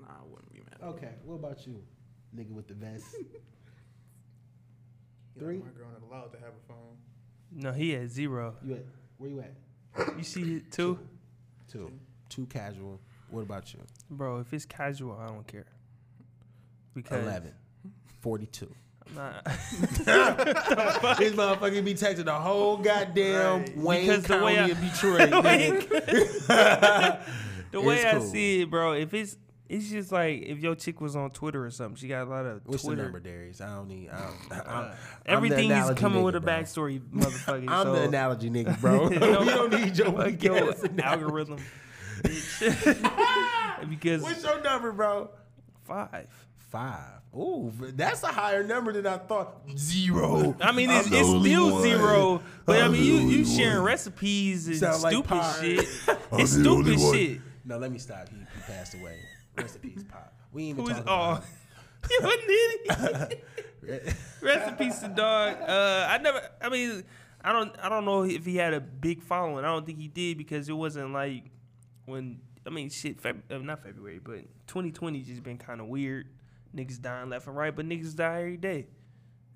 Nah, 0.00 0.06
I 0.08 0.24
wouldn't 0.28 0.52
be 0.52 0.60
mad. 0.60 0.88
Okay. 0.94 1.12
What 1.24 1.36
about 1.36 1.66
you, 1.66 1.82
nigga 2.36 2.50
with 2.50 2.68
the 2.68 2.74
vest? 2.74 3.04
three. 5.38 5.58
my 5.58 5.70
girl 5.70 5.88
not 5.92 6.08
allowed 6.08 6.32
to 6.32 6.38
have 6.38 6.48
a 6.48 6.68
phone. 6.68 6.96
No, 7.52 7.72
he 7.72 7.94
at 7.94 8.08
zero. 8.08 8.56
You 8.64 8.74
at 8.74 8.84
where 9.18 9.30
you 9.30 9.40
at? 9.40 10.18
you 10.18 10.24
see 10.24 10.56
it? 10.56 10.72
Two. 10.72 10.98
Two 12.28 12.46
casual. 12.46 13.00
What 13.30 13.42
about 13.42 13.72
you? 13.72 13.80
Bro, 14.10 14.38
if 14.38 14.52
it's 14.52 14.64
casual, 14.64 15.18
I 15.20 15.26
don't 15.26 15.46
care. 15.46 15.66
Because 16.94 17.24
11. 17.24 17.52
42. 18.20 18.72
Nah. 19.14 19.32
this 19.44 19.56
motherfucker 21.32 21.84
be 21.84 21.94
texting 21.94 22.24
the 22.24 22.32
whole 22.32 22.76
goddamn 22.78 23.60
right. 23.60 23.76
Wayne 23.76 24.06
because 24.08 24.26
County 24.26 24.40
the 24.40 24.44
way 24.44 24.58
I, 24.58 24.68
of 24.68 24.80
Detroit. 24.80 25.30
the 27.70 27.80
way 27.80 28.06
I 28.06 28.12
cool. 28.12 28.20
see 28.22 28.62
it, 28.62 28.70
bro, 28.70 28.92
if 28.92 29.12
it's 29.14 29.36
it's 29.68 29.90
just 29.90 30.12
like 30.12 30.42
if 30.42 30.58
your 30.58 30.74
chick 30.74 31.00
was 31.00 31.16
on 31.16 31.30
Twitter 31.30 31.64
or 31.64 31.70
something. 31.70 31.96
She 31.96 32.08
got 32.08 32.26
a 32.26 32.30
lot 32.30 32.44
of 32.44 32.60
What's 32.64 32.82
Twitter. 32.82 33.04
number, 33.04 33.20
Darius? 33.20 33.60
I 33.60 33.74
don't 33.74 33.88
need. 33.88 34.10
I 34.10 34.20
don't, 34.20 34.52
I, 34.52 34.56
I, 34.56 34.74
uh, 34.74 34.94
everything 35.26 35.70
is 35.70 35.90
coming 35.98 36.20
nigga, 36.20 36.24
with 36.24 36.36
a 36.36 36.40
bro. 36.40 36.52
backstory, 36.52 37.00
motherfucker. 37.00 37.68
I'm 37.68 37.86
so. 37.86 37.92
the 37.94 38.02
analogy 38.02 38.50
nigga, 38.50 38.78
bro. 38.80 39.10
you 39.10 39.18
don't 39.18 39.72
need 39.72 39.96
your, 39.96 40.10
like 40.10 40.42
your 40.42 40.74
algorithm. 41.02 41.58
because 43.88 44.22
what's 44.22 44.44
your 44.44 44.62
number, 44.62 44.92
bro? 44.92 45.30
Five. 45.84 46.28
Five. 46.74 47.20
Ooh, 47.36 47.72
that's 47.94 48.24
a 48.24 48.26
higher 48.32 48.64
number 48.64 48.92
than 48.92 49.06
I 49.06 49.16
thought. 49.18 49.60
Zero. 49.78 50.56
I 50.60 50.72
mean, 50.72 50.90
it's, 50.90 51.06
it's 51.06 51.28
still 51.28 51.70
one. 51.70 51.82
zero, 51.82 52.42
but 52.66 52.80
I 52.80 52.86
I'm 52.86 52.92
mean, 52.92 53.00
the 53.00 53.06
you 53.06 53.18
only 53.20 53.34
you 53.36 53.44
sharing 53.44 53.76
one. 53.76 53.84
recipes 53.84 54.66
and 54.66 54.76
Sound 54.78 54.96
stupid 54.96 55.28
Pop. 55.28 55.60
shit. 55.60 55.86
It's 56.32 56.50
stupid 56.50 56.98
shit. 56.98 57.40
No, 57.64 57.78
let 57.78 57.92
me 57.92 57.98
stop. 57.98 58.28
He, 58.28 58.34
he 58.38 58.60
passed 58.66 58.94
away. 58.94 59.20
Rest 59.56 59.76
in 59.76 59.82
peace, 59.88 60.02
Pop. 60.02 60.34
We 60.52 60.64
ain't 60.70 60.80
even 60.80 60.84
Who 60.84 60.90
is 60.90 60.96
talking 61.04 61.12
oh, 61.12 61.42
about 62.18 62.40
you 62.48 62.98
an 63.00 63.20
idiot. 63.20 63.44
it. 63.84 64.14
Rest 64.42 64.68
in 64.70 64.74
peace, 64.74 64.98
to 64.98 65.08
dog. 65.08 65.56
Uh, 65.60 66.08
I 66.10 66.18
never. 66.18 66.40
I 66.60 66.70
mean, 66.70 67.04
I 67.44 67.52
don't. 67.52 67.72
I 67.80 67.88
don't 67.88 68.04
know 68.04 68.24
if 68.24 68.44
he 68.44 68.56
had 68.56 68.74
a 68.74 68.80
big 68.80 69.22
following. 69.22 69.64
I 69.64 69.68
don't 69.68 69.86
think 69.86 69.98
he 70.00 70.08
did 70.08 70.38
because 70.38 70.68
it 70.68 70.72
wasn't 70.72 71.12
like 71.12 71.44
when. 72.06 72.40
I 72.66 72.70
mean, 72.70 72.90
shit. 72.90 73.22
Feb, 73.22 73.42
uh, 73.48 73.58
not 73.58 73.84
February, 73.84 74.18
but 74.18 74.40
2020 74.66 75.20
just 75.22 75.44
been 75.44 75.58
kind 75.58 75.80
of 75.80 75.86
weird. 75.86 76.26
Niggas 76.74 77.00
dying 77.00 77.30
left 77.30 77.46
and 77.46 77.56
right, 77.56 77.74
but 77.74 77.86
niggas 77.86 78.16
die 78.16 78.38
every 78.40 78.56
day. 78.56 78.86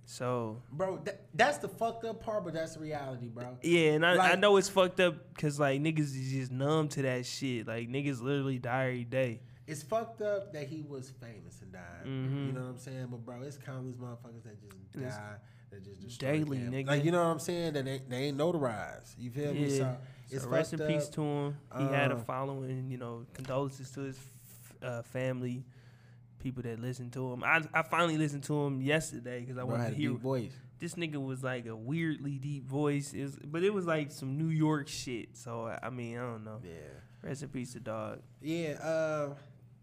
So 0.04 0.62
Bro, 0.72 1.00
that, 1.04 1.26
that's 1.34 1.58
the 1.58 1.68
fucked 1.68 2.04
up 2.06 2.22
part, 2.22 2.44
but 2.44 2.54
that's 2.54 2.74
the 2.74 2.80
reality, 2.80 3.28
bro. 3.28 3.58
yeah, 3.62 3.90
and 3.90 4.06
I, 4.06 4.32
I 4.32 4.34
know 4.36 4.56
it's 4.56 4.68
fucked 4.68 5.00
up 5.00 5.34
because 5.34 5.60
like 5.60 5.82
niggas 5.82 5.98
is 6.16 6.32
just 6.32 6.50
numb 6.50 6.88
to 6.88 7.02
that 7.02 7.26
shit. 7.26 7.66
Like 7.68 7.88
niggas 7.90 8.22
literally 8.22 8.58
die 8.58 8.86
every 8.86 9.04
day. 9.04 9.40
It's 9.66 9.82
fucked 9.82 10.22
up 10.22 10.54
that 10.54 10.66
he 10.66 10.80
was 10.80 11.10
famous 11.20 11.60
and 11.60 11.72
died. 11.72 12.06
Mhm. 12.06 12.46
You 12.46 12.52
know 12.52 12.62
what 12.62 12.70
I'm 12.70 12.78
saying? 12.78 13.08
But 13.10 13.18
bro, 13.26 13.42
it's 13.42 13.58
countless 13.58 13.96
motherfuckers 13.96 14.44
that 14.44 14.58
just 14.62 14.76
And 14.94 15.04
die, 15.10 15.34
that 15.72 15.84
just 15.84 16.00
destroy 16.00 16.32
daily, 16.38 16.58
them. 16.60 16.72
nigga. 16.72 16.86
Like 16.86 17.04
you 17.04 17.10
know 17.12 17.22
what 17.22 17.30
I'm 17.32 17.38
saying? 17.38 17.74
That 17.74 17.84
they, 17.84 18.00
they 18.08 18.16
ain't 18.28 18.38
notarized. 18.38 19.14
You 19.18 19.30
feel 19.30 19.52
me? 19.52 19.66
Yeah. 19.68 19.76
So 19.76 19.96
it's 20.30 20.44
so 20.44 20.48
rest 20.48 20.72
in 20.72 20.78
fucked 20.78 20.90
peace 20.90 21.06
up. 21.08 21.12
to 21.16 21.20
him. 21.22 21.56
He 21.76 21.84
had 21.84 22.12
a 22.12 22.14
Uh, 22.14 22.18
following. 22.20 22.90
You 22.90 22.96
know, 22.96 23.26
condolences 23.34 23.90
to 23.90 24.00
his 24.00 24.16
f- 24.16 24.74
uh, 24.82 25.02
family, 25.02 25.66
people 26.38 26.62
that 26.62 26.80
listen 26.80 27.10
to 27.10 27.32
him. 27.32 27.44
I 27.44 27.62
I 27.74 27.82
finally 27.82 28.16
listened 28.18 28.44
to 28.44 28.64
him 28.64 28.80
yesterday 28.80 29.40
because 29.40 29.58
I 29.58 29.62
Bro 29.64 29.76
wanted 29.76 29.90
to 29.90 29.94
hear. 29.96 30.12
voice. 30.12 30.52
This 30.78 30.94
nigga 30.94 31.16
was 31.24 31.42
like 31.42 31.66
a 31.66 31.74
weirdly 31.74 32.38
deep 32.38 32.64
voice, 32.64 33.12
is 33.12 33.36
but 33.44 33.64
it 33.64 33.74
was 33.74 33.84
like 33.86 34.12
some 34.12 34.38
New 34.38 34.48
York 34.48 34.88
shit. 34.88 35.36
So 35.36 35.66
I 35.82 35.90
mean, 35.90 36.16
I 36.16 36.22
don't 36.22 36.44
know. 36.44 36.60
Yeah. 36.62 36.70
Rest 37.22 37.42
in 37.42 37.48
peace 37.48 37.72
to 37.72 37.80
dog. 37.80 38.20
Yeah. 38.40 38.74
Uh, 38.80 39.34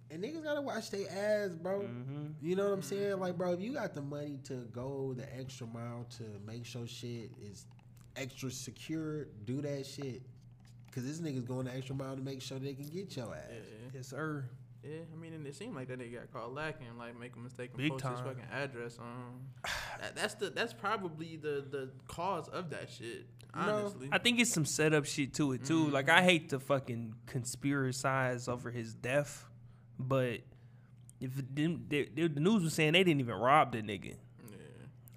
and 0.10 0.24
niggas 0.24 0.44
gotta 0.44 0.62
watch 0.62 0.91
their 0.91 1.10
ass, 1.10 1.50
bro. 1.56 1.82
hmm 1.82 2.28
You 2.41 2.56
know 2.56 2.65
what 2.65 2.74
I'm 2.74 2.82
saying? 2.82 3.20
Like, 3.20 3.38
bro, 3.38 3.52
if 3.54 3.60
you 3.60 3.74
got 3.74 3.94
the 3.94 4.02
money 4.02 4.38
to 4.46 4.54
go 4.72 5.13
the 5.18 5.26
extra 5.38 5.68
mile 5.68 6.06
to 6.18 6.24
make 6.48 6.65
sure 6.65 6.88
shit 6.88 7.32
is 7.44 7.65
extra 8.15 8.50
secure, 8.52 9.26
do 9.46 9.62
that 9.62 9.86
shit. 9.86 10.22
Cause 10.94 11.04
this 11.06 11.18
nigga's 11.20 11.44
going 11.44 11.65
the 11.65 11.76
extra 11.76 11.94
mile 11.94 12.15
to 12.15 12.22
make 12.22 12.41
sure 12.41 12.58
they 12.58 12.74
can 12.74 12.88
get 12.88 13.18
your 13.18 13.36
ass. 13.36 13.41
Yeah. 13.50 13.89
Yes, 13.96 14.08
sir. 14.08 14.46
Yeah, 14.88 15.00
I 15.12 15.19
mean, 15.19 15.34
and 15.34 15.48
it 15.48 15.56
seemed 15.56 15.76
like 15.76 15.88
that 15.88 16.00
nigga 16.00 16.13
got 16.13 16.34
caught 16.34 16.54
lacking, 16.54 16.98
like 16.98 17.19
make 17.19 17.36
a 17.36 17.39
mistake 17.39 17.71
and 17.71 17.78
Big 17.78 17.91
post 17.91 18.06
his 18.06 18.19
fucking 18.19 18.43
address. 18.52 19.00
on. 19.00 19.41
that, 20.00 20.15
that's 20.15 20.36
the 20.36 20.52
that's 20.52 20.74
probably 20.74 21.38
the 21.38 21.65
the 21.69 21.89
cause 22.08 22.48
of 22.50 22.69
that 22.69 22.89
shit. 22.89 23.26
No, 23.56 23.62
Honestly, 23.62 24.10
I 24.12 24.19
think 24.19 24.39
it's 24.39 24.54
some 24.54 24.65
setup 24.65 25.06
shit 25.06 25.34
to 25.36 25.54
it 25.54 25.65
too. 25.65 25.88
Like 25.88 26.10
I 26.10 26.17
mm-hmm. 26.17 26.26
hate 26.26 26.50
to 26.50 26.60
fucking 26.60 27.15
conspiracize 27.26 28.48
over 28.48 28.69
his 28.69 28.93
death, 28.93 29.45
but 29.98 30.41
if 31.19 31.39
it 31.39 31.56
didn't, 31.56 31.89
they, 31.89 32.10
they- 32.13 32.28
the 32.28 32.39
news 32.39 32.63
was 32.63 32.74
saying 32.74 32.93
they 32.93 33.04
didn't 33.04 33.21
even 33.21 33.36
rob 33.36 33.71
the 33.71 33.82
nigga. 33.82 34.15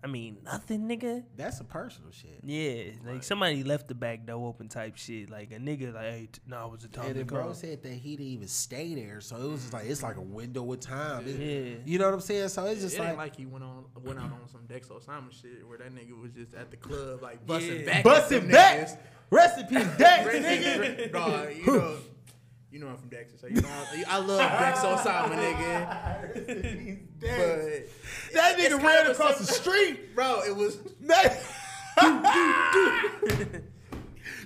Yeah. 0.02 0.08
I 0.08 0.10
mean, 0.10 0.38
nothing, 0.44 0.82
nigga. 0.88 1.24
That's 1.36 1.60
a 1.60 1.64
personal 1.64 2.10
shit. 2.12 2.40
Yeah, 2.44 2.92
like 3.04 3.22
somebody 3.22 3.64
left 3.64 3.88
the 3.88 3.94
back 3.94 4.26
door 4.26 4.48
open 4.48 4.68
type 4.68 4.96
shit. 4.96 5.30
Like 5.30 5.50
a 5.52 5.56
nigga, 5.56 5.92
like, 5.92 6.02
hey, 6.04 6.28
t- 6.32 6.40
no, 6.46 6.66
it 6.66 6.70
was 6.72 6.84
a 6.84 6.88
time 6.88 7.06
And 7.06 7.16
the 7.16 7.24
bro 7.24 7.52
said 7.52 7.82
that 7.82 7.92
he 7.92 8.16
didn't 8.16 8.32
even 8.32 8.48
stay 8.48 8.94
there, 8.94 9.20
so 9.20 9.36
it 9.36 9.48
was 9.48 9.60
just 9.62 9.72
like 9.72 9.86
it's 9.86 10.02
like 10.02 10.16
a 10.16 10.22
window 10.22 10.72
of 10.72 10.80
time. 10.80 11.26
It- 11.26 11.38
Yeah. 11.38 11.74
You 11.84 11.98
know 11.98 12.06
what 12.06 12.14
I'm 12.14 12.20
saying? 12.20 12.48
So 12.48 12.64
it's 12.66 12.80
just 12.82 12.96
it 12.96 13.00
like, 13.00 13.08
ain't 13.08 13.18
like 13.18 13.36
he 13.36 13.46
went 13.46 13.64
on 13.64 13.84
went 14.02 14.18
out 14.18 14.26
on 14.32 14.48
some 14.50 14.66
Dex 14.66 14.88
Osama 14.88 15.32
shit 15.32 15.66
where 15.66 15.78
that 15.78 15.94
nigga 15.94 16.20
was 16.20 16.32
just 16.32 16.54
at 16.54 16.70
the 16.70 16.76
club 16.76 17.22
like 17.22 17.44
busting 17.46 17.80
Yeah. 17.80 17.86
back, 17.86 17.96
at 17.96 18.04
busting 18.04 18.40
them 18.42 18.50
back. 18.50 18.78
niggas. 18.88 18.98
Rest 19.30 19.58
in 19.58 19.66
peace, 19.66 19.86
Dex, 19.98 20.26
nigga. 20.28 20.96
Nigga, 20.96 21.12
Dog, 21.12 21.48
you 21.56 21.66
know, 21.66 21.96
you 22.70 22.78
know 22.80 22.88
I'm 22.88 22.96
from 22.98 23.10
Texas, 23.10 23.40
so 23.40 23.46
you 23.46 23.60
know 23.60 23.68
I, 23.68 24.04
I 24.08 24.18
love 24.18 24.38
Dex 24.38 24.80
Osama, 24.80 25.34
nigga. 25.36 26.98
But 27.20 28.34
That 28.34 28.56
nigga 28.58 28.80
ran 28.82 29.10
across 29.10 29.38
the 29.38 29.44
street. 29.46 30.14
bro, 30.14 30.42
it 30.46 30.54
was 30.54 30.78
That- 31.00 31.40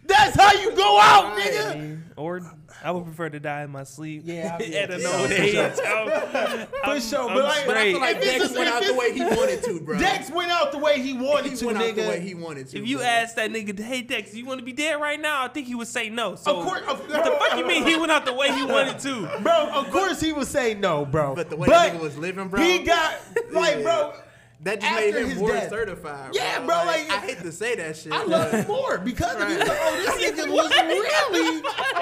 That's 0.07 0.37
how 0.41 0.53
you 0.61 0.75
go 0.75 0.99
out, 1.01 1.39
nigga. 1.39 2.01
or 2.17 2.41
I 2.85 2.91
would 2.91 3.05
prefer 3.05 3.29
to 3.31 3.39
die 3.39 3.63
in 3.63 3.71
my 3.71 3.85
sleep. 3.85 4.23
Yeah, 4.25 4.57
I- 4.61 4.65
at 4.65 4.91
an 4.91 5.01
yeah, 5.01 5.09
old 5.17 5.29
for 5.29 5.35
age. 5.35 5.53
sure. 5.53 5.63
I'm- 5.87 6.67
For 6.67 6.87
I'm- 6.87 7.01
sure, 7.01 7.29
I'm 7.29 7.35
but 7.35 7.45
like- 7.45 7.67
But 7.67 7.77
I 7.77 7.93
feel 7.93 8.01
like 8.01 8.17
If 8.17 8.23
Dex 8.25 8.53
went 8.53 8.69
out 8.71 8.83
the 8.85 8.95
way 8.95 9.13
he 9.13 9.21
wanted 9.23 9.63
to, 9.65 9.81
bro. 9.81 9.99
Dex 9.99 10.31
went 10.31 10.51
out 10.51 10.73
the 10.73 10.79
way 10.79 11.01
he 11.01 11.13
wanted 11.13 11.57
to, 11.57 11.65
nigga. 11.67 11.95
the 11.95 12.03
way 12.09 12.21
he 12.21 12.35
wanted 12.35 12.69
to. 12.71 12.79
If 12.79 12.87
you 12.89 12.97
bro. 12.99 13.07
ask 13.07 13.37
that 13.37 13.51
nigga, 13.51 13.79
hey 13.79 14.03
Dex, 14.03 14.35
you 14.35 14.45
want 14.45 14.59
to 14.59 14.65
be 14.65 14.73
dead 14.73 14.95
right 15.01 15.21
now? 15.21 15.45
I 15.45 15.49
think 15.49 15.67
he 15.69 15.75
would 15.75 15.87
say 15.89 16.09
no. 16.09 16.35
So 16.35 16.57
Of 16.59 16.65
course- 16.67 16.83
of- 16.89 17.01
what 17.09 17.25
the 17.25 17.31
fuck 17.31 17.59
you 17.59 17.67
mean 17.67 17.85
he 17.87 17.97
went 17.97 18.11
out 18.11 18.25
the 18.25 18.33
way 18.33 18.53
he 18.53 18.65
wanted 18.67 18.99
to? 19.01 19.29
Bro, 19.43 19.71
of 19.75 19.91
course 19.91 20.21
he 20.21 20.33
would 20.33 20.49
say 20.49 20.75
no, 20.75 21.05
bro. 21.07 21.35
But 21.35 21.51
the 21.51 21.57
way 21.57 21.69
that 21.69 21.93
nigga 21.95 22.01
was 22.01 22.19
living, 22.19 22.49
bro. 22.49 22.61
He 22.61 22.81
got 22.81 23.15
like, 23.53 23.77
Yeah. 23.77 23.83
bro. 23.83 24.13
That 24.63 24.81
just 24.81 24.93
after 24.93 25.05
made 25.13 25.27
him 25.33 25.39
more 25.39 25.49
death. 25.53 25.71
certified. 25.71 26.31
Yeah, 26.35 26.59
bro, 26.65 26.77
like- 26.87 27.11
I 27.11 27.19
hate 27.19 27.39
to 27.41 27.51
say 27.53 27.75
that 27.77 27.97
shit. 27.97 28.13
I 28.13 28.19
but 28.19 28.29
love 28.29 28.51
him 28.53 28.67
more 28.69 28.99
because 28.99 29.35
of 29.35 29.49
you. 29.49 29.57
this. 29.59 29.69
Oh, 29.71 29.97
this 30.17 30.31
nigga 30.33 30.51
was 30.53 30.71
really 30.71 31.59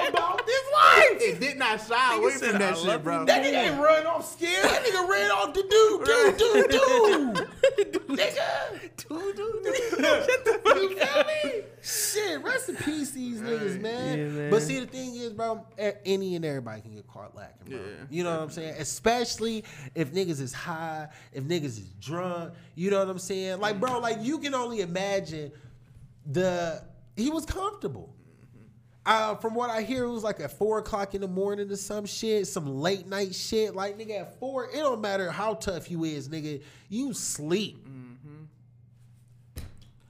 about 0.07 0.45
this 0.45 0.61
life. 0.73 1.21
It 1.21 1.39
did 1.39 1.57
not 1.57 1.81
shy 1.87 2.15
away 2.17 2.31
said, 2.33 2.51
from 2.51 2.59
that 2.59 2.77
shit, 2.77 2.87
love 2.87 3.03
bro. 3.03 3.25
That 3.25 3.43
nigga 3.43 3.71
ain't 3.71 3.81
run 3.81 4.05
off 4.05 4.31
scared. 4.31 4.63
That 4.63 4.83
nigga 4.83 5.09
ran 5.09 5.31
off 5.31 5.53
to 5.53 5.61
do, 5.61 6.01
do, 6.05 6.33
do, 6.37 6.67
do. 6.69 7.45
Nigga. 7.77 8.95
Do, 8.97 9.33
do, 9.35 9.61
do. 9.63 9.73
Shut 9.73 10.45
the 10.45 10.59
fuck 10.63 10.75
You 10.75 10.97
feel 10.97 11.23
me? 11.23 11.61
Shit, 11.81 12.43
rest 12.43 12.69
in 12.69 12.75
peace, 12.75 13.11
these 13.11 13.41
niggas, 13.41 13.79
man. 13.79 14.17
Yeah, 14.17 14.25
man. 14.25 14.49
But 14.51 14.61
see, 14.61 14.79
the 14.79 14.85
thing 14.85 15.15
is, 15.15 15.33
bro, 15.33 15.65
any 16.05 16.35
and 16.35 16.45
everybody 16.45 16.81
can 16.81 16.93
get 16.95 17.07
caught 17.07 17.35
lacking, 17.35 17.69
bro. 17.69 17.79
Yeah, 17.79 18.05
you 18.09 18.23
know 18.23 18.31
what 18.31 18.43
I'm 18.43 18.49
saying? 18.51 18.75
Especially 18.79 19.63
if 19.95 20.13
niggas 20.13 20.39
is 20.41 20.53
high, 20.53 21.07
if 21.33 21.43
niggas 21.43 21.65
is 21.65 21.89
drunk. 21.99 22.53
You 22.75 22.91
know 22.91 22.99
what 22.99 23.09
I'm 23.09 23.19
saying? 23.19 23.59
Like, 23.59 23.79
bro, 23.79 23.99
like 23.99 24.17
you 24.21 24.37
can 24.39 24.53
only 24.53 24.81
imagine 24.81 25.51
the 26.25 26.83
he 27.15 27.29
was 27.29 27.45
comfortable. 27.45 28.13
Uh, 29.03 29.35
from 29.35 29.55
what 29.55 29.71
I 29.71 29.81
hear, 29.81 30.03
it 30.03 30.11
was 30.11 30.23
like 30.23 30.39
at 30.39 30.51
four 30.57 30.77
o'clock 30.77 31.15
in 31.15 31.21
the 31.21 31.27
morning 31.27 31.71
or 31.71 31.75
some 31.75 32.05
shit, 32.05 32.45
some 32.47 32.67
late 32.67 33.07
night 33.07 33.33
shit. 33.33 33.75
Like 33.75 33.97
nigga, 33.97 34.21
at 34.21 34.39
four, 34.39 34.65
it 34.65 34.75
don't 34.75 35.01
matter 35.01 35.31
how 35.31 35.55
tough 35.55 35.89
you 35.89 36.03
is, 36.03 36.29
nigga. 36.29 36.61
You 36.89 37.13
sleep. 37.13 37.87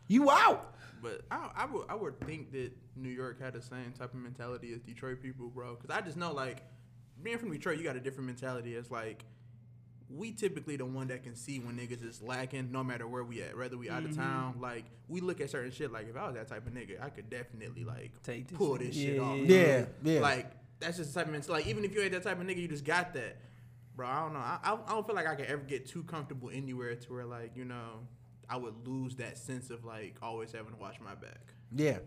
You 0.08 0.30
out. 0.30 0.76
But 1.02 1.22
I, 1.32 1.50
I 1.56 1.66
would 1.66 1.86
I 1.90 1.96
would 1.96 2.20
think 2.20 2.52
that 2.52 2.72
New 2.98 3.10
York 3.10 3.40
had 3.42 3.54
the 3.54 3.62
same 3.62 3.94
type 3.98 4.14
of 4.14 4.20
mentality 4.20 4.74
as 4.74 4.82
Detroit 4.82 5.22
people, 5.22 5.48
bro. 5.48 5.76
Because 5.76 5.90
I 5.96 6.02
just 6.02 6.18
know 6.18 6.34
like 6.34 6.64
being 7.24 7.38
from 7.38 7.50
Detroit, 7.50 7.78
you 7.78 7.84
got 7.86 7.96
a 7.96 8.00
different 8.02 8.28
mentality. 8.28 8.76
It's 8.76 8.92
like 8.92 9.24
we 10.16 10.32
typically 10.32 10.78
the 10.78 10.86
one 10.86 11.08
that 11.08 11.24
can 11.24 11.36
see 11.36 11.60
when 11.60 11.78
niggas 11.78 12.08
is 12.08 12.22
lacking, 12.22 12.72
no 12.72 12.84
matter 12.84 13.08
where 13.08 13.24
we 13.24 13.42
at, 13.42 13.58
whether 13.58 13.78
we 13.78 13.90
out 13.90 14.04
of 14.04 14.12
mm-hmm. 14.12 14.22
town. 14.22 14.56
Like 14.60 14.86
we 15.08 15.22
look 15.22 15.42
at 15.42 15.50
certain 15.50 15.72
shit. 15.72 15.92
Like 15.92 16.10
if 16.10 16.16
I 16.16 16.28
was 16.28 16.36
that 16.36 16.50
type 16.50 16.66
of 16.68 16.74
nigga, 16.74 17.04
I 17.04 17.10
could 17.10 17.30
definitely 17.30 17.84
like 17.84 18.12
Take 18.24 18.48
this 18.48 18.58
pull 18.58 18.78
this 18.78 18.96
shit 18.96 19.20
off. 19.20 19.38
yeah, 19.38 19.58
yeah. 19.58 19.86
Yeah. 20.04 20.20
Like 20.20 20.52
that's 20.80 20.98
just 20.98 21.14
the 21.14 21.20
type 21.20 21.28
of 21.28 21.34
mentality. 21.34 21.64
Like 21.64 21.70
even 21.70 21.86
if 21.86 21.94
you 21.94 22.02
ain't 22.02 22.12
that 22.12 22.24
type 22.24 22.40
of 22.40 22.46
nigga, 22.46 22.58
you 22.58 22.68
just 22.68 22.86
got 22.86 23.14
that. 23.14 23.38
Bro, 23.96 24.08
I 24.08 24.20
don't 24.22 24.34
know. 24.34 24.40
I, 24.40 24.60
I 24.64 24.74
I 24.74 24.90
don't 24.90 25.06
feel 25.06 25.16
like 25.16 25.28
I 25.28 25.36
could 25.36 25.46
ever 25.46 25.64
get 25.64 25.86
too 25.86 26.04
comfortable 26.04 26.50
anywhere 26.52 26.96
to 26.96 27.14
where 27.14 27.26
like 27.26 27.56
you 27.56 27.66
know 27.66 28.08
I 28.50 28.58
would 28.58 28.88
lose 28.88 29.16
that 29.16 29.38
sense 29.38 29.70
of 29.70 29.86
like 29.86 30.16
always 30.22 30.52
having 30.52 30.74
to 30.74 30.80
watch 30.80 31.00
my 31.00 31.16
back. 31.16 31.54
Yeah. 31.74 32.00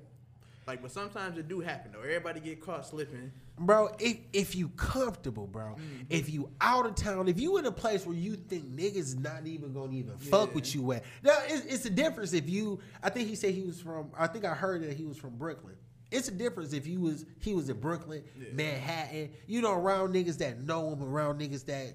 Like, 0.67 0.81
but 0.81 0.91
sometimes 0.91 1.37
it 1.39 1.49
do 1.49 1.61
happen 1.61 1.93
though. 1.93 2.01
Everybody 2.01 2.41
get 2.41 2.61
caught 2.61 2.87
slipping. 2.87 3.33
bro. 3.59 3.91
If 3.99 4.19
if 4.33 4.55
you 4.55 4.69
comfortable, 4.71 5.47
bro. 5.47 5.65
Mm-hmm. 5.65 6.03
If 6.09 6.31
you 6.31 6.51
out 6.61 6.87
of 6.87 6.95
town, 6.95 7.29
if 7.29 7.39
you 7.39 7.59
in 7.59 7.67
a 7.67 7.73
place 7.73 8.07
where 8.07 8.17
you 8.17 8.37
think 8.37 8.65
niggas 8.75 9.19
not 9.19 9.47
even 9.47 9.73
gonna 9.73 9.93
even 9.93 10.17
fuck 10.17 10.55
with 10.55 10.75
you 10.75 10.93
at. 10.93 11.05
Now 11.23 11.37
it's, 11.47 11.67
it's 11.67 11.85
a 11.85 11.91
difference 11.91 12.33
if 12.33 12.49
you. 12.49 12.81
I 13.03 13.11
think 13.11 13.29
he 13.29 13.35
said 13.35 13.55
he 13.55 13.63
was 13.63 13.81
from. 13.81 14.11
I 14.19 14.27
think 14.27 14.45
I 14.45 14.55
heard 14.55 14.83
that 14.83 14.95
he 14.95 15.05
was 15.05 15.19
from 15.19 15.37
Brooklyn. 15.37 15.75
It's 16.11 16.29
a 16.29 16.33
difference 16.33 16.73
if 16.73 16.87
you 16.87 17.01
was 17.01 17.27
he 17.41 17.55
was 17.55 17.69
in 17.69 17.81
Brooklyn, 17.81 18.23
Manhattan. 18.53 19.31
You 19.47 19.61
know, 19.61 19.73
around 19.73 20.15
niggas 20.15 20.39
that 20.39 20.63
know 20.63 20.93
him, 20.93 21.03
around 21.03 21.41
niggas 21.41 21.65
that 21.67 21.95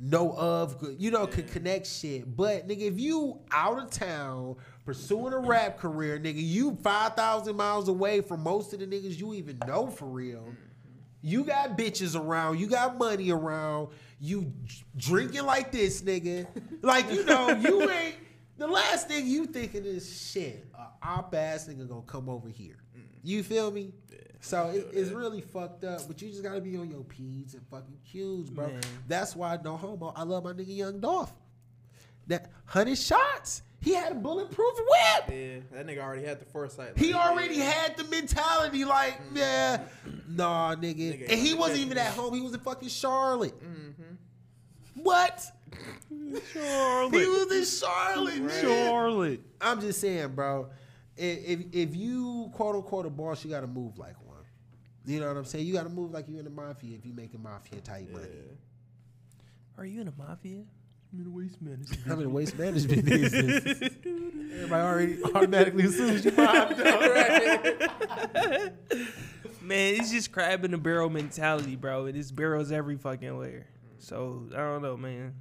know 0.00 0.32
of, 0.32 0.76
you 0.98 1.10
know, 1.10 1.26
could 1.26 1.48
connect 1.48 1.86
shit. 1.86 2.36
But 2.36 2.66
nigga, 2.66 2.82
if 2.82 2.98
you 2.98 3.38
out 3.52 3.78
of 3.78 3.90
town 3.90 4.56
pursuing 4.84 5.34
a 5.34 5.38
rap 5.38 5.78
career, 5.78 6.18
nigga, 6.18 6.42
you 6.42 6.78
five 6.82 7.14
thousand 7.14 7.56
miles 7.56 7.88
away 7.88 8.20
from 8.22 8.42
most 8.42 8.72
of 8.72 8.80
the 8.80 8.86
niggas 8.86 9.18
you 9.18 9.34
even 9.34 9.58
know 9.66 9.88
for 9.88 10.06
real. 10.06 10.40
Mm-hmm. 10.40 10.54
You 11.22 11.44
got 11.44 11.76
bitches 11.76 12.18
around, 12.18 12.58
you 12.58 12.66
got 12.66 12.96
money 12.96 13.30
around, 13.30 13.88
you 14.18 14.52
drinking 14.96 15.44
like 15.44 15.70
this, 15.70 16.02
nigga. 16.02 16.46
Like, 16.82 17.12
you 17.12 17.26
know, 17.26 17.50
you 17.50 17.90
ain't 17.90 18.14
the 18.56 18.66
last 18.66 19.06
thing 19.06 19.26
you 19.26 19.44
thinking 19.44 19.84
is 19.84 20.30
shit, 20.30 20.66
a 20.74 21.06
op 21.06 21.34
ass 21.34 21.68
nigga 21.68 21.86
gonna 21.86 22.00
come 22.02 22.28
over 22.30 22.48
here. 22.48 22.76
Mm. 22.96 23.02
You 23.22 23.42
feel 23.42 23.70
me? 23.70 23.92
So 24.40 24.70
it, 24.70 24.88
it's 24.92 25.10
really 25.10 25.40
fucked 25.40 25.84
up, 25.84 26.02
but 26.08 26.20
you 26.22 26.30
just 26.30 26.42
gotta 26.42 26.60
be 26.60 26.76
on 26.76 26.90
your 26.90 27.04
P's 27.04 27.54
and 27.54 27.66
fucking 27.68 27.98
Q's, 28.10 28.50
bro. 28.50 28.68
Man. 28.68 28.80
That's 29.06 29.36
why 29.36 29.58
no 29.62 29.76
homo. 29.76 30.12
I 30.16 30.22
love 30.22 30.44
my 30.44 30.52
nigga 30.52 30.76
Young 30.76 31.00
Dolph. 31.00 31.32
That 32.26 32.50
hundred 32.64 32.96
shots, 32.96 33.62
he 33.80 33.94
had 33.94 34.12
a 34.12 34.14
bulletproof 34.14 34.76
whip. 34.76 35.24
Yeah, 35.28 35.60
that 35.72 35.86
nigga 35.86 35.98
already 36.02 36.24
had 36.24 36.40
the 36.40 36.44
foresight. 36.46 36.96
He 36.96 37.12
Like, 37.12 37.26
already 37.26 37.58
had 37.58 37.96
the 37.96 38.04
mentality, 38.04 38.84
like, 38.84 39.14
mm-hmm. 39.26 39.36
yeah, 39.36 39.80
nah, 40.28 40.74
nigga. 40.74 41.18
Nigga 41.18 41.30
And 41.30 41.38
he 41.40 41.54
wasn't 41.54 41.80
even 41.80 41.98
at 41.98 42.12
home. 42.12 42.34
He 42.34 42.40
was 42.40 42.54
in 42.54 42.60
fucking 42.60 42.88
Charlotte. 42.88 43.58
Mm-hmm. 43.58 45.02
What? 45.02 45.44
Charlotte. 46.52 47.20
He 47.20 47.26
was 47.26 47.52
in 47.52 47.88
Charlotte, 47.88 48.38
man. 48.42 48.62
Charlotte. 48.62 49.40
I'm 49.60 49.80
just 49.80 50.00
saying, 50.00 50.34
bro. 50.34 50.70
If, 51.16 51.38
if 51.44 51.60
if 51.72 51.96
you 51.96 52.50
quote 52.54 52.76
unquote 52.76 53.06
a 53.06 53.10
boss, 53.10 53.44
you 53.44 53.50
got 53.50 53.60
to 53.60 53.66
move 53.66 53.98
like 53.98 54.14
one. 54.26 54.29
You 55.06 55.20
know 55.20 55.28
what 55.28 55.36
I'm 55.36 55.44
saying? 55.44 55.66
You 55.66 55.72
got 55.74 55.84
to 55.84 55.88
move 55.88 56.12
like 56.12 56.26
you're 56.28 56.38
in 56.38 56.44
the 56.44 56.50
mafia 56.50 56.96
if 56.96 57.06
you 57.06 57.12
making 57.12 57.42
mafia 57.42 57.80
type 57.80 58.10
money. 58.10 58.26
Are 59.78 59.86
you 59.86 60.00
in 60.00 60.08
a 60.08 60.12
mafia? 60.16 60.62
I'm 61.12 61.20
in 61.20 61.26
a 61.26 61.30
waste 61.30 61.60
management. 61.60 62.00
I'm 62.06 62.12
in 62.18 62.24
the 62.24 62.28
waste 62.28 62.56
management 62.58 63.04
business. 63.04 63.64
Everybody 64.54 64.82
already 64.82 65.18
automatically 65.34 65.84
assumes 65.84 66.24
you 66.24 66.32
mobbed 66.36 66.78
Man, 69.62 69.94
it's 69.94 70.10
just 70.10 70.32
crab 70.32 70.64
in 70.64 70.70
the 70.72 70.78
barrel 70.78 71.10
mentality, 71.10 71.76
bro. 71.76 72.06
And 72.06 72.16
it's 72.16 72.30
barrels 72.30 72.70
every 72.72 72.96
fucking 72.96 73.36
where. 73.36 73.66
So 73.98 74.48
I 74.52 74.58
don't 74.58 74.82
know, 74.82 74.96
man. 74.96 75.34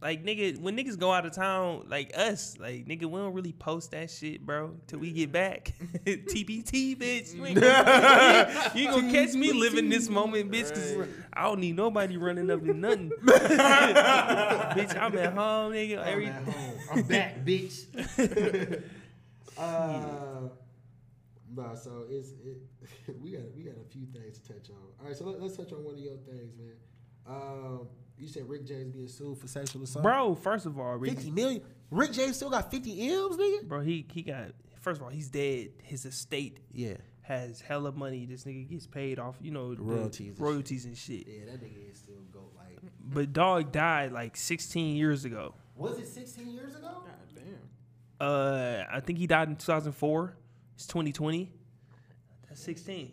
Like 0.00 0.24
nigga, 0.24 0.60
when 0.60 0.76
niggas 0.76 0.96
go 0.96 1.12
out 1.12 1.26
of 1.26 1.32
town, 1.32 1.86
like 1.88 2.16
us, 2.16 2.56
like 2.60 2.86
nigga, 2.86 3.06
we 3.06 3.18
don't 3.18 3.32
really 3.32 3.52
post 3.52 3.90
that 3.90 4.10
shit, 4.10 4.46
bro, 4.46 4.76
till 4.86 5.00
we 5.00 5.10
get 5.10 5.32
back. 5.32 5.74
TBT, 6.06 6.96
bitch. 6.96 7.34
You 7.34 7.46
ain't 7.46 7.60
gonna, 7.60 8.72
you 8.76 8.82
ain't 8.84 8.94
gonna 8.94 9.12
catch 9.12 9.34
me 9.34 9.52
living 9.58 9.88
this 9.88 10.08
moment, 10.08 10.52
bitch, 10.52 10.72
cause 10.72 11.08
I 11.32 11.42
don't 11.42 11.58
need 11.58 11.74
nobody 11.74 12.16
running 12.16 12.48
up 12.48 12.62
in 12.62 12.80
nothing. 12.80 13.10
bitch, 13.24 14.96
I'm 14.96 15.18
at 15.18 15.32
home, 15.32 15.72
nigga. 15.72 15.98
I'm 15.98 16.08
Every, 16.08 16.26
at 16.26 16.44
home. 16.44 16.74
I'm 16.92 17.02
back, 17.02 17.44
bitch. 17.44 18.82
uh, 19.58 20.48
no, 21.56 21.74
so 21.74 22.04
it's 22.08 22.30
it, 22.44 22.58
we 23.20 23.32
got 23.32 23.42
we 23.56 23.64
got 23.64 23.74
a 23.74 23.88
few 23.90 24.06
things 24.06 24.38
to 24.38 24.52
touch 24.52 24.70
on. 24.70 24.76
All 25.00 25.08
right, 25.08 25.16
so 25.16 25.24
let, 25.24 25.42
us 25.42 25.56
touch 25.56 25.72
on 25.72 25.82
one 25.82 25.94
of 25.94 26.00
your 26.00 26.18
things, 26.18 26.52
man. 26.56 26.76
Um, 27.26 27.88
you 28.18 28.28
said 28.28 28.48
Rick 28.48 28.66
James 28.66 28.92
being 28.94 29.08
sued 29.08 29.38
for 29.38 29.46
sexual 29.48 29.82
assault, 29.82 30.02
bro, 30.02 30.34
first 30.34 30.66
of 30.66 30.78
all, 30.78 30.96
Rick, 30.96 31.14
Fifty 31.14 31.30
million. 31.30 31.62
Rick 31.90 32.12
James 32.12 32.36
still 32.36 32.50
got 32.50 32.70
fifty 32.70 33.08
m's, 33.08 33.36
nigga. 33.36 33.64
bro, 33.68 33.80
he 33.80 34.06
he 34.12 34.22
got 34.22 34.52
first 34.80 34.98
of 35.00 35.04
all, 35.04 35.10
he's 35.10 35.28
dead. 35.28 35.70
His 35.82 36.04
estate 36.04 36.60
Yeah, 36.72 36.94
has 37.22 37.60
hella 37.60 37.92
money. 37.92 38.26
This 38.26 38.44
nigga 38.44 38.68
gets 38.68 38.86
paid 38.86 39.18
off, 39.18 39.36
you 39.40 39.50
know, 39.50 39.74
the 39.74 39.82
Royalties 39.82 40.38
and 40.38 40.40
royalties 40.40 40.84
and 40.84 40.96
shit. 40.96 41.26
yeah, 41.26 41.44
that 41.46 41.62
nigga 41.62 41.90
is 41.92 41.98
still 41.98 42.16
go 42.32 42.40
like. 42.56 42.78
But 43.10 43.32
dog 43.32 43.72
died 43.72 44.12
like 44.12 44.36
16 44.36 44.96
years 44.96 45.24
ago. 45.24 45.54
Was 45.76 45.98
it 45.98 46.08
sixteen 46.08 46.50
years 46.50 46.74
ago? 46.74 46.88
God 47.04 47.34
damn. 47.34 47.44
Uh, 48.20 48.82
I 48.92 49.00
think 49.00 49.18
he 49.18 49.26
died 49.28 49.48
in 49.48 49.54
2004. 49.56 50.36
It's 50.74 50.86
2020. 50.88 51.50
That's 52.48 52.60
16. 52.62 53.12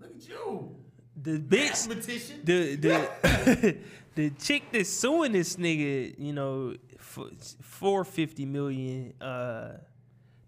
Look 0.00 0.10
at 0.16 0.28
you, 0.28 0.76
The 1.16 1.38
bitch, 1.38 1.88
mathematician. 1.88 2.40
the 2.44 2.74
the 2.76 3.76
the 4.14 4.30
chick 4.30 4.64
that's 4.72 4.88
suing 4.90 5.32
this 5.32 5.56
nigga, 5.56 6.14
you 6.18 6.32
know, 6.32 6.74
for 6.98 7.28
for 7.60 8.04
50 8.04 8.46
million. 8.46 9.14
Uh, 9.20 9.78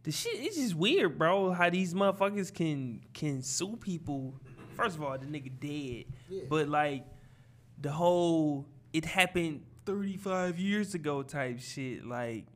the 0.02 0.12
shit 0.12 0.34
it's 0.36 0.56
just 0.56 0.74
weird, 0.74 1.18
bro. 1.18 1.52
How 1.52 1.70
these 1.70 1.94
motherfuckers 1.94 2.52
can 2.52 3.00
can 3.12 3.42
sue 3.42 3.76
people. 3.76 4.34
First 4.76 4.96
of 4.96 5.02
all, 5.02 5.16
the 5.16 5.26
nigga 5.26 5.50
dead, 5.58 6.04
Yeah. 6.28 6.42
but 6.50 6.68
like 6.68 7.04
the 7.80 7.90
whole 7.92 8.66
it 8.92 9.04
happened 9.04 9.62
35 9.86 10.58
years 10.58 10.94
ago 10.94 11.22
type 11.22 11.60
shit. 11.60 12.04
Like 12.04 12.46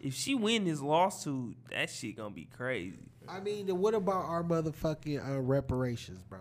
if 0.00 0.14
she 0.14 0.34
win 0.34 0.64
this 0.64 0.80
lawsuit, 0.80 1.56
that 1.70 1.90
shit 1.90 2.16
gonna 2.16 2.30
be 2.34 2.44
crazy. 2.46 3.10
I 3.28 3.40
mean, 3.40 3.66
what 3.78 3.94
about 3.94 4.24
our 4.24 4.42
motherfucking 4.42 5.28
uh, 5.28 5.40
reparations, 5.40 6.22
bro? 6.22 6.38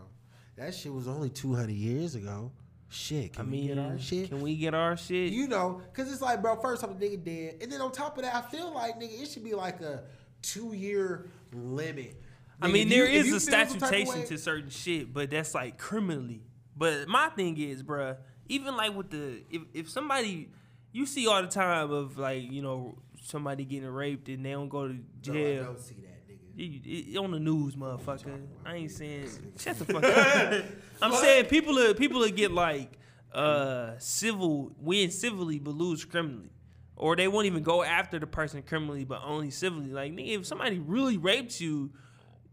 That 0.57 0.73
shit 0.73 0.91
was 0.93 1.07
only 1.07 1.29
two 1.29 1.53
hundred 1.55 1.75
years 1.75 2.15
ago. 2.15 2.51
Shit, 2.89 3.33
can 3.33 3.47
I 3.47 3.51
we 3.51 3.67
get 3.67 3.77
our 3.77 3.99
shit? 3.99 4.29
can 4.29 4.41
we 4.41 4.55
get 4.55 4.73
our 4.73 4.95
shit? 4.95 5.31
You 5.33 5.47
know, 5.47 5.81
cause 5.93 6.11
it's 6.11 6.21
like, 6.21 6.41
bro, 6.41 6.55
first 6.55 6.83
off, 6.83 6.97
the 6.97 7.05
nigga 7.05 7.23
dead, 7.23 7.55
and 7.61 7.71
then 7.71 7.81
on 7.81 7.91
top 7.91 8.17
of 8.17 8.23
that, 8.23 8.33
I 8.33 8.41
feel 8.49 8.73
like 8.73 8.95
nigga, 8.99 9.21
it 9.21 9.27
should 9.27 9.43
be 9.43 9.53
like 9.53 9.81
a 9.81 10.03
two 10.41 10.73
year 10.73 11.29
limit. 11.53 12.21
I 12.61 12.67
Nigga, 12.69 12.71
mean, 12.73 12.89
there 12.89 13.07
you- 13.09 13.19
is 13.19 13.27
a 13.27 13.29
feel 13.31 13.39
some 13.39 13.51
type 13.51 13.69
of 13.69 13.77
statutation 14.07 14.27
to 14.27 14.37
certain 14.37 14.69
shit, 14.69 15.13
but 15.13 15.29
that's 15.29 15.53
like 15.53 15.77
criminally. 15.77 16.43
But 16.75 17.07
my 17.09 17.27
thing 17.29 17.57
is, 17.57 17.83
bro, 17.83 18.15
even 18.47 18.75
like 18.77 18.95
with 18.95 19.09
the 19.11 19.43
if 19.51 19.61
if 19.73 19.89
somebody 19.89 20.49
you 20.93 21.05
see 21.05 21.27
all 21.27 21.41
the 21.41 21.47
time 21.49 21.91
of 21.91 22.17
like 22.17 22.49
you 22.49 22.61
know 22.61 22.97
somebody 23.21 23.65
getting 23.65 23.89
raped 23.89 24.29
and 24.29 24.45
they 24.45 24.51
don't 24.51 24.69
go 24.69 24.87
to 24.87 24.93
No, 24.93 24.99
I 24.99 25.21
jail. 25.21 25.63
don't 25.65 25.79
see 25.79 25.95
that, 25.95 26.16
You- 26.57 27.21
on 27.21 27.31
the 27.31 27.39
news, 27.39 27.75
motherfucker. 27.75 28.41
I 28.65 28.75
ain't 28.75 28.91
saying 28.91 29.29
shut 29.59 29.77
the 29.77 29.85
fuck 29.85 30.03
up. 30.03 30.65
I'm 31.01 31.13
saying 31.13 31.45
people 31.45 31.77
are 31.77 31.93
people 31.93 32.19
will 32.19 32.29
get 32.29 32.51
like 32.51 32.97
uh 33.31 33.91
civil 33.99 34.71
win 34.79 35.11
civilly 35.11 35.59
but 35.59 35.75
lose 35.75 36.03
criminally. 36.03 36.49
Or 36.95 37.15
they 37.15 37.27
won't 37.27 37.45
even 37.45 37.61
go 37.61 37.83
after 37.83 38.17
the 38.17 38.25
person 38.25 38.63
criminally 38.63 39.05
but 39.05 39.21
only 39.23 39.51
civilly. 39.51 39.91
Like 39.91 40.11
nigga, 40.13 40.39
if 40.39 40.47
somebody 40.47 40.79
really 40.79 41.17
raped 41.17 41.61
you, 41.61 41.91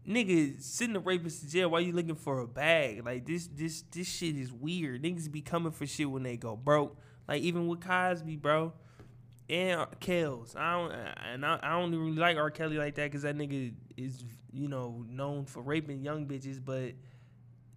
nigga, 0.07 0.61
send 0.61 0.93
the 0.93 0.99
rapist 0.99 1.41
to 1.41 1.49
jail 1.49 1.69
Why 1.71 1.79
you 1.79 1.91
looking 1.91 2.13
for 2.15 2.39
a 2.41 2.47
bag. 2.47 3.03
Like 3.03 3.25
this 3.25 3.47
this 3.47 3.83
this 3.91 4.07
shit 4.07 4.35
is 4.35 4.51
weird. 4.53 5.01
Niggas 5.01 5.31
be 5.31 5.41
coming 5.41 5.71
for 5.71 5.87
shit 5.87 6.11
when 6.11 6.21
they 6.21 6.37
go 6.37 6.55
broke. 6.55 6.95
Like 7.27 7.41
even 7.41 7.67
with 7.67 7.81
Cosby, 7.81 8.35
bro. 8.35 8.73
And 9.47 9.85
Kells, 9.99 10.55
I 10.55 10.73
don't, 10.73 10.91
and 10.91 11.45
I, 11.45 11.59
I 11.61 11.79
don't 11.79 11.91
really 11.91 12.17
like 12.17 12.35
R. 12.37 12.49
Kelly 12.49 12.77
like 12.77 12.95
that 12.95 13.05
because 13.05 13.21
that 13.21 13.37
nigga 13.37 13.73
is, 13.95 14.23
you 14.51 14.67
know, 14.67 15.05
known 15.07 15.45
for 15.45 15.61
raping 15.61 16.01
young 16.01 16.25
bitches. 16.25 16.59
But 16.63 16.93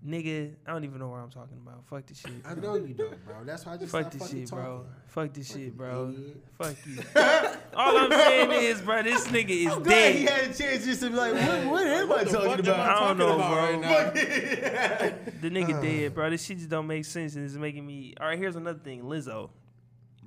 nigga, 0.06 0.54
I 0.66 0.72
don't 0.72 0.84
even 0.84 0.98
know 0.98 1.08
what 1.08 1.18
I'm 1.18 1.28
talking 1.30 1.58
about. 1.62 1.84
Fuck 1.86 2.06
this 2.06 2.20
shit. 2.20 2.32
I 2.46 2.54
know 2.54 2.76
you 2.76 2.94
don't, 2.94 3.22
bro. 3.24 3.44
That's 3.44 3.66
why 3.66 3.74
I 3.74 3.76
just 3.76 3.92
Fuck 3.92 4.00
stopped 4.02 4.12
this 4.12 4.22
fucking 4.22 4.40
shit, 4.46 4.50
bro. 4.50 4.86
Fuck 5.08 5.34
this 5.34 5.52
shit, 5.52 5.76
bro. 5.76 6.08
idiot. 6.08 6.44
Fuck 6.56 6.76
you. 6.86 7.02
All 7.76 7.98
I'm 7.98 8.10
saying 8.12 8.50
is, 8.52 8.80
bro, 8.80 9.02
this 9.02 9.26
nigga 9.28 9.50
is 9.50 9.66
I'm 9.72 9.82
glad 9.82 10.14
he 10.14 10.24
had 10.24 10.40
a 10.50 10.54
chance 10.54 10.84
just 10.84 11.02
to 11.02 11.10
be 11.10 11.16
like, 11.16 11.34
what, 11.34 11.66
what 11.66 11.86
am 11.86 12.12
I 12.12 12.24
talking 12.24 12.60
about? 12.60 12.80
I 12.80 12.94
I 12.94 13.08
don't 13.08 13.18
know, 13.18 13.38
talking 13.38 13.80
bro. 13.80 13.88
about 13.90 14.14
right 14.14 15.40
The 15.42 15.50
nigga 15.50 15.82
dead, 15.82 16.14
bro. 16.14 16.30
This 16.30 16.44
shit 16.44 16.58
just 16.58 16.70
don't 16.70 16.86
make 16.86 17.04
sense, 17.04 17.34
and 17.34 17.44
it's 17.44 17.54
making 17.54 17.86
me. 17.86 18.14
All 18.20 18.28
right, 18.28 18.38
here's 18.38 18.56
another 18.56 18.78
thing, 18.78 19.02
Lizzo. 19.02 19.50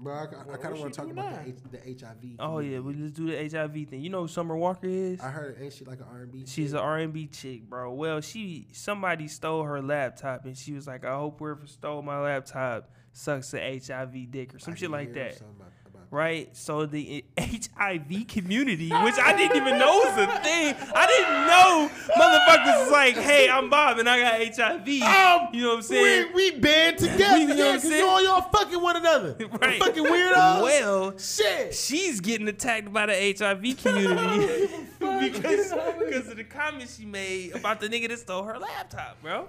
Bro, 0.02 0.14
I, 0.16 0.18
I, 0.18 0.24
What 0.24 0.62
kind 0.62 0.74
of 0.74 0.80
want 0.82 0.93
to 0.93 0.99
talk 0.99 1.12
about 1.12 1.32
now? 1.32 1.38
the, 1.72 1.88
H, 1.88 1.99
the 1.99 2.06
HIV. 2.08 2.18
Oh 2.39 2.58
yeah, 2.60 2.80
we 2.80 2.93
let's 2.95 3.14
do 3.14 3.28
the 3.28 3.38
HIV 3.38 3.89
thing. 3.89 4.02
You 4.02 4.10
know 4.10 4.22
who 4.22 4.28
Summer 4.28 4.58
Walker 4.58 4.88
is? 4.88 5.20
I 5.22 5.30
heard, 5.30 5.58
ain't 5.62 5.74
she 5.74 5.86
like 5.86 5.99
an 5.99 6.06
R&B? 6.12 6.45
She's 6.47 6.74
an 6.74 6.80
R&B 6.80 7.28
chick, 7.28 7.70
bro. 7.70 7.93
Well, 7.93 8.20
she 8.22 8.68
somebody 8.72 9.28
stole 9.28 9.64
her 9.64 9.82
laptop, 9.82 10.45
and 10.45 10.58
she 10.58 10.74
was 10.74 10.88
like, 10.88 11.06
"I 11.06 11.16
hope 11.16 11.38
whoever 11.39 11.68
stole 11.68 12.02
my 12.02 12.20
laptop 12.20 12.89
sucks 13.14 13.52
the 13.52 13.60
HIV 13.60 14.32
dick 14.32 14.56
or 14.56 14.60
some 14.60 14.74
I 14.74 14.76
shit 14.76 14.88
did 14.89 14.91
like 14.91 15.14
that." 15.14 15.38
something 15.38 15.56
about- 15.58 15.68
about 15.68 15.74
Right, 16.12 16.53
so 16.57 16.86
the 16.86 17.24
HIV 17.39 18.28
community, 18.28 18.89
which 18.89 19.16
I 19.18 19.34
didn't 19.34 19.55
even 19.55 19.80
know 19.80 19.99
was 19.99 20.18
a 20.18 20.28
thing. 20.43 20.76
I 20.93 21.07
didn't 21.07 21.47
know 21.47 21.89
motherfuckers 22.22 22.84
was 22.84 22.91
like, 22.91 23.16
"Hey, 23.16 23.49
I'm 23.49 23.70
Bob 23.70 23.97
and 23.97 24.09
I 24.09 24.20
got 24.20 24.57
HIV." 24.57 24.82
Um, 24.82 25.47
you 25.53 25.62
know 25.62 25.70
what 25.70 25.76
I'm 25.78 25.82
saying? 25.84 26.34
We, 26.36 26.51
we 26.51 26.59
band 26.59 26.97
together. 26.97 27.38
You 27.38 27.47
know 27.47 27.55
yeah, 27.55 27.66
what 27.68 27.74
I'm 27.76 27.80
saying? 27.80 28.03
all 28.03 28.22
y'all 28.22 28.41
fucking 28.41 28.82
one 28.82 28.97
another. 28.97 29.38
Right. 29.62 29.80
Fucking 29.80 30.03
weirdos. 30.03 30.64
Well, 30.64 31.18
Shit. 31.18 31.76
she's 31.76 32.20
getting 32.20 32.47
attacked 32.47 32.91
by 32.91 33.05
the 33.05 33.36
HIV 33.38 33.78
community. 33.78 34.70
because 34.99 35.72
because 35.99 36.28
of 36.28 36.38
the 36.38 36.43
comments 36.43 36.97
she 36.97 37.05
made 37.05 37.55
about 37.55 37.80
the 37.80 37.88
nigga 37.88 38.09
that 38.09 38.20
stole 38.20 38.43
her 38.43 38.57
laptop, 38.57 39.22
bro. 39.22 39.47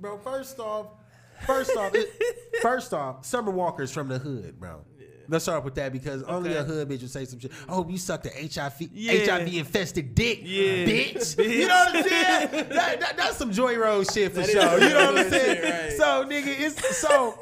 bro. 0.00 0.16
First 0.18 0.58
off, 0.58 0.86
first 1.44 1.76
off, 1.76 1.94
it, 1.94 2.08
first 2.62 2.94
off, 2.94 3.26
Summer 3.26 3.50
Walker's 3.50 3.90
from 3.90 4.08
the 4.08 4.18
hood, 4.18 4.58
bro. 4.58 4.84
Let's 5.28 5.44
start 5.44 5.64
with 5.64 5.74
that 5.76 5.92
because 5.92 6.22
only 6.24 6.50
Okay. 6.50 6.58
a 6.58 6.64
hood 6.64 6.88
bitch 6.88 7.00
would 7.02 7.10
say 7.10 7.24
some 7.24 7.38
shit. 7.38 7.52
Oh, 7.68 7.88
you 7.88 7.98
sucked 7.98 8.24
the 8.24 8.30
HIV 8.30 8.88
Yeah. 8.92 9.12
HIV 9.36 9.54
infested 9.54 10.14
dick, 10.14 10.40
Yeah. 10.42 10.62
bitch. 10.86 11.38
You 11.52 11.68
know 11.68 11.74
what 11.74 11.96
I'm 11.96 12.02
saying? 12.08 12.68
That, 12.70 13.00
that- 13.00 13.16
that's 13.16 13.36
some 13.36 13.52
Joy 13.52 13.76
Road 13.78 14.10
shit 14.12 14.32
for 14.32 14.40
That 14.40 14.50
sure. 14.50 14.80
You 14.80 14.88
know 14.94 15.12
what 15.12 15.18
I'm 15.26 15.30
saying? 15.30 15.62
right. 15.62 15.92
So, 15.96 16.24
nigga, 16.28 16.60
it's 16.60 16.96
so. 16.98 17.38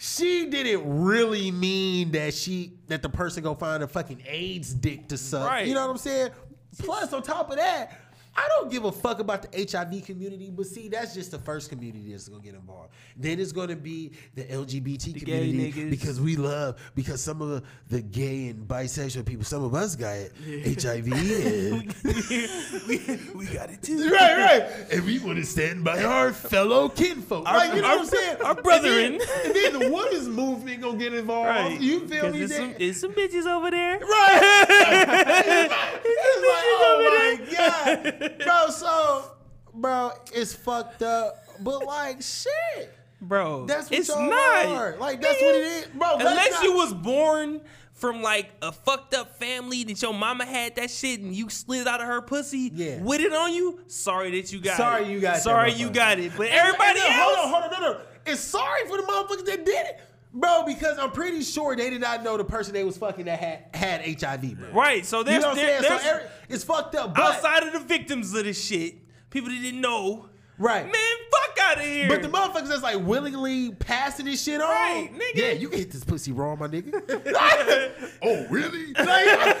She 0.00 0.46
didn't 0.46 1.02
really 1.04 1.50
mean 1.50 2.12
that 2.12 2.32
she 2.32 2.74
that 2.86 3.02
the 3.02 3.08
person 3.08 3.42
go 3.42 3.54
find 3.54 3.82
a 3.82 3.88
fucking 3.88 4.22
AIDS 4.28 4.72
dick 4.72 5.08
to 5.08 5.16
suck. 5.18 5.48
Right. 5.48 5.66
You 5.66 5.74
know 5.74 5.82
what 5.86 5.90
I'm 5.90 5.98
saying? 5.98 6.30
Plus, 6.78 7.12
on 7.12 7.22
top 7.22 7.50
of 7.50 7.56
that, 7.56 7.98
I 8.36 8.46
don't 8.56 8.70
give 8.70 8.84
a 8.84 8.92
fuck 8.92 9.18
about 9.18 9.50
the 9.50 9.66
HIV 9.70 10.04
community, 10.04 10.50
but 10.50 10.66
see, 10.66 10.88
that's 10.88 11.12
just 11.12 11.32
the 11.32 11.38
first 11.38 11.68
community 11.70 12.12
that's 12.12 12.28
gonna 12.28 12.42
get 12.42 12.54
involved. 12.54 12.90
Then 13.16 13.40
it's 13.40 13.50
gonna 13.52 13.74
be 13.76 14.12
the 14.34 14.44
LGBT 14.44 15.14
The 15.14 15.20
community 15.20 15.90
because 15.90 16.20
we 16.20 16.36
love 16.36 16.76
because 16.94 17.20
some 17.20 17.42
of 17.42 17.62
the, 17.88 18.00
gay 18.00 18.46
and 18.48 18.66
bisexual 18.68 19.24
people, 19.26 19.44
some 19.44 19.64
of 19.64 19.74
us 19.74 19.96
got 19.96 20.16
HIV. 20.46 21.08
And, 21.12 21.94
we 23.34 23.46
got 23.46 23.70
it 23.70 23.82
too. 23.82 24.08
right, 24.10 24.36
right. 24.38 24.70
And 24.92 25.04
we 25.04 25.18
want 25.18 25.38
to 25.38 25.44
stand 25.44 25.82
by 25.84 26.02
our 26.04 26.32
fellow 26.32 26.88
kinfolk. 26.88 27.44
like, 27.44 27.74
you 27.74 27.82
know 27.82 27.88
our- 27.88 27.96
what 27.98 28.00
I'm 28.02 28.06
saying? 28.06 28.36
our 28.42 28.50
And 28.54 28.62
brethren. 28.62 29.18
then, 29.18 29.28
and 29.46 29.54
then 29.54 29.72
the 29.80 29.90
women's 29.90 30.28
movement 30.28 30.80
gonna 30.80 30.96
get 30.98 31.12
involved. 31.12 31.48
Right. 31.48 31.80
You 31.80 32.06
feel 32.06 32.30
me? 32.30 32.38
There's 32.44 32.56
some, 32.56 32.74
there's 32.78 33.00
some 33.00 33.12
bitches 33.12 33.46
over 33.46 33.70
there. 33.70 33.98
Right. 33.98 34.66
it's 36.04 36.42
like, 36.46 36.64
oh 36.80 37.38
my 37.38 37.52
god, 37.52 38.27
bro. 38.44 38.68
So, 38.70 39.30
bro, 39.74 40.10
it's 40.32 40.54
fucked 40.54 41.02
up. 41.02 41.36
But 41.60 41.84
like, 41.84 42.22
shit. 42.22 42.94
Bro, 43.20 43.66
That's 43.66 43.90
what 43.90 43.98
it's 43.98 44.08
y'all 44.08 44.30
not. 44.30 44.66
are. 44.66 44.96
Like, 44.98 45.20
that's 45.20 45.42
what 45.42 45.54
it 45.56 45.64
is, 45.64 45.86
bro. 45.86 46.14
Unless 46.18 46.52
not- 46.52 46.62
you 46.62 46.72
was 46.74 46.94
born 46.94 47.60
from 47.94 48.22
like 48.22 48.48
a 48.62 48.70
fucked 48.70 49.12
up 49.12 49.36
family 49.40 49.82
that 49.82 50.00
your 50.00 50.14
mama 50.14 50.44
had 50.46 50.76
that 50.76 50.88
shit 50.88 51.18
and 51.18 51.34
you 51.34 51.50
slid 51.50 51.88
out 51.88 52.00
of 52.00 52.06
her 52.06 52.22
pussy 52.22 52.70
Yeah. 52.72 53.02
with 53.02 53.20
it 53.20 53.32
on 53.32 53.52
you. 53.52 53.80
Sorry 53.88 54.40
that 54.40 54.52
you 54.52 54.60
got 54.60 54.74
it. 54.74 54.76
Sorry 54.76 55.10
you 55.10 55.18
got 55.20 55.34
that 55.34 55.42
Sorry 55.42 55.72
you 55.72 55.90
got 55.90 56.20
it. 56.20 56.30
But 56.36 56.46
And- 56.46 56.54
everybody 56.60 56.90
and 56.90 56.98
then, 56.98 57.18
else. 57.18 57.34
Hold 57.36 57.38
on, 57.54 57.60
hold 57.62 57.72
on, 57.74 57.80
no, 57.82 57.92
no. 57.94 58.00
It's 58.24 58.40
sorry 58.40 58.86
for 58.86 58.98
the 58.98 59.02
motherfuckers 59.02 59.46
that 59.46 59.64
did 59.66 59.86
it. 59.86 60.00
Bro, 60.32 60.64
because 60.66 60.98
I'm 60.98 61.10
pretty 61.10 61.42
sure 61.42 61.74
they 61.74 61.88
did 61.90 62.00
not 62.00 62.22
know 62.22 62.36
the 62.36 62.44
person 62.44 62.74
they 62.74 62.84
was 62.84 62.98
fucking 62.98 63.24
that 63.24 63.38
had, 63.40 63.64
had 63.74 64.20
HIV, 64.20 64.58
bro. 64.58 64.70
Right. 64.72 65.04
So 65.06 65.18
You 65.18 65.24
there's, 65.24 65.42
know 65.42 65.48
what 65.50 65.58
I'm 65.58 65.64
saying? 65.64 65.82
there's 65.82 66.02
So 66.02 66.08
every, 66.10 66.22
it's 66.48 66.64
fucked 66.64 66.94
up. 66.94 67.14
But, 67.14 67.22
outside 67.24 67.62
of 67.62 67.72
the 67.72 67.80
victims 67.80 68.34
of 68.34 68.44
this 68.44 68.62
shit, 68.62 68.96
people 69.30 69.48
that 69.48 69.60
didn't 69.60 69.80
know. 69.80 70.28
Right. 70.58 70.84
Man, 70.84 70.94
fuck 71.30 71.58
out 71.62 71.78
of 71.78 71.84
here. 71.84 72.08
But 72.08 72.20
the 72.22 72.28
motherfuckers 72.28 72.68
that's 72.68 72.82
like 72.82 72.98
willingly 73.06 73.70
passing 73.72 74.26
this 74.26 74.42
shit 74.42 74.60
on. 74.60 74.68
Right, 74.68 75.08
nigga. 75.14 75.36
Yeah, 75.36 75.52
you 75.52 75.68
can 75.68 75.78
hit 75.78 75.92
this 75.92 76.02
pussy 76.04 76.32
raw, 76.32 76.56
my 76.56 76.66
nigga. 76.66 76.92
oh, 78.22 78.46
really? 78.50 78.86
Like, 78.92 79.06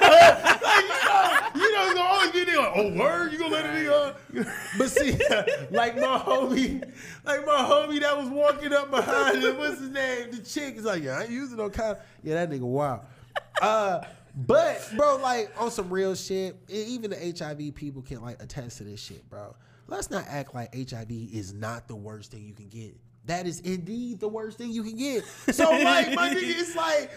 you 1.88 1.94
know, 1.94 1.94
you 1.94 1.94
know, 1.94 1.94
it's 1.94 1.94
gonna 1.94 2.00
always 2.00 2.30
be 2.32 2.40
a 2.40 2.46
nigga 2.46 2.58
like, 2.58 2.72
oh, 2.76 2.98
word? 2.98 3.32
You 3.32 3.38
gonna 3.38 3.54
let 3.54 3.64
a 3.64 3.68
nigga 3.68 4.06
on? 4.06 4.52
But 4.78 4.90
see, 4.90 5.12
like 5.70 5.96
my 5.96 6.18
homie, 6.18 6.92
like 7.24 7.46
my 7.46 7.58
homie 7.58 8.00
that 8.00 8.16
was 8.16 8.28
walking 8.28 8.72
up 8.72 8.90
behind 8.90 9.42
him, 9.42 9.56
what's 9.58 9.80
his 9.80 9.90
name? 9.90 10.30
The 10.30 10.38
chick 10.38 10.76
is 10.76 10.84
like, 10.84 11.02
yeah, 11.02 11.18
I 11.18 11.22
ain't 11.22 11.30
using 11.30 11.56
no 11.56 11.70
kind 11.70 11.96
Yeah, 12.22 12.34
that 12.34 12.50
nigga 12.50 12.60
wild. 12.60 13.00
Uh, 13.60 14.02
but 14.34 14.88
bro, 14.96 15.16
like 15.16 15.50
on 15.60 15.70
some 15.70 15.90
real 15.90 16.14
shit, 16.14 16.56
even 16.68 17.10
the 17.10 17.34
HIV 17.36 17.74
people 17.74 18.02
can 18.02 18.22
like 18.22 18.42
attest 18.42 18.78
to 18.78 18.84
this 18.84 19.00
shit, 19.00 19.28
bro. 19.28 19.54
Let's 19.88 20.10
not 20.10 20.26
act 20.28 20.54
like 20.54 20.74
HIV 20.74 21.10
is 21.10 21.54
not 21.54 21.88
the 21.88 21.96
worst 21.96 22.30
thing 22.30 22.44
you 22.44 22.54
can 22.54 22.68
get. 22.68 22.94
That 23.24 23.46
is 23.46 23.60
indeed 23.60 24.20
the 24.20 24.28
worst 24.28 24.58
thing 24.58 24.70
you 24.70 24.82
can 24.82 24.96
get. 24.96 25.24
So 25.50 25.70
like 25.70 26.14
my 26.14 26.30
nigga, 26.30 26.60
it's 26.60 26.76
like 26.76 27.10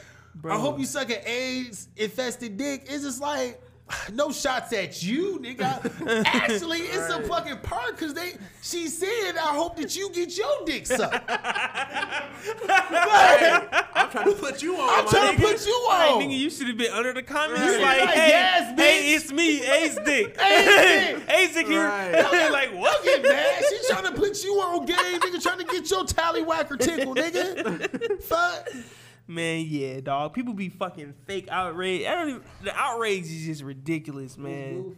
I 0.50 0.58
hope 0.58 0.80
you 0.80 0.86
suck 0.86 1.10
an 1.10 1.20
AIDS 1.26 1.90
infested 1.96 2.58
dick. 2.58 2.86
It's 2.88 3.04
just 3.04 3.22
like 3.22 3.62
no 4.14 4.32
shots 4.32 4.74
at 4.74 5.02
you, 5.04 5.40
nigga. 5.40 6.26
Actually, 6.26 6.80
it's 6.82 7.10
a 7.14 7.22
fucking 7.28 7.58
perk 7.64 7.92
because 7.92 8.14
they 8.14 8.34
she 8.62 8.88
said 8.88 9.38
I 9.38 9.54
hope 9.56 9.76
that 9.78 9.96
you 9.96 10.10
get 10.12 10.38
your 10.38 10.66
dick 10.66 10.86
sucked. 10.88 11.30
I'm 12.74 14.10
trying 14.12 14.26
to 14.26 14.34
put 14.40 14.62
you 14.62 14.76
on. 14.78 15.00
I'm 15.00 15.08
trying 15.08 15.36
to 15.36 15.42
put 15.42 15.66
you 15.66 15.86
Right, 15.90 16.10
on. 16.12 16.22
nigga, 16.22 16.38
you 16.38 16.50
should 16.50 16.68
have 16.68 16.78
been 16.78 16.92
under 16.92 17.14
the 17.14 17.24
comments 17.24 17.62
Right. 17.62 17.80
like, 17.82 18.02
Like, 18.02 18.10
hey, 18.16 18.30
yes, 18.30 18.80
hey, 18.80 19.14
it's 19.14 19.32
me, 19.32 19.62
Ace 19.64 19.96
Dick. 20.06 20.38
Ace 20.40 20.66
Dick. 20.68 21.24
Ace 21.30 21.54
Dick 21.54 21.68
here. 21.68 21.84
Right. 21.88 22.52
Like, 22.52 22.70
Don't 22.72 22.80
what? 22.80 23.04
get 23.04 23.22
mad. 23.24 23.64
She 23.70 23.80
trying 23.90 24.06
to 24.06 24.12
put 24.20 24.44
you 24.44 24.54
on 24.56 24.86
game, 24.86 24.98
nigga. 24.98 25.42
Trying 25.42 25.60
to 25.60 25.66
get 25.66 25.90
your 25.90 26.04
tallywhacker 26.04 26.80
tickle, 26.80 27.16
nigga. 27.16 28.22
Fuck. 28.24 28.70
Man, 29.32 29.66
yeah, 29.70 30.02
dog. 30.02 30.34
People 30.34 30.54
be 30.54 30.68
fucking 30.68 31.14
fake 31.26 31.48
outrage. 31.50 32.06
I 32.06 32.16
don't 32.16 32.30
even, 32.30 32.44
the 32.64 32.76
outrage 32.76 33.24
is 33.24 33.46
just 33.46 33.64
ridiculous, 33.64 34.38
man. 34.38 34.98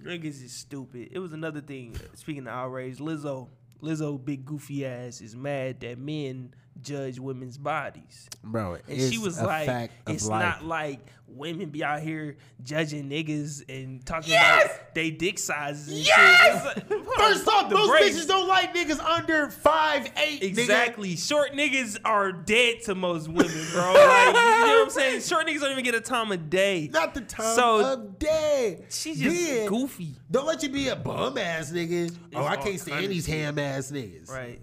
Niggas 0.00 0.44
is 0.44 0.52
stupid. 0.52 1.08
It 1.10 1.18
was 1.18 1.32
another 1.32 1.60
thing. 1.60 1.96
Speaking 2.14 2.46
of 2.46 2.52
outrage, 2.52 2.98
Lizzo, 2.98 3.48
Lizzo, 3.82 4.24
big 4.24 4.44
goofy 4.44 4.86
ass, 4.86 5.20
is 5.20 5.34
mad 5.34 5.80
that 5.80 5.98
men 5.98 6.54
judge 6.82 7.18
women's 7.18 7.58
bodies. 7.58 8.28
Bro, 8.42 8.78
And 8.88 9.00
she 9.12 9.18
was 9.18 9.40
like, 9.40 9.90
"It's 10.06 10.28
not 10.28 10.64
like 10.64 11.00
women 11.28 11.68
be 11.70 11.82
out 11.82 12.00
here 12.00 12.36
judging 12.62 13.10
niggas 13.10 13.64
and 13.68 14.04
talking 14.06 14.30
Yes! 14.30 14.66
about 14.66 14.94
they 14.94 15.10
dick 15.10 15.38
sizes." 15.38 15.88
And 15.88 15.98
Yes! 15.98 16.74
shit. 16.74 16.90
Like, 16.90 17.04
First 17.16 17.48
off, 17.48 17.68
the 17.68 17.74
most 17.76 17.90
bitches 18.02 18.28
don't 18.28 18.46
like 18.46 18.74
niggas 18.74 19.00
under 19.00 19.50
five 19.50 20.10
eight. 20.16 20.42
Exactly. 20.42 21.16
Short 21.16 21.52
niggas 21.52 21.98
are 22.04 22.30
dead 22.32 22.82
to 22.82 22.94
most 22.94 23.28
women, 23.28 23.66
bro. 23.72 23.94
Like, 23.94 24.26
you 24.28 24.32
know 24.32 24.78
what 24.78 24.82
I'm 24.84 24.90
saying? 24.90 25.20
Short 25.22 25.46
niggas 25.46 25.60
don't 25.60 25.72
even 25.72 25.84
get 25.84 25.94
a 25.94 26.00
time 26.00 26.30
of 26.30 26.48
day. 26.50 26.88
Not 26.92 27.14
the 27.14 27.22
time 27.22 27.54
So, 27.56 27.92
of 27.94 28.18
day. 28.18 28.84
She's 28.90 29.18
just 29.20 29.36
Then, 29.36 29.68
goofy. 29.68 30.14
Don't 30.30 30.46
let 30.46 30.62
you 30.62 30.68
be 30.68 30.88
a 30.88 30.96
bum 30.96 31.38
ass 31.38 31.70
nigga. 31.72 32.14
Oh, 32.34 32.44
I 32.44 32.56
can't 32.56 32.78
stand 32.78 33.00
kinda 33.00 33.08
these 33.08 33.26
ham 33.26 33.58
ass 33.58 33.90
niggas. 33.90 34.30
Right. 34.30 34.60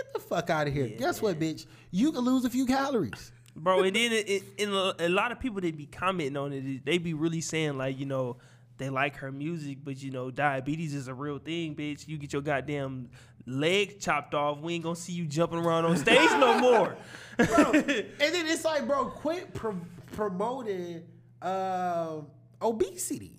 Get 0.00 0.12
the 0.14 0.20
fuck 0.20 0.50
out 0.50 0.66
of 0.66 0.72
here. 0.72 0.88
Guess 0.98 1.20
what, 1.20 1.38
bitch? 1.38 1.66
You 1.90 2.12
can 2.12 2.22
lose 2.22 2.44
a 2.44 2.50
few 2.50 2.64
calories. 2.66 3.32
Bro, 3.56 3.82
and 3.82 3.94
then 3.94 4.12
it, 4.12 4.28
it, 4.28 4.42
in 4.58 4.72
a, 4.72 4.94
a 5.00 5.08
lot 5.08 5.32
of 5.32 5.40
people 5.40 5.60
they 5.60 5.72
be 5.72 5.86
commenting 5.86 6.36
on 6.36 6.52
it, 6.52 6.84
they 6.86 6.98
be 6.98 7.14
really 7.14 7.40
saying 7.40 7.76
like, 7.76 7.98
you 7.98 8.06
know, 8.06 8.36
they 8.78 8.88
like 8.88 9.16
her 9.16 9.30
music, 9.30 9.78
but 9.84 10.02
you 10.02 10.10
know, 10.10 10.30
diabetes 10.30 10.94
is 10.94 11.08
a 11.08 11.14
real 11.14 11.38
thing, 11.38 11.74
bitch. 11.74 12.08
You 12.08 12.16
get 12.16 12.32
your 12.32 12.40
goddamn 12.42 13.10
leg 13.46 14.00
chopped 14.00 14.34
off, 14.34 14.60
we 14.60 14.74
ain't 14.74 14.84
gonna 14.84 14.96
see 14.96 15.12
you 15.12 15.26
jumping 15.26 15.58
around 15.58 15.84
on 15.84 15.96
stage 15.96 16.30
no 16.30 16.58
more. 16.60 16.96
bro. 17.36 17.72
and 17.72 17.84
then 17.84 18.46
it's 18.46 18.64
like, 18.64 18.86
bro, 18.86 19.06
quit 19.06 19.52
pro- 19.52 19.80
promoting 20.12 21.02
um 21.42 22.28
obesity. 22.62 23.36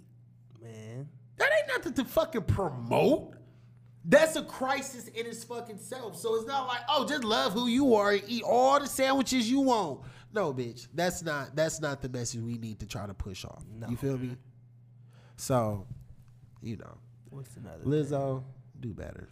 Man. 0.61 1.09
That 1.37 1.49
ain't 1.57 1.67
nothing 1.69 1.93
to 1.93 2.05
fucking 2.05 2.43
promote. 2.43 3.33
That's 4.03 4.35
a 4.35 4.43
crisis 4.43 5.07
in 5.09 5.25
its 5.27 5.43
fucking 5.43 5.77
self. 5.77 6.17
So 6.17 6.35
it's 6.35 6.47
not 6.47 6.67
like, 6.67 6.79
oh, 6.89 7.05
just 7.07 7.23
love 7.23 7.53
who 7.53 7.67
you 7.67 7.93
are 7.95 8.11
and 8.11 8.23
eat 8.27 8.43
all 8.43 8.79
the 8.79 8.87
sandwiches 8.87 9.49
you 9.49 9.59
want. 9.61 10.01
No, 10.33 10.53
bitch. 10.53 10.87
That's 10.93 11.21
not 11.21 11.55
that's 11.55 11.79
not 11.81 12.01
the 12.01 12.09
message 12.09 12.41
we 12.41 12.57
need 12.57 12.79
to 12.79 12.87
try 12.87 13.05
to 13.05 13.13
push 13.13 13.45
off. 13.45 13.63
You 13.89 13.95
feel 13.97 14.17
me? 14.17 14.37
So, 15.35 15.85
you 16.61 16.77
know, 16.77 16.97
What's 17.29 17.55
another? 17.57 17.83
Lizzo, 17.85 18.43
do 18.79 18.93
better. 18.93 19.29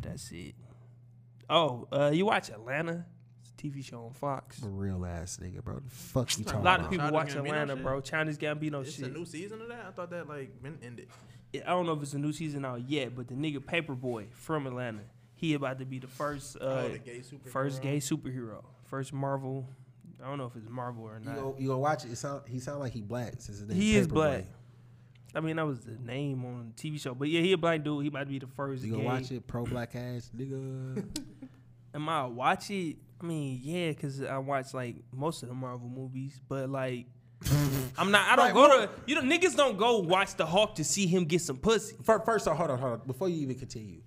That's 0.00 0.30
it. 0.32 0.54
Oh, 1.48 1.88
uh, 1.92 2.10
you 2.12 2.26
watch 2.26 2.50
Atlanta? 2.50 3.04
It's 3.40 3.50
a 3.50 3.66
TV 3.68 3.84
show 3.84 4.04
on 4.06 4.12
Fox. 4.12 4.62
I'm 4.62 4.68
a 4.68 4.70
real 4.72 5.04
ass 5.04 5.38
nigga, 5.42 5.62
bro. 5.62 5.76
The 5.80 5.90
fuck 5.90 6.38
you 6.38 6.44
talking. 6.44 6.60
A 6.60 6.64
lot 6.64 6.80
of 6.80 6.90
people 6.90 7.08
Childish 7.10 7.34
watch 7.34 7.44
Gambino 7.44 7.48
Atlanta, 7.48 7.74
shit? 7.74 7.82
bro. 7.82 8.00
Chinese 8.00 8.38
Gambino 8.38 8.82
It's 8.82 8.94
shit. 8.94 9.06
a 9.06 9.08
new 9.08 9.24
season 9.24 9.60
of 9.62 9.68
that. 9.68 9.84
I 9.88 9.90
thought 9.90 10.10
that 10.10 10.28
like 10.28 10.62
been 10.62 10.78
ended. 10.82 11.08
I 11.54 11.70
don't 11.70 11.86
know 11.86 11.92
if 11.92 12.02
it's 12.02 12.14
a 12.14 12.18
new 12.18 12.32
season 12.32 12.64
out 12.64 12.88
yet, 12.88 13.14
but 13.14 13.28
the 13.28 13.34
nigga 13.34 13.64
Paper 13.64 13.94
Boi 13.94 14.26
from 14.32 14.66
Atlanta, 14.66 15.02
he 15.34 15.54
about 15.54 15.78
to 15.78 15.84
be 15.84 15.98
the 15.98 16.06
first, 16.06 16.56
uh, 16.60 16.64
Oh, 16.64 16.88
the 16.88 16.98
gay 16.98 17.22
first 17.50 17.82
gay 17.82 17.98
superhero, 17.98 18.64
first 18.84 19.12
Marvel. 19.12 19.68
I 20.22 20.26
don't 20.28 20.38
know 20.38 20.46
if 20.46 20.56
it's 20.56 20.68
Marvel 20.68 21.04
or 21.04 21.20
not. 21.20 21.36
gonna, 21.36 21.60
you 21.60 21.68
gonna 21.68 21.78
watch 21.80 22.04
it? 22.04 22.12
It 22.12 22.16
sound 22.16 22.42
he 22.48 22.58
sound 22.60 22.80
like 22.80 22.92
he 22.92 23.02
black 23.02 23.34
since 23.38 23.58
his 23.58 23.68
name 23.68 23.78
he 23.78 23.96
is 23.96 24.06
Paper 24.06 24.14
Boi. 24.14 24.20
black. 24.20 24.44
I 25.36 25.40
mean, 25.40 25.56
that 25.56 25.66
was 25.66 25.80
the 25.80 25.98
name 25.98 26.44
on 26.44 26.72
the 26.74 26.80
TV 26.82 27.00
show, 27.00 27.12
but 27.14 27.28
yeah, 27.28 27.40
he 27.40 27.52
a 27.52 27.58
black 27.58 27.82
dude. 27.82 28.02
He 28.02 28.08
about 28.08 28.20
to 28.20 28.26
be 28.26 28.38
the 28.38 28.46
first. 28.46 28.84
You 28.84 28.92
gonna 28.92 29.02
gay. 29.02 29.08
watch 29.08 29.30
it? 29.32 29.46
Pro 29.46 29.64
black 29.64 29.94
ass 29.96 30.30
nigga. 30.36 31.04
Am 31.94 32.08
I 32.08 32.24
watch 32.26 32.70
it? 32.70 32.96
I 33.20 33.26
mean, 33.26 33.60
yeah, 33.62 33.88
because 33.90 34.22
I 34.22 34.38
watch 34.38 34.72
like 34.74 34.96
most 35.12 35.42
of 35.42 35.48
the 35.48 35.54
Marvel 35.54 35.88
movies, 35.88 36.40
but 36.48 36.68
like. 36.70 37.06
I'm 37.98 38.10
not. 38.10 38.28
I 38.30 38.36
don't 38.36 38.44
Right, 38.46 38.54
go 38.54 38.60
well- 38.68 38.86
to. 38.86 38.90
You 39.06 39.14
know, 39.16 39.22
niggas 39.22 39.56
don't 39.56 39.76
go 39.78 39.98
watch 39.98 40.34
the 40.36 40.46
Hawk 40.46 40.74
to 40.76 40.84
see 40.84 41.06
him 41.06 41.24
get 41.24 41.40
some 41.40 41.56
pussy. 41.56 41.96
Fir- 42.02 42.20
First 42.20 42.48
off, 42.48 42.56
hold 42.56 42.70
on, 42.70 42.78
hold 42.78 42.92
on. 42.92 43.00
Before 43.06 43.28
you 43.28 43.36
even 43.42 43.56
continue, 43.56 44.00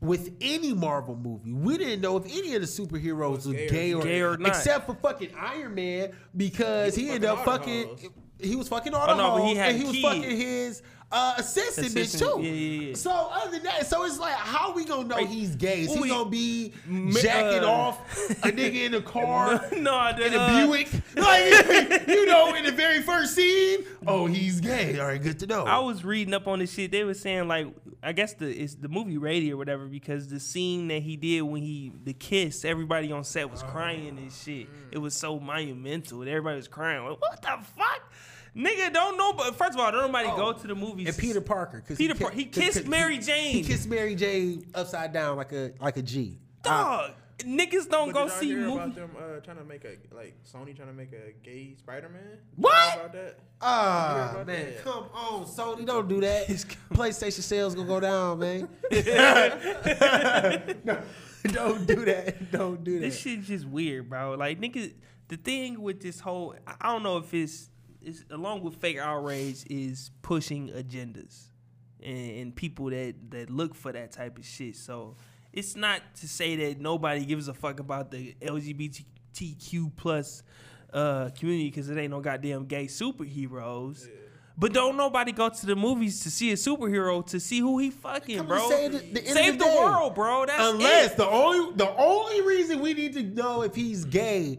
with 0.00 0.32
any 0.40 0.72
Marvel 0.72 1.14
movie, 1.16 1.52
we 1.52 1.76
didn't 1.78 2.00
know 2.00 2.16
if 2.16 2.24
any 2.24 2.54
of 2.54 2.62
the 2.62 2.66
superheroes 2.66 3.46
was 3.46 3.48
gay 3.48 3.66
or- 3.66 3.70
gay 3.70 3.92
or, 3.94 4.02
Gay 4.02 4.20
or 4.22 4.36
not. 4.38 4.48
except 4.48 4.86
for 4.86 4.94
fucking 4.94 5.30
Iron 5.38 5.74
Man 5.74 6.12
because 6.36 6.94
he 6.94 7.04
was 7.06 7.14
ended 7.16 7.30
up 7.30 7.44
fucking 7.44 7.88
fucking. 7.88 7.88
all 7.88 7.96
the 7.96 8.02
hoes. 8.02 8.50
he 8.50 8.56
was 8.56 8.68
fucking 8.68 8.94
all 8.94 9.04
Oh, 9.04 9.14
the 9.14 9.22
no, 9.22 9.38
but 9.38 9.46
he 9.48 9.54
had 9.54 9.70
and 9.70 9.78
he 9.78 9.84
a 9.84 9.86
was 9.88 9.96
kid. 9.96 10.02
fucking 10.02 10.36
his 10.38 10.82
uh, 11.12 11.34
assistant, 11.38 11.88
bitch 11.88 12.18
too. 12.18 12.40
yeah, 12.42 12.52
yeah, 12.52 12.88
yeah. 12.90 12.94
So 12.94 13.10
other 13.10 13.50
than 13.52 13.64
that, 13.64 13.86
so 13.86 14.04
it's 14.04 14.18
like, 14.18 14.34
how 14.34 14.72
we 14.72 14.84
gonna 14.84 15.08
know 15.08 15.16
Right. 15.16 15.26
he's 15.26 15.56
gay? 15.56 15.82
Is 15.82 15.92
he 15.94 16.00
We- 16.00 16.08
gonna 16.08 16.30
be 16.30 16.72
jacking 17.20 17.64
uh, 17.64 17.68
off 17.70 18.16
a 18.44 18.52
nigga 18.52 18.84
in 18.86 18.92
the 18.92 19.02
car? 19.02 19.64
no, 19.76 20.12
the, 20.16 20.26
in 20.26 20.34
a 20.34 20.38
uh, 20.38 20.66
Buick, 20.66 20.88
like 21.16 22.06
you 22.08 22.26
know, 22.26 22.54
in 22.54 22.64
the 22.64 22.72
very 22.72 23.02
first 23.02 23.34
scene, 23.34 23.84
oh, 24.06 24.26
he's 24.26 24.60
gay. 24.60 24.98
All 25.00 25.06
right, 25.08 25.20
good 25.20 25.38
to 25.40 25.46
know. 25.46 25.64
I 25.64 25.78
was 25.78 26.04
reading 26.04 26.32
up 26.34 26.46
on 26.46 26.60
this 26.60 26.72
shit. 26.72 26.92
They 26.92 27.02
were 27.04 27.14
saying 27.14 27.48
like, 27.48 27.66
I 28.02 28.12
guess 28.12 28.34
the 28.34 28.46
it's 28.48 28.76
the 28.76 28.88
movie 28.88 29.18
ready 29.18 29.52
or 29.52 29.56
whatever 29.56 29.86
because 29.86 30.28
the 30.28 30.38
scene 30.40 30.88
that 30.88 31.02
he 31.02 31.16
did 31.16 31.42
when 31.42 31.60
he 31.62 31.92
the 32.04 32.12
kiss, 32.14 32.64
everybody 32.64 33.10
on 33.12 33.24
set 33.24 33.50
was 33.50 33.62
crying 33.64 34.16
and 34.16 34.32
shit. 34.32 34.68
It 34.92 34.98
was 34.98 35.14
so 35.14 35.40
monumental. 35.40 36.22
Everybody 36.22 36.56
was 36.56 36.68
crying. 36.68 37.04
Like, 37.04 37.20
what 37.20 37.42
the 37.42 37.48
fuck, 37.76 38.12
nigga? 38.56 38.92
Don't 38.92 39.16
know. 39.16 39.32
But 39.32 39.54
first 39.56 39.74
of 39.74 39.80
all, 39.80 39.90
don't 39.92 40.06
nobody 40.12 40.28
go 40.28 40.52
to 40.52 40.66
the 40.66 40.74
movies. 40.74 41.08
and 41.08 41.16
Peter 41.16 41.40
Parker, 41.40 41.82
cause 41.86 41.96
Peter 41.96 42.14
ki- 42.14 42.20
Par- 42.24 42.30
he 42.32 42.44
kissed 42.46 42.78
cause 42.78 42.86
Mary 42.86 43.18
Jane. 43.18 43.52
He 43.54 43.62
kissed 43.62 43.88
Mary 43.88 44.14
Jane 44.14 44.66
upside 44.74 45.12
down 45.12 45.36
like 45.36 45.52
a 45.52 45.72
like 45.80 45.96
a 45.96 46.02
G. 46.02 46.38
dog. 46.62 47.12
Niggas 47.40 47.88
don't 47.88 48.12
But 48.12 48.18
go 48.20 48.24
did 48.28 48.34
see 48.38 48.46
hear 48.48 48.58
movies. 48.58 48.74
about 48.76 48.94
them 48.96 49.10
uh, 49.18 49.40
trying 49.40 49.56
to 49.56 49.64
make 49.64 49.82
a 49.86 49.96
like 50.14 50.34
Sony 50.44 50.76
trying 50.76 50.88
to 50.88 50.92
make 50.92 51.10
a 51.14 51.32
gay 51.42 51.74
Spider 51.78 52.10
Man? 52.10 52.36
What? 52.56 52.96
About 52.96 53.12
that? 53.14 53.38
Ah 53.62 54.30
about 54.32 54.46
man, 54.46 54.66
that? 54.74 54.84
come 54.84 55.04
on, 55.14 55.44
Sony, 55.46 55.86
don't 55.86 56.06
do 56.06 56.20
that. 56.20 56.46
PlayStation 56.92 57.40
sales 57.40 57.74
gonna 57.74 57.88
go 57.88 57.98
down, 57.98 58.40
man. 58.40 58.68
no, 60.84 61.02
don't 61.44 61.86
do 61.86 62.04
that. 62.04 62.50
Don't 62.52 62.84
do 62.84 62.94
that. 62.98 63.06
This 63.06 63.18
shit 63.18 63.42
just 63.42 63.64
weird, 63.64 64.10
bro. 64.10 64.34
Like 64.34 64.60
nigga, 64.60 64.92
the 65.28 65.36
thing 65.38 65.80
with 65.80 66.00
this 66.02 66.20
whole, 66.20 66.54
I 66.66 66.74
I 66.80 66.92
don't 66.92 67.02
know 67.02 67.16
if 67.16 67.32
it's, 67.32 67.69
it's 68.02 68.24
along 68.30 68.62
with 68.62 68.76
fake 68.76 68.98
outrage 68.98 69.64
is 69.68 70.10
pushing 70.22 70.68
agendas 70.68 71.44
and, 72.02 72.30
and 72.38 72.56
people 72.56 72.90
that 72.90 73.14
that 73.30 73.50
look 73.50 73.74
for 73.74 73.92
that 73.92 74.12
type 74.12 74.38
of 74.38 74.44
shit. 74.46 74.76
So 74.76 75.16
it's 75.52 75.76
not 75.76 76.00
to 76.20 76.28
say 76.28 76.56
that 76.56 76.80
nobody 76.80 77.24
gives 77.24 77.48
a 77.48 77.54
fuck 77.54 77.80
about 77.80 78.10
the 78.10 78.34
LGBTQ 78.40 79.92
plus 79.96 80.42
uh, 80.92 81.30
community 81.38 81.70
because 81.70 81.88
it 81.88 81.96
ain't 81.98 82.10
no 82.10 82.20
goddamn 82.20 82.64
gay 82.66 82.86
superheroes. 82.86 84.08
But 84.58 84.74
don't 84.74 84.96
nobody 84.96 85.32
go 85.32 85.48
to 85.48 85.66
the 85.66 85.74
movies 85.76 86.20
to 86.24 86.30
see 86.30 86.50
a 86.50 86.54
superhero 86.54 87.24
to 87.28 87.40
see 87.40 87.60
who 87.60 87.78
he 87.78 87.90
fucking, 87.90 88.44
bro. 88.44 88.58
to 88.68 88.76
save 88.76 88.92
the- 88.92 89.20
the 89.20 89.26
Save 89.28 89.58
the 89.58 89.64
the, 89.64 89.70
world, 89.70 90.14
bro. 90.14 90.44
That's 90.44 90.62
Unless 90.74 91.12
it. 91.12 91.16
the 91.16 91.26
only 91.26 91.74
the 91.76 91.90
only 91.96 92.42
reason 92.42 92.80
we 92.80 92.92
need 92.92 93.14
to 93.14 93.22
know 93.22 93.62
if 93.62 93.74
he's 93.74 94.04
gay 94.04 94.58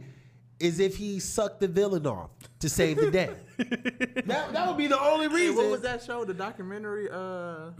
is 0.61 0.79
if 0.79 0.95
he 0.97 1.19
sucked 1.19 1.59
the 1.59 1.67
villain 1.67 2.05
off 2.07 2.29
to 2.59 2.69
save 2.69 2.97
the 2.97 3.11
day. 3.11 3.31
that, 3.57 4.53
that 4.53 4.67
would 4.67 4.77
be 4.77 4.87
the 4.87 4.99
only 4.99 5.27
Hey, 5.27 5.35
reason. 5.35 5.55
what 5.55 5.71
was 5.71 5.81
that 5.81 6.03
show? 6.03 6.23
The 6.23 6.33
documentary? 6.33 7.09
Uh, 7.11 7.71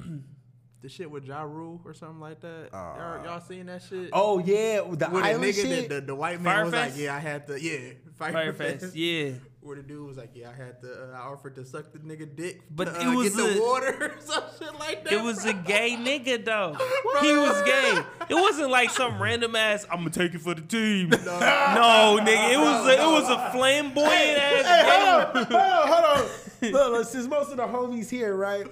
the 0.82 0.90
shit 0.90 1.10
with 1.10 1.26
Ja 1.26 1.44
Rule 1.44 1.80
or 1.86 1.94
something 1.94 2.20
like 2.20 2.42
that. 2.42 2.70
y'all, 2.74 3.24
y'all 3.24 3.40
seen 3.40 3.68
that 3.68 3.84
shit? 3.84 4.10
Oh 4.14 4.40
yeah, 4.40 4.82
the 4.82 5.08
Where 5.10 5.22
the 5.22 5.30
island 5.30 5.44
nigga, 5.44 5.62
shit. 5.62 5.90
the, 5.90 5.96
the, 5.96 6.02
the 6.08 6.16
white 6.16 6.42
man 6.42 6.66
was 6.66 6.74
like, 6.74 6.94
yeah, 6.98 7.16
I 7.16 7.20
had 7.20 7.48
to, 7.48 7.62
yeah, 7.62 7.94
Fyre 8.18 8.54
Fest, 8.54 8.96
yeah. 8.96 9.32
Where 9.62 9.76
the 9.76 9.84
dude 9.84 10.08
was 10.08 10.18
like, 10.18 10.32
yeah, 10.34 10.50
I 10.50 10.56
had 10.56 10.82
to, 10.82 10.92
uh, 10.92 11.16
I 11.16 11.20
offered 11.20 11.54
to 11.54 11.64
suck 11.66 11.94
the 11.94 12.00
nigga 12.00 12.36
dick, 12.36 12.62
But 12.72 12.86
to, 12.86 13.00
it 13.00 13.06
uh, 13.06 13.14
was 13.14 13.36
get 13.36 13.54
the 13.54 13.62
water 13.62 14.16
or 14.18 14.22
some 14.22 14.44
shit 14.58 14.80
like 14.80 15.04
that. 15.04 15.14
It 15.14 15.22
was 15.22 15.46
a 15.46 15.54
gay 15.54 15.96
nigga 16.00 16.44
though. 16.44 16.76
He 17.22 17.32
was 17.38 17.62
gay. 17.62 18.02
It 18.28 18.34
wasn't 18.34 18.72
like 18.72 18.90
some 18.90 19.22
random 19.22 19.56
ass. 19.56 19.86
I'm 19.92 20.00
gonna 20.00 20.10
take 20.10 20.34
it 20.34 20.42
for 20.42 20.56
the 20.56 20.62
team. 20.62 21.10
No, 21.10 22.18
nigga. 22.24 22.54
It 22.54 22.58
was 22.58 22.88
a, 22.88 22.94
it 22.94 23.06
was 23.06 23.30
a 23.30 23.52
flamboyant 23.52 24.12
ass. 24.12 24.66
Hey, 24.66 24.84
hold 24.90 25.36
on, 25.36 25.46
hold 25.46 25.54
on, 25.54 25.88
hold 25.88 26.06
on. 26.26 26.72
Look, 26.72 26.92
look, 26.92 27.08
since 27.08 27.28
most 27.28 27.52
of 27.52 27.58
the 27.58 27.68
homies 27.68 28.10
here, 28.10 28.36
right? 28.36 28.66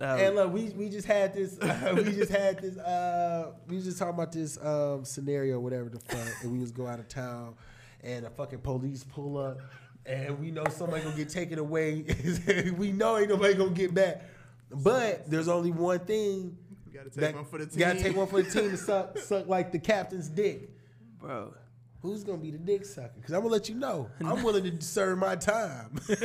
Uh, 0.00 0.04
And 0.04 0.36
look, 0.36 0.52
we 0.52 0.68
we 0.70 0.88
just 0.88 1.06
had 1.06 1.34
this, 1.34 1.58
we 1.94 2.04
just 2.12 2.30
had 2.30 2.60
this, 2.60 2.76
uh, 2.78 3.52
we 3.66 3.76
was 3.76 3.84
just 3.84 3.98
talking 3.98 4.14
about 4.14 4.30
this 4.32 4.56
um, 4.64 5.04
scenario, 5.04 5.58
whatever 5.58 5.88
the 5.88 5.98
fuck, 6.00 6.28
and 6.42 6.52
we 6.52 6.58
was 6.60 6.70
go 6.70 6.86
out 6.86 6.98
of 7.00 7.08
town, 7.08 7.54
and 8.02 8.24
the 8.24 8.30
fucking 8.30 8.60
police 8.60 9.02
pull 9.04 9.36
up, 9.38 9.58
and 10.06 10.38
we 10.38 10.50
know 10.52 10.64
somebody 10.70 11.02
gonna 11.02 11.16
get 11.16 11.28
taken 11.30 11.58
away. 11.58 12.04
we 12.76 12.92
know 12.92 13.18
ain't 13.18 13.28
nobody 13.28 13.54
gonna 13.54 13.70
get 13.70 13.92
back, 13.92 14.22
but 14.70 15.28
there's 15.28 15.48
only 15.48 15.72
one 15.72 15.98
thing. 16.00 16.56
You 16.86 16.92
gotta 16.98 17.10
take 17.10 17.20
that- 17.20 17.34
one 17.34 17.44
for 17.44 17.58
the 17.58 17.66
team. 17.66 17.78
You 17.80 17.84
gotta 17.86 18.00
take 18.02 18.16
one 18.16 18.26
for 18.28 18.40
the 18.42 18.50
team 18.50 18.70
to 18.70 18.76
suck, 18.76 19.18
suck 19.18 19.48
like 19.48 19.72
the 19.72 19.78
captain's 19.80 20.28
dick. 20.28 20.70
bro. 21.18 21.52
Who's 22.00 22.22
gonna 22.22 22.38
be 22.38 22.52
the 22.52 22.58
dick 22.58 22.84
sucker? 22.84 23.10
Because 23.16 23.34
I'm 23.34 23.40
gonna 23.40 23.50
let 23.52 23.68
you 23.68 23.74
know. 23.74 24.08
I'm 24.24 24.44
willing 24.44 24.62
to 24.78 24.84
serve 24.84 25.18
my 25.18 25.34
time. 25.34 25.98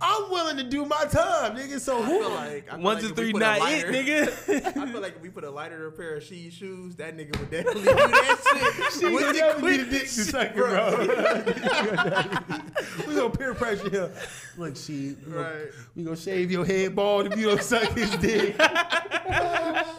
I'm 0.00 0.30
willing 0.30 0.56
to 0.58 0.62
do 0.62 0.84
my 0.84 1.06
time, 1.06 1.56
nigga. 1.56 1.80
So 1.80 2.00
I 2.00 2.06
feel 2.06 2.22
who? 2.22 2.28
like, 2.34 2.68
I 2.72 2.76
feel 2.76 2.84
One, 2.84 2.94
like 2.94 3.02
two, 3.02 3.10
if 3.10 3.16
three, 3.16 3.32
put 3.32 3.42
a 3.42 3.44
not 3.44 3.72
it, 3.72 3.86
nigga. 3.86 4.76
I 4.76 4.86
feel 4.92 5.00
like 5.00 5.16
if 5.16 5.22
we 5.22 5.28
put 5.28 5.42
a 5.42 5.50
lighter 5.50 5.88
a 5.88 5.92
pair 5.92 6.14
of 6.14 6.22
she 6.22 6.50
shoes, 6.50 6.94
that 6.96 7.16
nigga 7.16 7.36
would 7.40 7.50
definitely 7.50 7.82
do 7.82 7.94
that 7.94 8.38
shit. 8.52 8.92
She 9.00 9.06
with 9.06 9.14
would 9.26 9.34
the 9.34 9.38
never 9.40 9.60
be 9.66 9.76
the 9.78 9.90
dick 9.90 10.06
sucker, 10.06 10.54
bro. 10.54 10.98
we 13.08 13.14
gonna 13.16 13.30
peer 13.30 13.54
pressure 13.54 13.90
him. 13.90 14.10
Look, 14.56 14.76
she, 14.76 15.16
we 15.26 15.32
gonna, 15.32 15.42
Right. 15.42 15.66
we 15.96 16.04
gonna 16.04 16.16
shave 16.16 16.50
your 16.52 16.64
head 16.64 16.94
bald 16.94 17.26
if 17.26 17.36
you 17.38 17.46
don't 17.48 17.62
suck 17.62 17.88
his 17.92 18.10
dick. 18.16 18.54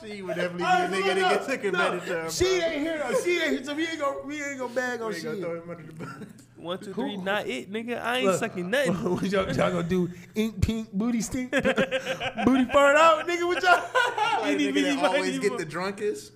She 0.04 0.22
would 0.22 0.36
definitely 0.36 0.58
be 0.58 0.64
a 0.64 0.90
nigga 0.90 1.16
that 1.16 1.16
get 1.16 1.46
took 1.46 1.64
advantage 1.64 2.10
of. 2.10 2.34
She 2.34 2.46
ain't 2.46 2.82
here 2.82 2.98
though. 2.98 3.14
She 3.24 3.40
ain't 3.40 3.52
here, 3.52 3.64
so 3.64 3.74
we 3.76 3.86
ain't 3.92 4.00
gonna 4.00 4.18
we 4.26 4.44
ain't 4.44 4.60
gonna 4.60 4.74
bag 4.74 5.02
on 5.02 5.10
We 5.10 5.16
ain't 5.16 5.24
gonna 5.24 5.36
shit. 5.38 5.44
throw 5.46 5.62
him 5.62 5.70
under 5.70 5.84
the 5.84 5.94
bus. 5.94 6.10
One, 6.58 6.78
two, 6.80 6.94
three, 6.94 7.18
not 7.18 7.48
it, 7.48 7.72
nigga. 7.72 8.00
I 8.02 8.18
ain't 8.18 8.26
Look, 8.28 8.40
sucking 8.40 8.70
nothing. 8.70 8.94
what 9.16 9.24
y'all, 9.24 9.46
y'all 9.48 9.72
gonna 9.72 9.84
do? 9.84 10.10
Ink 10.36 10.62
pink 10.62 10.92
booty 10.94 11.22
stink, 11.22 11.52
booty 11.52 12.66
fart 12.66 12.96
out, 12.98 13.28
nigga. 13.28 13.48
What 13.48 13.64
y'all? 13.64 14.42
Like 14.42 14.54
Itty 14.56 14.68
nigga 14.70 14.74
bitty 14.74 14.96
that 14.96 15.06
always 15.06 15.40
get 15.40 15.58
the 15.58 15.66
drunkest. 15.66 16.34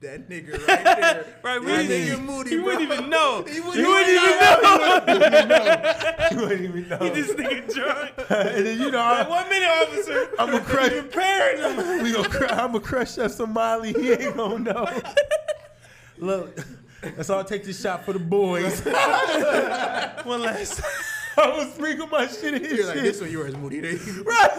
That 0.00 0.28
nigga 0.28 0.54
right 0.66 0.84
there. 0.84 1.26
Right, 1.44 1.60
we 1.60 1.66
that 1.66 1.86
didn't 1.86 1.90
nigga 1.90 2.12
even- 2.14 2.26
Moody, 2.26 2.50
he 2.50 2.58
wouldn't 2.58 2.82
even 2.82 3.08
know. 3.10 3.44
He 3.46 3.54
He 3.54 3.60
wouldn't 3.60 3.86
wouldn't 3.86 4.08
even 4.08 4.24
even 4.24 5.48
know. 5.48 6.28
you 6.32 6.36
wouldn't 6.38 6.60
even 6.62 6.88
know. 6.88 6.98
This 7.14 7.30
nigga 7.34 7.72
drunk. 7.72 8.10
and 8.30 8.66
then 8.66 8.80
you 8.80 8.90
know, 8.90 8.98
Like, 8.98 9.28
one 9.30 9.48
minute, 9.48 9.68
officer. 9.68 10.28
I'm 10.40 10.50
gonna 10.50 10.64
crush. 10.64 10.88
Preparing 10.90 11.58
him. 11.76 12.02
We 12.02 12.12
gonna, 12.14 12.28
cr- 12.28 12.46
I'm 12.46 12.72
gonna 12.72 12.80
crush 12.80 13.16
up 13.18 13.30
some 13.30 13.52
Molly. 13.52 13.92
He 13.92 14.10
ain't 14.12 14.36
gonna 14.36 14.58
know. 14.58 14.88
Look, 16.22 16.56
that's 17.02 17.30
all. 17.30 17.40
I 17.40 17.42
take 17.42 17.64
this 17.64 17.80
shot 17.80 18.04
for 18.04 18.12
the 18.12 18.20
boys. 18.20 18.80
One 20.24 20.42
last. 20.42 20.80
I 21.36 21.48
was 21.56 21.74
sprinkle 21.74 22.06
my 22.06 22.28
shit 22.28 22.54
in 22.54 22.62
You're 22.62 22.86
like, 22.86 22.96
shit. 22.96 23.04
this 23.04 23.20
one 23.20 23.30
yours, 23.30 23.56
Moody. 23.56 23.80
Right? 24.24 24.50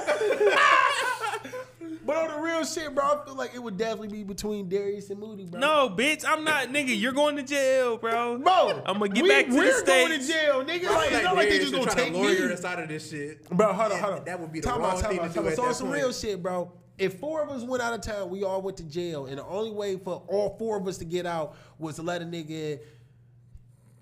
But 2.06 2.18
on 2.18 2.36
the 2.36 2.42
real 2.42 2.66
shit, 2.66 2.94
bro, 2.94 3.06
I 3.06 3.26
feel 3.26 3.36
like 3.36 3.56
it 3.56 3.64
would 3.64 3.78
definitely 3.78 4.10
be 4.10 4.24
between 4.24 4.68
Darius 4.68 5.10
and 5.10 5.22
Moody, 5.22 5.46
bro. 5.46 5.60
No, 5.60 5.90
bitch, 5.90 6.26
I'm 6.28 6.44
not, 6.44 6.68
nigga. 6.68 7.00
You're 7.00 7.14
going 7.14 7.38
to 7.38 7.44
jail, 7.44 7.96
bro. 7.96 8.40
Bro, 8.40 8.82
I'ma 8.86 9.08
get 9.08 9.24
we, 9.24 9.30
back 9.30 9.46
to 9.46 9.52
the 9.52 9.58
we're 9.58 9.86
going 9.86 10.20
to 10.20 10.28
jail, 10.28 10.66
nigga. 10.66 10.90
Like, 10.90 11.12
it's 11.14 11.24
not 11.24 11.36
like 11.38 11.48
they 11.48 11.60
just 11.60 11.72
gonna 11.72 11.92
take 11.92 12.12
to 12.12 12.20
lawyer 12.20 12.48
me. 12.48 12.54
us 12.54 12.66
out 12.66 12.82
of 12.82 12.90
this 12.90 13.10
shit. 13.10 13.50
Bro, 13.50 13.72
hold 13.72 13.94
on, 13.94 14.00
hold 14.00 14.14
on. 14.16 14.26
That 14.26 14.40
would 14.42 14.52
be 14.52 14.60
the 14.60 14.68
Time 14.68 14.82
wrong 14.82 15.00
time 15.00 15.12
thing 15.12 15.32
to 15.32 15.50
do 15.50 15.56
So 15.56 15.64
on 15.64 15.74
some 15.74 15.90
real 15.92 16.12
shit, 16.12 16.44
bro. 16.44 16.70
If 16.98 17.20
four 17.20 17.42
of 17.42 17.50
us 17.50 17.64
went 17.64 17.82
out 17.82 17.94
of 17.94 18.02
town, 18.02 18.30
we 18.30 18.44
all 18.44 18.62
went 18.62 18.78
to 18.78 18.84
jail, 18.84 19.26
and 19.26 19.38
the 19.40 19.46
only 19.46 19.72
way 19.72 19.98
for 19.98 20.22
all 20.28 20.56
four 20.60 20.78
of 20.78 20.88
us 20.88 20.98
to 21.00 21.06
get 21.06 21.26
out 21.26 21.56
was 21.80 21.96
to 21.96 22.02
let 22.04 22.22
a 22.22 22.26
nigga 22.26 22.80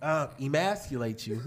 uh, 0.02 0.28
emasculate 0.42 1.26
you. 1.28 1.36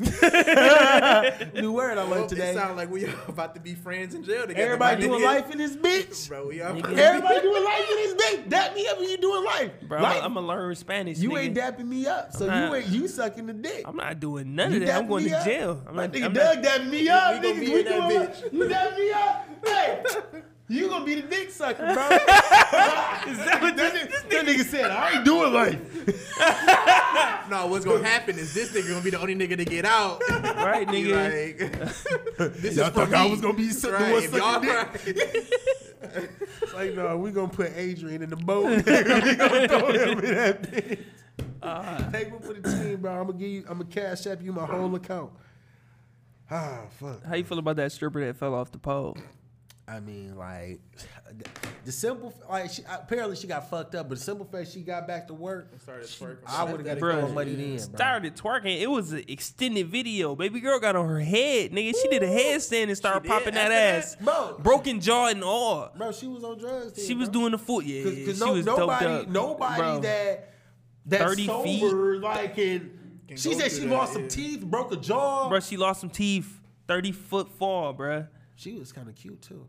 New 1.54 1.72
word 1.72 1.98
I 1.98 2.04
Well, 2.04 2.08
learned 2.08 2.24
It 2.24 2.28
today. 2.30 2.54
sounds 2.54 2.76
like 2.76 2.90
we 2.90 3.04
all 3.06 3.12
about 3.28 3.54
to 3.56 3.60
be 3.60 3.74
friends 3.74 4.14
in 4.14 4.22
jail 4.24 4.46
together. 4.46 4.62
Everybody 4.64 5.02
my 5.02 5.06
doing 5.08 5.20
nigga. 5.22 5.24
life 5.26 5.50
in 5.50 5.58
this 5.58 5.76
bitch. 5.76 6.28
Bro, 6.30 6.48
we 6.48 6.62
all 6.62 6.70
Everybody 6.76 7.40
doing 7.40 7.64
life 7.64 7.90
in 7.90 7.96
this 7.96 8.14
bitch. 8.14 8.48
Dap 8.48 8.74
me 8.74 8.86
up 8.88 8.98
when 8.98 9.08
you 9.10 9.16
doing 9.18 9.44
life. 9.44 9.70
Bro, 9.88 10.02
life. 10.02 10.20
I'm 10.22 10.34
gonna 10.34 10.46
learn 10.46 10.74
Spanish. 10.76 11.18
you 11.18 11.30
nigga. 11.30 11.38
ain't 11.40 11.56
dapping 11.56 11.86
me 11.86 12.06
up, 12.06 12.32
so 12.32 12.48
I'm 12.48 12.68
you 12.68 12.74
ain't 12.76 12.86
you 12.88 13.08
sucking 13.08 13.46
the 13.46 13.52
dick. 13.54 13.82
I'm 13.86 13.96
not 13.96 14.20
doing 14.20 14.54
none 14.54 14.70
You 14.72 14.80
of 14.80 14.86
that. 14.86 14.96
I'm 14.98 15.08
going 15.08 15.24
to 15.24 15.44
jail. 15.44 15.82
I'm 15.86 15.96
My 15.96 16.06
not. 16.06 16.14
nigga 16.14 16.24
I'm 16.26 16.32
Doug 16.32 16.62
not 16.62 16.64
dapping 16.64 16.90
me 16.90 17.08
up. 17.08 17.34
we 17.34 17.40
gonna 17.40 17.54
niggas, 17.54 17.60
be 17.60 17.68
we 17.72 17.78
in 17.80 17.84
that 17.84 18.08
doing 18.08 18.20
what- 18.20 18.32
bitch. 18.34 18.52
You 18.52 18.64
dapping 18.64 18.96
me 18.98 19.10
up. 19.12 19.48
Hey, 19.66 20.42
you 20.68 20.88
gonna 21.04 21.16
be 21.16 21.20
the 21.20 21.28
dick 21.28 21.50
sucker, 21.50 21.82
bro. 21.82 21.92
is 21.92 23.38
that 23.44 23.58
what 23.60 23.76
that, 23.76 23.92
this, 23.92 24.22
nigga, 24.22 24.30
that 24.30 24.46
nigga 24.46 24.64
said, 24.64 24.90
I 24.90 25.16
ain't 25.16 25.24
doing 25.24 25.52
life. 25.52 25.80
No, 27.50 27.66
what's 27.66 27.84
gonna 27.84 28.02
happen 28.02 28.38
is 28.38 28.54
this 28.54 28.72
nigga 28.72 28.88
gonna 28.88 29.02
be 29.02 29.10
the 29.10 29.20
only 29.20 29.34
nigga 29.36 29.56
to 29.58 29.66
get 29.66 29.84
out. 29.84 30.22
right, 30.30 30.88
nigga? 30.88 31.12
like, 31.12 32.54
this 32.56 32.76
Y'all 32.76 32.86
is 32.86 32.92
for 32.94 33.06
thought 33.06 33.12
I 33.14 33.26
was 33.26 33.42
gonna 33.42 33.52
be 33.52 33.68
su- 33.70 33.88
the 33.88 33.92
right. 33.92 34.12
one 34.12 34.22
If 34.22 34.32
y'all 34.32 34.60
right. 34.62 34.88
It's 36.62 36.74
like, 36.74 36.94
no, 36.94 37.18
we 37.18 37.32
gonna 37.32 37.48
put 37.48 37.72
Adrian 37.76 38.22
in 38.22 38.30
the 38.30 38.36
boat. 38.36 38.64
we 38.70 38.82
gonna 38.82 39.68
throw 39.68 39.92
him 39.92 40.18
in 40.20 40.34
that 40.34 40.62
bitch. 40.62 41.04
Uh, 41.62 42.10
Take 42.10 42.32
one 42.32 42.40
for 42.40 42.54
the 42.54 42.62
team, 42.62 42.96
bro. 42.96 43.12
I'm 43.12 43.26
gonna 43.26 43.38
give 43.38 43.48
you, 43.48 43.64
I'm 43.68 43.78
gonna 43.78 43.90
cash 43.90 44.26
app 44.26 44.42
you 44.42 44.52
my 44.52 44.64
whole 44.64 44.94
account. 44.94 45.30
Ah, 46.50 46.86
fuck. 46.98 47.22
how 47.24 47.34
you 47.34 47.44
feel 47.44 47.58
about 47.58 47.76
that 47.76 47.92
stripper 47.92 48.24
that 48.26 48.36
fell 48.36 48.54
off 48.54 48.72
the 48.72 48.78
pole? 48.78 49.16
I 49.86 50.00
mean, 50.00 50.34
like 50.36 50.80
the 51.84 51.92
simple, 51.92 52.32
like 52.48 52.70
she, 52.70 52.82
apparently 52.90 53.36
she 53.36 53.46
got 53.46 53.68
fucked 53.68 53.94
up, 53.94 54.08
but 54.08 54.16
the 54.16 54.24
simple 54.24 54.46
fact 54.46 54.70
she 54.72 54.80
got 54.80 55.06
back 55.06 55.26
to 55.28 55.34
work, 55.34 55.70
Started 55.82 56.06
twerking. 56.08 56.36
I 56.48 56.64
would 56.64 56.80
have 56.80 56.84
got 56.86 56.98
Bruh. 56.98 57.26
the 57.26 57.32
money 57.34 57.54
then, 57.54 57.68
bro. 57.76 57.78
Started 57.78 58.34
twerking. 58.36 58.80
It 58.80 58.86
was 58.90 59.12
an 59.12 59.24
extended 59.28 59.88
video. 59.88 60.34
Baby 60.34 60.60
girl 60.60 60.80
got 60.80 60.96
on 60.96 61.06
her 61.06 61.20
head, 61.20 61.72
nigga. 61.72 61.92
She 62.00 62.08
did 62.08 62.22
a 62.22 62.26
headstand 62.28 62.84
and 62.84 62.96
started 62.96 63.24
did 63.24 63.28
popping 63.28 63.54
that 63.54 63.70
after 63.70 63.74
ass. 64.06 64.16
Bro, 64.20 64.60
Broken 64.62 65.00
jaw 65.00 65.26
and 65.28 65.44
all. 65.44 65.90
bro, 65.96 66.12
she 66.12 66.26
was 66.28 66.42
on 66.44 66.58
drugs. 66.58 66.94
Then, 66.94 67.04
She 67.06 67.14
was 67.14 67.28
bro. 67.28 67.40
doing 67.40 67.52
the 67.52 67.58
foot. 67.58 67.84
Yeah, 67.84 68.04
Cause, 68.04 68.12
yeah, 68.14 68.26
'cause 68.26 68.38
she 68.38 68.44
no, 68.44 68.52
was 68.52 68.66
nobody, 68.66 69.06
up. 69.06 69.28
nobody 69.28 69.80
Bro. 69.82 70.00
that 70.00 70.50
that 71.06 71.20
30 71.20 71.46
sober, 71.46 71.64
feet. 71.64 72.22
like 72.22 72.54
can. 72.54 72.98
Can 73.28 73.36
She 73.36 73.52
said 73.54 73.70
she 73.70 73.80
that, 73.80 73.88
lost 73.90 74.12
some 74.14 74.28
teeth, 74.28 74.64
broke 74.64 74.92
a 74.92 74.96
jaw. 74.96 75.48
Bro, 75.50 75.60
she 75.60 75.76
lost 75.76 76.00
some 76.00 76.10
teeth. 76.10 76.60
Thirty 76.86 77.12
foot 77.12 77.48
fall, 77.58 77.94
bruh. 77.94 78.28
She 78.56 78.74
was 78.74 78.92
kind 78.92 79.08
of 79.08 79.14
cute 79.14 79.42
too. 79.42 79.66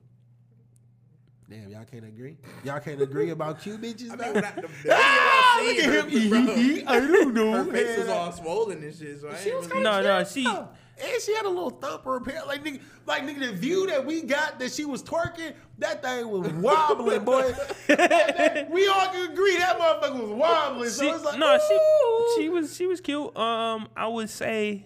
Damn, 1.50 1.70
y'all 1.70 1.86
can't 1.86 2.06
agree. 2.06 2.38
Y'all 2.64 2.80
can't 2.80 3.00
agree 3.02 3.30
about 3.30 3.62
cute 3.62 3.80
bitches. 3.80 4.10
I 4.12 4.16
man? 4.16 4.26
mean, 4.26 4.34
when 4.34 4.46
I, 4.46 4.52
the 4.52 4.68
Ah, 4.92 5.62
look 5.64 5.78
at 5.78 6.10
him. 6.12 6.30
bro, 6.30 6.56
He- 6.56 6.74
he- 6.80 6.86
I 6.88 7.00
don't 7.00 7.34
know. 7.36 7.52
her 7.52 7.72
face 7.72 7.98
was 8.00 8.10
all 8.10 8.32
swollen 8.32 8.84
and 8.84 8.96
shit. 8.96 9.22
So 9.22 9.30
I 9.30 9.36
She 9.36 9.50
ain't 9.50 9.60
was 9.60 9.70
really- 9.70 9.84
No, 9.84 10.02
no, 10.02 10.24
cute, 10.26 10.30
she- 10.34 10.48
And 10.48 11.22
she 11.22 11.36
had 11.36 11.46
a 11.46 11.50
little 11.50 11.70
thumper 11.70 12.16
apparently. 12.16 12.48
Like 12.58 12.64
nigga, 12.66 12.80
like 13.06 13.24
nigga, 13.28 13.40
the 13.42 13.54
view 13.54 13.86
that 13.88 14.04
we 14.08 14.22
got 14.24 14.58
that 14.60 14.72
she 14.72 14.86
was 14.86 15.04
twerking, 15.04 15.54
that 15.78 16.02
thing 16.02 16.28
was 16.30 16.52
wobbling, 16.54 17.24
boy. 17.24 17.54
That- 17.90 17.98
that- 18.38 18.72
we 18.72 18.88
all 18.88 19.06
can 19.10 19.32
agree 19.32 19.58
that 19.58 19.78
motherfucker 19.78 20.22
was 20.24 20.32
wobbling. 20.32 20.90
She, 20.90 20.96
so 20.96 21.14
it's 21.16 21.24
like, 21.26 21.38
no, 21.38 21.56
ooh. 21.56 22.34
she 22.38 22.42
she 22.44 22.50
was 22.50 22.76
she 22.76 22.88
was 22.88 23.02
cute. 23.02 23.38
Um, 23.38 23.88
I 23.96 24.08
would 24.08 24.32
say, 24.32 24.84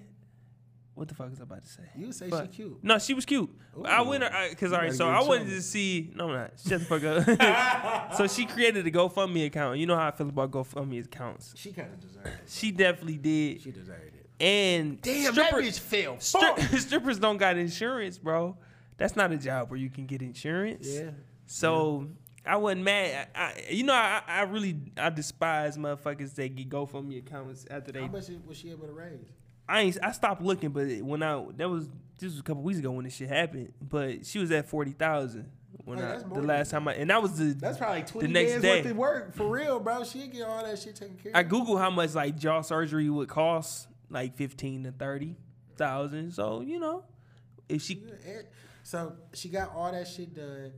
what 0.99 1.07
the 1.07 1.15
fuck 1.15 1.29
was 1.29 1.39
I 1.39 1.43
about 1.43 1.63
to 1.63 1.69
say? 1.69 1.83
You 1.95 2.11
say 2.11 2.27
But- 2.29 2.47
she 2.51 2.57
cute. 2.63 2.83
No, 2.83 2.99
she 2.99 3.13
was 3.13 3.25
cute. 3.25 3.49
I 3.85 4.01
Ooh. 4.01 4.05
went 4.09 4.23
because 4.49 4.73
all 4.73 4.79
right. 4.79 4.93
So 4.93 5.07
I 5.09 5.23
wanted 5.23 5.47
to 5.47 5.61
see. 5.61 6.11
No, 6.13 6.27
I'm 6.29 6.33
not. 6.33 6.51
Shut 6.67 6.81
the 6.81 6.85
fuck 6.85 7.03
up. 7.03 8.13
so 8.17 8.27
she 8.27 8.45
created 8.45 8.85
a 8.85 8.91
GoFundMe 8.91 9.45
account. 9.45 9.79
You 9.79 9.85
know 9.87 9.95
how 9.95 10.07
I 10.07 10.11
feel 10.11 10.27
about 10.27 10.51
GoFundMe 10.51 11.03
accounts. 11.05 11.53
She 11.55 11.71
kind 11.71 11.91
of 11.93 11.99
deserved 12.01 12.27
it. 12.27 12.33
She 12.47 12.71
definitely 12.71 13.17
did. 13.17 13.61
She 13.61 13.71
deserved 13.71 14.15
it. 14.15 14.25
And 14.41 15.01
Damn, 15.01 15.33
stripper- 15.33 15.61
that 15.61 15.63
bitch 15.63 15.79
fell. 15.79 16.15
stri- 16.17 16.77
strippers 16.79 17.17
don't 17.19 17.37
got 17.37 17.57
insurance, 17.57 18.17
bro. 18.17 18.57
That's 18.97 19.15
not 19.15 19.31
a 19.31 19.37
job 19.37 19.69
where 19.69 19.79
you 19.79 19.89
can 19.89 20.05
get 20.05 20.21
insurance. 20.21 20.87
Yeah. 20.89 21.11
So 21.45 22.07
I 22.45 22.57
wasn't 22.57 22.83
mad. 22.83 23.27
I, 23.35 23.41
I, 23.41 23.63
you 23.69 23.83
know, 23.83 23.93
I, 23.93 24.21
I 24.27 24.41
really 24.41 24.77
I 24.97 25.09
despise 25.09 25.77
motherfuckers 25.77 26.35
that 26.35 26.55
get 26.55 26.69
GoFundMe 26.69 27.19
accounts 27.19 27.65
after 27.69 27.91
they. 27.93 28.01
How 28.01 28.07
much 28.07 28.25
was 28.45 28.57
she 28.57 28.71
able 28.71 28.87
to 28.87 28.93
raise? 28.93 29.27
I 29.69 29.81
ain't. 29.81 29.97
I 30.01 30.11
stopped 30.11 30.41
looking, 30.41 30.69
but 30.71 30.87
when 31.01 31.21
I 31.23 31.45
that 31.57 31.69
was 31.69 31.87
this 32.19 32.31
was 32.31 32.39
a 32.39 32.43
couple 32.43 32.63
weeks 32.63 32.79
ago 32.79 32.91
when 32.91 33.05
this 33.05 33.15
shit 33.15 33.29
happened. 33.29 33.71
But 33.81 34.25
she 34.25 34.39
was 34.39 34.51
at 34.51 34.67
forty 34.67 34.91
thousand 34.91 35.51
when 35.85 35.99
I 35.99 36.17
the 36.17 36.41
last 36.41 36.71
time 36.71 36.87
I 36.87 36.95
and 36.95 37.09
that 37.09 37.21
was 37.21 37.37
the 37.37 37.53
That's 37.53 37.77
probably 37.77 38.01
twenty 38.01 38.27
the 38.27 38.33
next 38.33 38.51
days 38.53 38.61
day. 38.61 38.81
worth 38.81 38.91
of 38.91 38.97
work 38.97 39.35
for 39.35 39.47
real, 39.47 39.79
bro. 39.79 40.03
She 40.03 40.27
get 40.27 40.47
all 40.47 40.63
that 40.63 40.79
shit 40.79 40.95
taken 40.95 41.15
care 41.17 41.31
of. 41.31 41.37
I 41.37 41.43
Google 41.43 41.77
how 41.77 41.89
much 41.89 42.15
like 42.15 42.37
jaw 42.37 42.61
surgery 42.61 43.09
would 43.09 43.29
cost, 43.29 43.87
like 44.09 44.35
fifteen 44.35 44.83
to 44.83 44.91
thirty 44.91 45.35
thousand. 45.77 46.33
So 46.33 46.61
you 46.61 46.79
know, 46.79 47.05
if 47.69 47.81
she 47.83 48.03
So 48.83 49.13
she 49.33 49.49
got 49.49 49.73
all 49.75 49.91
that 49.91 50.07
shit 50.07 50.33
done, 50.33 50.71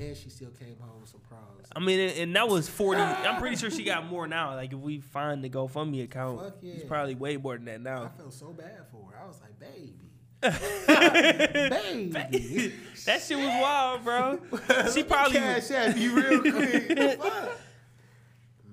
and 0.00 0.16
she 0.16 0.30
still 0.30 0.50
came 0.50 0.76
home 0.80 1.00
with 1.00 1.10
some 1.10 1.20
pros. 1.28 1.40
I 1.74 1.80
mean, 1.80 2.00
and, 2.00 2.18
and 2.18 2.36
that 2.36 2.48
was 2.48 2.68
forty. 2.68 3.00
I'm 3.00 3.40
pretty 3.40 3.56
sure 3.56 3.70
she 3.70 3.84
got 3.84 4.06
more 4.06 4.26
now. 4.26 4.54
Like 4.54 4.72
if 4.72 4.78
we 4.78 5.00
find 5.00 5.42
the 5.44 5.50
GoFundMe 5.50 6.02
account, 6.04 6.40
Fuck 6.40 6.56
yeah. 6.62 6.74
it's 6.74 6.84
probably 6.84 7.14
way 7.14 7.36
more 7.36 7.56
than 7.56 7.66
that 7.66 7.80
now. 7.80 8.04
I 8.04 8.08
felt 8.08 8.32
so 8.32 8.52
bad 8.52 8.86
for 8.90 9.10
her. 9.12 9.18
I 9.22 9.26
was 9.26 9.40
like, 9.40 9.58
baby, 9.58 10.10
baby. 12.30 12.74
That 13.06 13.22
shit 13.22 13.38
was 13.38 13.46
wild, 13.46 14.04
bro. 14.04 14.40
She 14.92 15.02
probably 15.04 15.38
cash 15.38 15.70
at 15.70 15.96
you 15.96 16.14
real 16.14 16.40
quick. 16.40 17.18
Fuck. 17.18 17.58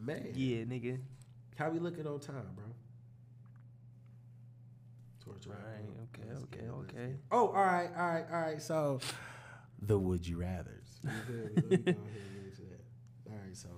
Man, 0.02 0.28
yeah, 0.36 0.58
nigga. 0.64 1.00
how 1.58 1.70
we 1.70 1.80
looking 1.80 2.06
on 2.08 2.20
time, 2.20 2.36
bro? 2.56 2.66
Towards 5.24 5.46
the 5.46 5.52
All 5.52 5.58
right 5.58 5.66
right, 5.66 5.86
point. 5.86 6.10
okay, 6.14 6.30
Let's 6.30 6.44
okay, 6.44 6.58
get 6.60 6.68
it, 6.70 6.74
let's 6.76 6.94
okay. 6.94 7.16
Oh, 7.32 7.48
all 7.48 7.54
right, 7.54 7.90
all 7.98 8.08
right, 8.08 8.26
all 8.32 8.42
right. 8.42 8.62
So, 8.62 9.00
the 9.82 9.98
would 10.00 10.28
you 10.28 10.38
rather's. 10.38 10.77
You 11.04 11.10
feel 11.28 11.36
me? 11.36 11.52
Let 11.56 11.70
me 11.70 11.78
go 11.78 11.91
ahead 11.91 12.22
and 12.22 12.34
get 12.34 12.43
into 12.45 12.62
that. 12.70 13.32
All 13.32 13.38
right, 13.38 13.56
so 13.56 13.70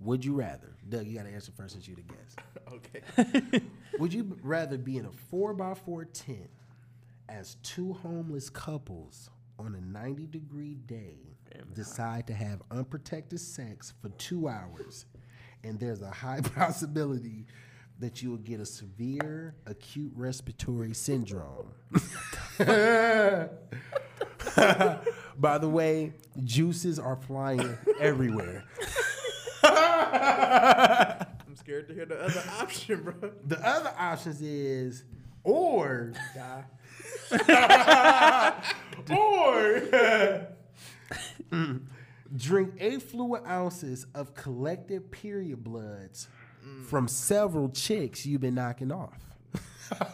would 0.00 0.24
you 0.24 0.34
rather? 0.34 0.74
Doug, 0.88 1.06
you 1.06 1.16
got 1.16 1.24
to 1.24 1.30
answer 1.30 1.52
first 1.56 1.74
since 1.74 1.86
you're 1.86 1.96
the 1.96 2.02
guest. 2.02 2.38
Okay. 2.72 3.60
Would 3.98 4.14
you 4.14 4.38
rather 4.42 4.78
be 4.78 4.96
in 4.96 5.04
a 5.04 5.12
four 5.12 5.54
x 5.62 5.80
four 5.84 6.06
tent 6.06 6.48
as 7.28 7.56
two 7.62 7.92
homeless 7.92 8.48
couples 8.48 9.28
on 9.58 9.74
a 9.74 9.80
ninety 9.80 10.26
degree 10.26 10.76
day 10.86 11.36
decide 11.74 12.26
to 12.28 12.32
have 12.32 12.62
unprotected 12.70 13.40
sex 13.40 13.92
for 14.00 14.08
two 14.10 14.48
hours, 14.48 15.04
and 15.64 15.78
there's 15.78 16.00
a 16.00 16.10
high 16.10 16.40
possibility 16.54 17.44
that 17.98 18.22
you 18.22 18.30
will 18.30 18.38
get 18.38 18.58
a 18.58 18.66
severe 18.66 19.54
acute 19.66 20.12
respiratory 20.16 20.94
syndrome? 20.94 21.72
By 25.38 25.58
the 25.58 25.68
way, 25.68 26.12
juices 26.44 26.98
are 26.98 27.16
flying 27.16 27.76
everywhere. 28.00 28.64
I'm 29.64 31.56
scared 31.56 31.88
to 31.88 31.94
hear 31.94 32.06
the 32.06 32.22
other 32.22 32.42
option, 32.60 33.02
bro. 33.02 33.32
The 33.46 33.66
other 33.66 33.92
options 33.96 34.42
is 34.42 35.04
or 35.44 36.12
die. 36.34 36.64
or 39.10 40.48
drink 42.36 42.74
eight 42.78 43.02
fluid 43.02 43.42
ounces 43.46 44.06
of 44.14 44.34
collected 44.34 45.10
period 45.10 45.62
bloods 45.64 46.28
from 46.88 47.08
several 47.08 47.68
chicks 47.68 48.24
you've 48.24 48.40
been 48.40 48.54
knocking 48.54 48.92
off. 48.92 49.18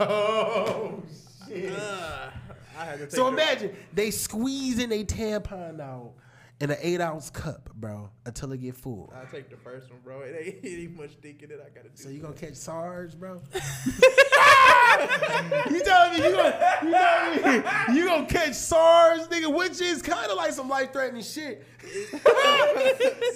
oh 0.00 1.02
shit! 1.46 1.72
Uh, 1.72 2.30
I 2.78 2.84
had 2.84 2.98
to 2.98 3.04
take 3.06 3.10
So 3.10 3.24
the- 3.24 3.32
imagine 3.32 3.76
they 3.92 4.10
squeezing 4.10 4.92
a 4.92 5.04
tampon 5.04 5.80
out 5.80 6.12
in 6.60 6.70
an 6.70 6.76
eight 6.80 7.00
ounce 7.00 7.30
cup, 7.30 7.70
bro, 7.74 8.10
until 8.26 8.52
it 8.52 8.58
get 8.58 8.76
full. 8.76 9.12
I'll 9.16 9.26
take 9.26 9.48
the 9.50 9.56
first 9.56 9.90
one, 9.90 10.00
bro. 10.04 10.20
It 10.22 10.36
ain't, 10.40 10.56
it 10.64 10.82
ain't 10.82 10.96
much 10.96 11.12
thinking 11.22 11.48
that 11.50 11.60
I 11.60 11.68
gotta 11.74 11.88
do. 11.88 12.02
So 12.02 12.08
you 12.08 12.20
gonna 12.20 12.34
catch 12.34 12.54
SARS, 12.54 13.14
bro? 13.14 13.40
you 15.70 15.80
telling 15.82 16.18
me 16.18 16.24
you 16.24 16.32
gonna 16.34 16.78
you, 16.82 16.90
telling 16.90 17.62
me 17.62 17.94
you 17.94 18.04
gonna 18.06 18.26
catch 18.26 18.54
SARS, 18.54 19.28
nigga? 19.28 19.54
Which 19.54 19.80
is 19.80 20.02
kind 20.02 20.30
of 20.30 20.36
like 20.36 20.52
some 20.52 20.68
life 20.68 20.92
threatening 20.92 21.22
shit, 21.22 21.64
you 21.84 22.18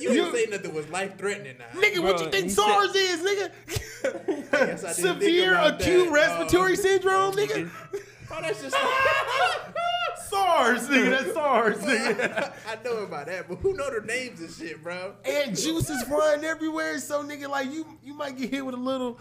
you- 0.00 0.14
didn't 0.14 0.34
say 0.34 0.46
nothing 0.50 0.74
was 0.74 0.88
life 0.88 1.16
threatening 1.18 1.56
now. 1.58 1.80
nigga. 1.80 2.02
what 2.02 2.20
you 2.20 2.30
think 2.30 2.44
he 2.44 2.50
SARS 2.50 2.94
is, 2.94 3.20
nigga? 3.22 3.50
guess 4.50 4.84
I 4.84 4.92
Severe 4.92 5.54
acute 5.54 6.06
that. 6.06 6.12
respiratory 6.12 6.72
oh. 6.72 6.76
syndrome, 6.76 7.34
nigga. 7.34 7.70
Oh, 8.32 8.40
that's 8.40 8.62
just. 8.62 8.76
SARS, 10.32 10.88
nigga. 10.88 11.10
That's 11.10 11.32
SARS, 11.34 11.78
nigga. 11.78 12.52
I 12.66 12.82
know 12.82 12.98
about 12.98 13.26
that, 13.26 13.48
but 13.48 13.56
who 13.56 13.74
know 13.74 13.90
the 13.90 14.06
names 14.06 14.40
and 14.40 14.50
shit, 14.50 14.82
bro? 14.82 15.14
and 15.24 15.56
juices 15.56 16.02
flying 16.04 16.44
everywhere. 16.44 16.98
So 16.98 17.22
nigga, 17.22 17.48
like 17.48 17.70
you, 17.70 17.86
you 18.02 18.14
might 18.14 18.36
get 18.36 18.50
hit 18.50 18.64
with 18.64 18.74
a 18.74 18.78
little, 18.78 19.18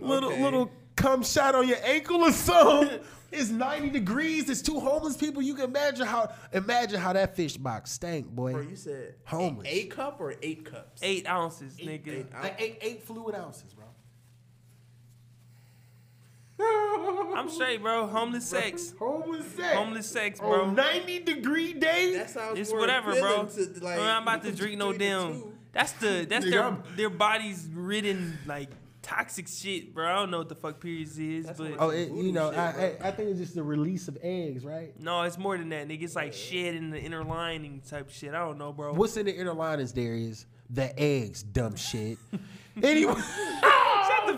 little, 0.00 0.30
okay. 0.30 0.42
little 0.42 0.70
cum 0.96 1.22
shot 1.22 1.54
on 1.54 1.68
your 1.68 1.78
ankle 1.84 2.22
or 2.22 2.32
something. 2.32 3.00
It's 3.30 3.50
90 3.50 3.90
degrees. 3.90 4.48
It's 4.48 4.62
two 4.62 4.80
homeless 4.80 5.16
people. 5.16 5.42
You 5.42 5.54
can 5.54 5.64
imagine 5.64 6.06
how 6.06 6.32
imagine 6.52 6.98
how 6.98 7.12
that 7.12 7.36
fish 7.36 7.58
box 7.58 7.92
stank, 7.92 8.26
boy. 8.26 8.52
Bro, 8.52 8.62
you 8.62 8.76
said 8.76 9.16
Homeless. 9.24 9.66
Eight, 9.68 9.92
a 9.92 9.96
cup 9.96 10.18
or 10.18 10.34
eight 10.40 10.64
cups? 10.64 11.02
Eight 11.02 11.28
ounces, 11.28 11.76
nigga. 11.76 12.08
eight 12.08 12.32
Like 12.32 12.56
eight, 12.58 12.78
eight 12.80 13.02
fluid 13.02 13.34
ounces, 13.34 13.74
bro. 13.74 13.77
I'm 16.60 17.48
straight, 17.48 17.82
bro. 17.82 18.06
Homeless 18.06 18.46
sex. 18.46 18.94
Homeless 18.98 19.46
sex. 19.52 19.74
Homeless 19.74 20.10
sex, 20.10 20.40
oh, 20.42 20.48
bro. 20.48 20.64
On 20.64 20.74
90 20.74 21.20
degree 21.20 21.72
day. 21.72 22.14
That 22.16 22.30
sounds 22.30 22.58
It's 22.58 22.70
more 22.70 22.80
whatever, 22.80 23.12
bro. 23.12 23.42
appealing 23.42 23.74
To, 23.74 23.84
like, 23.84 23.98
I'm 24.00 24.22
about 24.22 24.42
to 24.42 24.52
drink 24.52 24.78
no 24.78 24.92
damn. 24.92 25.42
That's 25.72 25.92
the 25.92 26.26
that's 26.28 26.44
Nigga, 26.46 26.50
their 26.50 26.62
I'm- 26.64 26.82
their 26.96 27.10
bodies 27.10 27.68
ridden 27.72 28.38
like 28.46 28.70
toxic 29.02 29.46
shit, 29.46 29.94
bro. 29.94 30.06
I 30.10 30.14
don't 30.16 30.30
know 30.30 30.38
what 30.38 30.48
the 30.48 30.54
fuck 30.54 30.80
periods 30.80 31.18
is, 31.18 31.46
That's 31.46 31.58
but 31.58 31.74
oh, 31.78 31.90
it, 31.90 32.10
you 32.10 32.32
know, 32.32 32.50
shit, 32.50 32.58
I. 32.58 32.96
I 33.02 33.08
I 33.08 33.10
think 33.12 33.30
it's 33.30 33.38
just 33.38 33.54
the 33.54 33.62
release 33.62 34.08
of 34.08 34.18
eggs, 34.22 34.64
right? 34.64 34.98
no, 35.00 35.22
it's 35.22 35.38
more 35.38 35.56
than 35.56 35.68
that, 35.68 35.86
nigga. 35.86 36.02
It's 36.02 36.16
like 36.16 36.32
shed 36.32 36.74
in 36.74 36.90
the 36.90 36.98
inner 36.98 37.22
lining 37.22 37.82
type 37.88 38.10
shit. 38.10 38.34
I 38.34 38.38
don't 38.40 38.58
know, 38.58 38.72
bro. 38.72 38.92
What's 38.94 39.16
in 39.16 39.26
the 39.26 39.34
inner 39.36 39.54
linings, 39.54 39.92
Darius? 39.92 40.46
The 40.70 40.98
eggs, 41.00 41.42
dumb 41.44 41.76
shit. 41.76 42.18
anyway. 42.82 43.14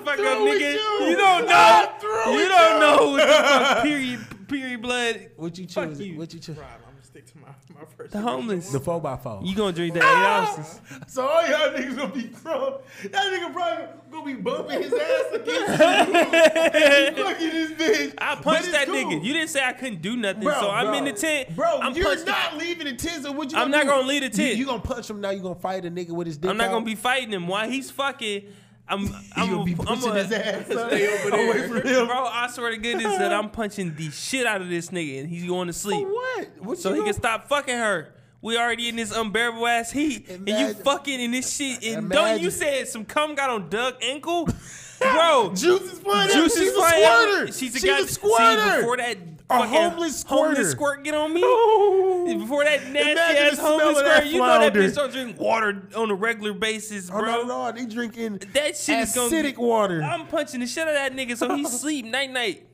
Shut 0.04 0.16
the 0.18 0.22
fuck 0.22 0.32
up, 0.32 0.38
nigga. 0.38 0.60
you. 0.60 1.06
You, 1.08 1.16
don't 1.16 1.46
know. 1.46 2.32
You 2.32 2.48
don't 2.48 2.74
you. 2.74 2.80
know 2.80 3.10
what 3.12 3.26
the 3.26 3.32
fuck 3.32 3.82
period 3.82 4.26
period 4.50 4.82
blood. 4.82 5.30
What 5.36 5.56
you 5.56 5.66
Fuck 5.68 5.90
choose? 5.90 6.00
you. 6.00 6.18
What 6.18 6.34
you 6.34 6.40
choose? 6.40 6.56
Right, 6.58 6.66
I'm 6.74 6.80
gonna 6.82 7.02
stick 7.02 7.26
to 7.32 7.38
my, 7.38 7.48
my 7.74 7.86
first. 7.96 8.12
The 8.12 8.20
homeless. 8.20 8.70
The 8.70 8.80
four 8.80 9.00
by 9.00 9.16
four. 9.16 9.40
You 9.42 9.54
gonna 9.54 9.72
drink 9.72 9.94
that 9.94 10.02
ah! 10.04 10.42
eight 10.42 10.58
ounces? 10.58 10.80
So 11.06 11.26
all 11.26 11.46
y'all 11.48 11.70
niggas 11.70 11.96
gonna 11.96 12.12
be 12.12 12.28
crumb. 12.28 12.74
That 13.10 13.12
nigga 13.12 13.52
probably 13.52 13.86
gonna 14.10 14.26
be 14.26 14.34
bumping 14.34 14.82
his 14.82 14.92
ass 14.92 15.34
against 15.34 15.68
you. 15.70 15.76
fucking 17.24 17.50
this 17.50 17.72
bitch. 17.72 18.14
I 18.18 18.32
I 18.32 18.34
punched 18.36 18.72
that 18.72 18.86
cool. 18.86 18.96
nigga. 18.96 19.24
You 19.24 19.32
didn't 19.32 19.50
say 19.50 19.64
I 19.64 19.72
couldn't 19.72 20.02
do 20.02 20.16
nothing, 20.16 20.42
Bro, 20.42 20.60
so 20.60 20.70
I'm 20.70 20.86
bro. 20.86 20.94
in 20.98 21.04
the 21.04 21.12
tent. 21.12 21.54
Bro, 21.56 21.80
I'm 21.80 21.94
you're 21.94 22.04
punching- 22.06 22.26
not 22.26 22.56
leaving 22.56 22.86
the 22.86 22.94
tent. 22.94 23.22
So 23.22 23.32
what 23.32 23.50
you? 23.52 23.58
I'm 23.58 23.70
gonna 23.70 23.76
not 23.76 23.82
do? 23.84 23.88
gonna 23.90 24.08
leave 24.08 24.22
the 24.22 24.30
tent. 24.30 24.52
You, 24.52 24.56
you 24.56 24.66
gonna 24.66 24.82
punch 24.82 25.08
him 25.08 25.20
now? 25.20 25.30
You 25.30 25.42
gonna 25.42 25.54
fight 25.54 25.84
a 25.84 25.90
nigga 25.90 26.10
with 26.10 26.26
his 26.26 26.36
dick? 26.38 26.50
I'm 26.50 26.56
not 26.56 26.68
out? 26.68 26.72
gonna 26.72 26.84
be 26.84 26.94
fighting 26.96 27.32
him 27.32 27.46
while 27.46 27.68
he's 27.68 27.90
fucking. 27.90 28.42
I'm. 28.90 29.14
I'm 29.36 29.50
gonna 29.50 29.64
be 29.64 29.76
I'm 29.86 30.02
a- 30.04 30.14
his 30.14 30.32
ass 30.32 30.66
Stay 30.66 30.74
over 30.74 31.30
there. 31.30 31.48
away 31.50 31.68
from 31.68 31.76
him. 31.88 32.06
Bro, 32.08 32.24
I 32.26 32.48
swear 32.50 32.70
to 32.70 32.76
goodness 32.76 33.16
that 33.18 33.32
I'm 33.32 33.50
punching 33.50 33.94
the 33.94 34.10
shit 34.10 34.46
out 34.46 34.60
of 34.60 34.68
this 34.68 34.88
nigga 34.90 35.20
and 35.20 35.28
he's 35.28 35.46
going 35.46 35.68
to 35.68 35.72
sleep. 35.72 36.06
For 36.06 36.12
what? 36.12 36.48
What 36.60 36.78
So 36.78 36.90
he 36.90 36.98
gonna- 36.98 37.12
can 37.12 37.20
stop 37.20 37.48
fucking 37.48 37.76
her. 37.78 38.14
We 38.42 38.56
already 38.56 38.88
in 38.88 38.96
this 38.96 39.14
unbearable 39.14 39.66
ass 39.66 39.90
heat, 39.92 40.30
and 40.30 40.48
you 40.48 40.72
fucking 40.72 41.20
in 41.20 41.30
this 41.30 41.54
shit. 41.54 41.84
And 41.84 42.08
don't 42.08 42.40
you 42.40 42.50
said 42.50 42.88
some 42.88 43.04
cum 43.04 43.34
got 43.34 43.50
on 43.50 43.68
Doug 43.68 43.96
ankle, 44.00 44.48
bro? 44.98 45.52
Juice 45.54 45.82
is 45.92 45.98
flying. 45.98 46.30
Juice 46.32 46.54
She's 46.56 46.68
is 46.68 46.74
squirter. 46.74 47.46
She's 47.52 47.76
a, 47.76 47.78
She's 47.80 47.90
a 47.90 48.08
squirter. 48.08 48.70
See, 48.70 48.76
before 48.78 48.96
that 48.96 49.18
A 49.50 49.66
homeless 49.66 50.20
squirter. 50.20 50.64
squirt 50.70 51.04
get 51.04 51.12
on 51.14 51.34
me, 51.34 51.42
Ooh. 51.42 52.19
Before 52.38 52.64
that 52.64 52.86
nasty 52.88 53.10
Imagine 53.12 53.36
ass 53.44 53.50
the 53.50 53.56
smell 53.56 53.78
homeless 53.80 53.98
of 53.98 54.04
that 54.04 54.26
you 54.26 54.38
know 54.38 54.46
that 54.46 54.72
flounder. 54.72 54.80
bitch 54.88 54.94
don't 54.94 55.12
drink 55.12 55.40
water 55.40 55.88
on 55.96 56.10
a 56.10 56.14
regular 56.14 56.52
basis, 56.54 57.10
Oh 57.12 57.18
bro. 57.20 57.42
no, 57.42 57.42
no, 57.44 57.72
they 57.72 57.86
drinking 57.86 58.38
That 58.52 58.76
shit 58.76 58.98
is 59.00 59.14
gonna 59.14 59.30
acidic 59.30 59.56
water. 59.58 60.02
I'm 60.02 60.26
punching 60.26 60.60
the 60.60 60.66
shit 60.66 60.82
out 60.86 60.88
of 60.88 60.94
that 60.94 61.12
nigga 61.14 61.36
so 61.36 61.54
he 61.54 61.64
sleep 61.66 62.04
night 62.06 62.30
night. 62.30 62.66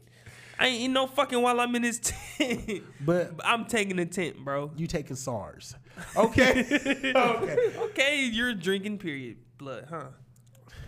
I 0.58 0.68
ain't 0.68 0.80
eating 0.80 0.92
no 0.94 1.06
fucking 1.06 1.40
while 1.42 1.60
I'm 1.60 1.74
in 1.74 1.82
his 1.82 1.98
tent. 1.98 2.82
But- 3.00 3.32
I'm 3.44 3.66
taking 3.66 3.96
the 3.96 4.06
tent, 4.06 4.38
bro. 4.44 4.70
you 4.76 4.86
taking 4.86 5.14
SARS? 5.16 5.74
Okay. 6.16 6.60
okay. 7.14 7.56
Okay, 7.78 8.24
you're 8.24 8.54
drinking 8.54 8.98
period 8.98 9.36
blood, 9.58 9.86
huh? 9.90 10.04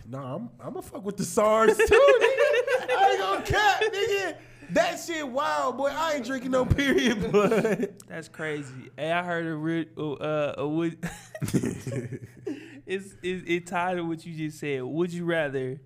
No, 0.07 0.17
I'm 0.19 0.49
I'm 0.59 0.73
gonna 0.73 0.81
fuck 0.81 1.05
with 1.05 1.17
the 1.17 1.23
SARS 1.25 1.77
too, 1.77 1.83
nigga. 1.83 1.87
I 1.87 3.09
ain't 3.11 3.19
gonna 3.19 3.41
cap, 3.43 3.81
nigga. 3.81 4.35
That 4.71 4.99
shit 4.99 5.27
wild, 5.27 5.77
boy. 5.77 5.87
I 5.87 6.15
ain't 6.15 6.25
drinking 6.25 6.51
no 6.51 6.65
period 6.65 7.31
blood. 7.31 7.95
That's 8.07 8.27
crazy. 8.27 8.91
Hey, 8.97 9.11
I 9.11 9.23
heard 9.23 9.45
a 9.47 9.55
real 9.55 9.85
uh 10.21 10.53
a 10.57 10.67
would 10.67 10.97
it's 12.85 13.15
it, 13.23 13.43
it 13.47 13.67
tied 13.67 13.95
to 13.95 14.01
what 14.03 14.25
you 14.25 14.33
just 14.35 14.59
said. 14.59 14.83
Would 14.83 15.11
you 15.11 15.25
rather 15.25 15.79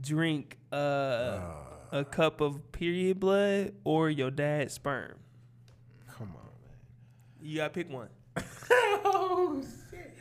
drink 0.00 0.58
uh, 0.72 1.40
a 1.92 2.04
cup 2.04 2.40
of 2.40 2.72
period 2.72 3.20
blood 3.20 3.72
or 3.84 4.10
your 4.10 4.30
dad's 4.30 4.74
sperm? 4.74 5.14
Come 6.08 6.28
on, 6.28 6.50
man. 6.62 6.76
You 7.40 7.56
gotta 7.58 7.70
pick 7.70 7.90
one. 7.90 8.08
oh 8.70 9.62
shit, 9.90 10.16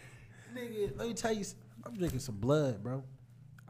nigga. 0.56 0.98
Let 0.98 1.08
me 1.08 1.14
tell 1.14 1.34
you, 1.34 1.46
I'm 1.86 1.96
drinking 1.96 2.20
some 2.20 2.36
blood, 2.36 2.82
bro. 2.82 3.04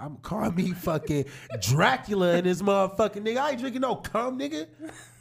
I'm 0.01 0.17
calling 0.17 0.55
me 0.55 0.71
fucking 0.71 1.25
Dracula 1.61 2.37
in 2.37 2.45
this 2.45 2.61
motherfucking 2.61 3.21
nigga. 3.23 3.37
I 3.37 3.51
ain't 3.51 3.59
drinking 3.59 3.81
no 3.81 3.95
cum, 3.97 4.39
nigga. 4.39 4.65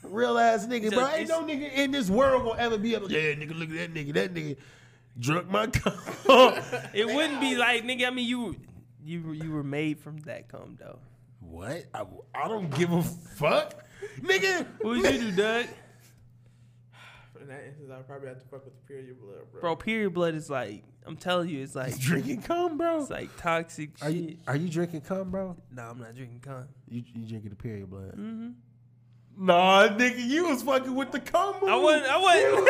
Real 0.03 0.39
ass 0.39 0.67
nigga, 0.67 0.91
bro. 0.93 1.07
Ain't 1.09 1.29
no 1.29 1.43
nigga 1.43 1.71
in 1.75 1.91
this 1.91 2.09
world 2.09 2.45
gonna 2.45 2.59
ever 2.61 2.79
be 2.79 2.95
able. 2.95 3.09
to, 3.09 3.15
Yeah, 3.15 3.35
nigga, 3.35 3.59
look 3.59 3.69
at 3.71 3.77
that 3.77 3.95
nigga. 3.95 4.15
That 4.15 4.33
nigga 4.35 4.57
drunk 5.19 5.51
my 5.51 5.67
cum. 5.67 5.93
It 6.95 7.07
wouldn't 7.07 7.41
be 7.41 7.57
like 7.67 7.85
nigga. 7.85 8.07
I 8.07 8.11
mean, 8.11 8.27
you 8.27 8.57
you 9.05 9.23
were- 9.23 9.35
you 9.35 9.51
were 9.53 9.63
made 9.65 9.99
from 10.01 10.19
that 10.21 10.49
cum 10.49 10.77
though. 10.81 10.99
what? 11.41 11.85
I, 11.95 12.05
I 12.35 12.49
don't 12.49 12.71
give 12.75 12.91
a 12.93 13.03
fuck, 13.03 13.75
nigga. 14.23 14.67
What 14.81 14.97
would 15.03 15.13
you 15.15 15.31
do, 15.31 15.33
Doug? 15.33 15.67
In 17.51 17.57
that 17.57 17.65
instance, 17.67 17.91
I'd 17.93 18.07
probably 18.07 18.29
have 18.29 18.39
to 18.39 18.47
fuck 18.47 18.65
with 18.65 18.75
the 18.77 18.87
period 18.87 19.21
blood, 19.21 19.41
bro. 19.51 19.61
Bro, 19.61 19.77
period 19.77 20.15
blood 20.15 20.35
is 20.37 20.49
like 20.49 20.85
I'm 21.05 21.17
telling 21.17 21.49
you, 21.49 21.63
it's 21.65 21.75
like 21.75 21.99
drinking 21.99 22.43
cum, 22.43 22.79
bro. 22.79 23.01
it's 23.01 23.11
like 23.11 23.37
toxic 23.39 23.91
Are 24.03 24.09
shit. 24.11 24.17
you 24.21 24.37
are 24.47 24.55
you 24.55 24.69
drinking 24.69 25.01
cum, 25.01 25.31
bro? 25.33 25.57
no, 25.73 25.83
I'm 25.83 25.99
not 25.99 26.15
drinking 26.15 26.41
cum. 26.41 26.69
You 26.89 27.03
you 27.13 27.27
drinking 27.27 27.51
the 27.51 27.57
period 27.57 27.91
blood? 27.91 28.13
Mm-hmm. 28.17 28.51
Nah, 29.47 29.89
nigga, 29.89 30.25
you 30.25 30.47
was 30.49 30.63
fucking 30.63 30.95
with 30.95 31.11
the 31.11 31.19
cum. 31.21 31.57
I 31.67 31.75
wasn't. 31.75 32.07
I 32.09 32.21
wasn't. 32.21 32.69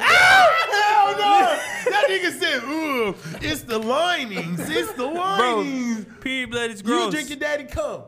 Hell 0.00 1.16
no! 1.18 1.58
That 1.90 2.06
nigga 2.08 2.38
said, 2.38 2.62
"Ooh, 2.64 3.14
it's 3.40 3.62
the 3.62 3.78
linings. 3.78 4.68
It's 4.68 4.92
the 4.92 5.06
linings." 5.06 6.06
period 6.20 6.50
blood 6.50 6.70
is 6.70 6.80
you 6.80 6.86
gross. 6.86 7.12
drink 7.12 7.28
your 7.30 7.38
daddy 7.38 7.64
cum, 7.64 8.02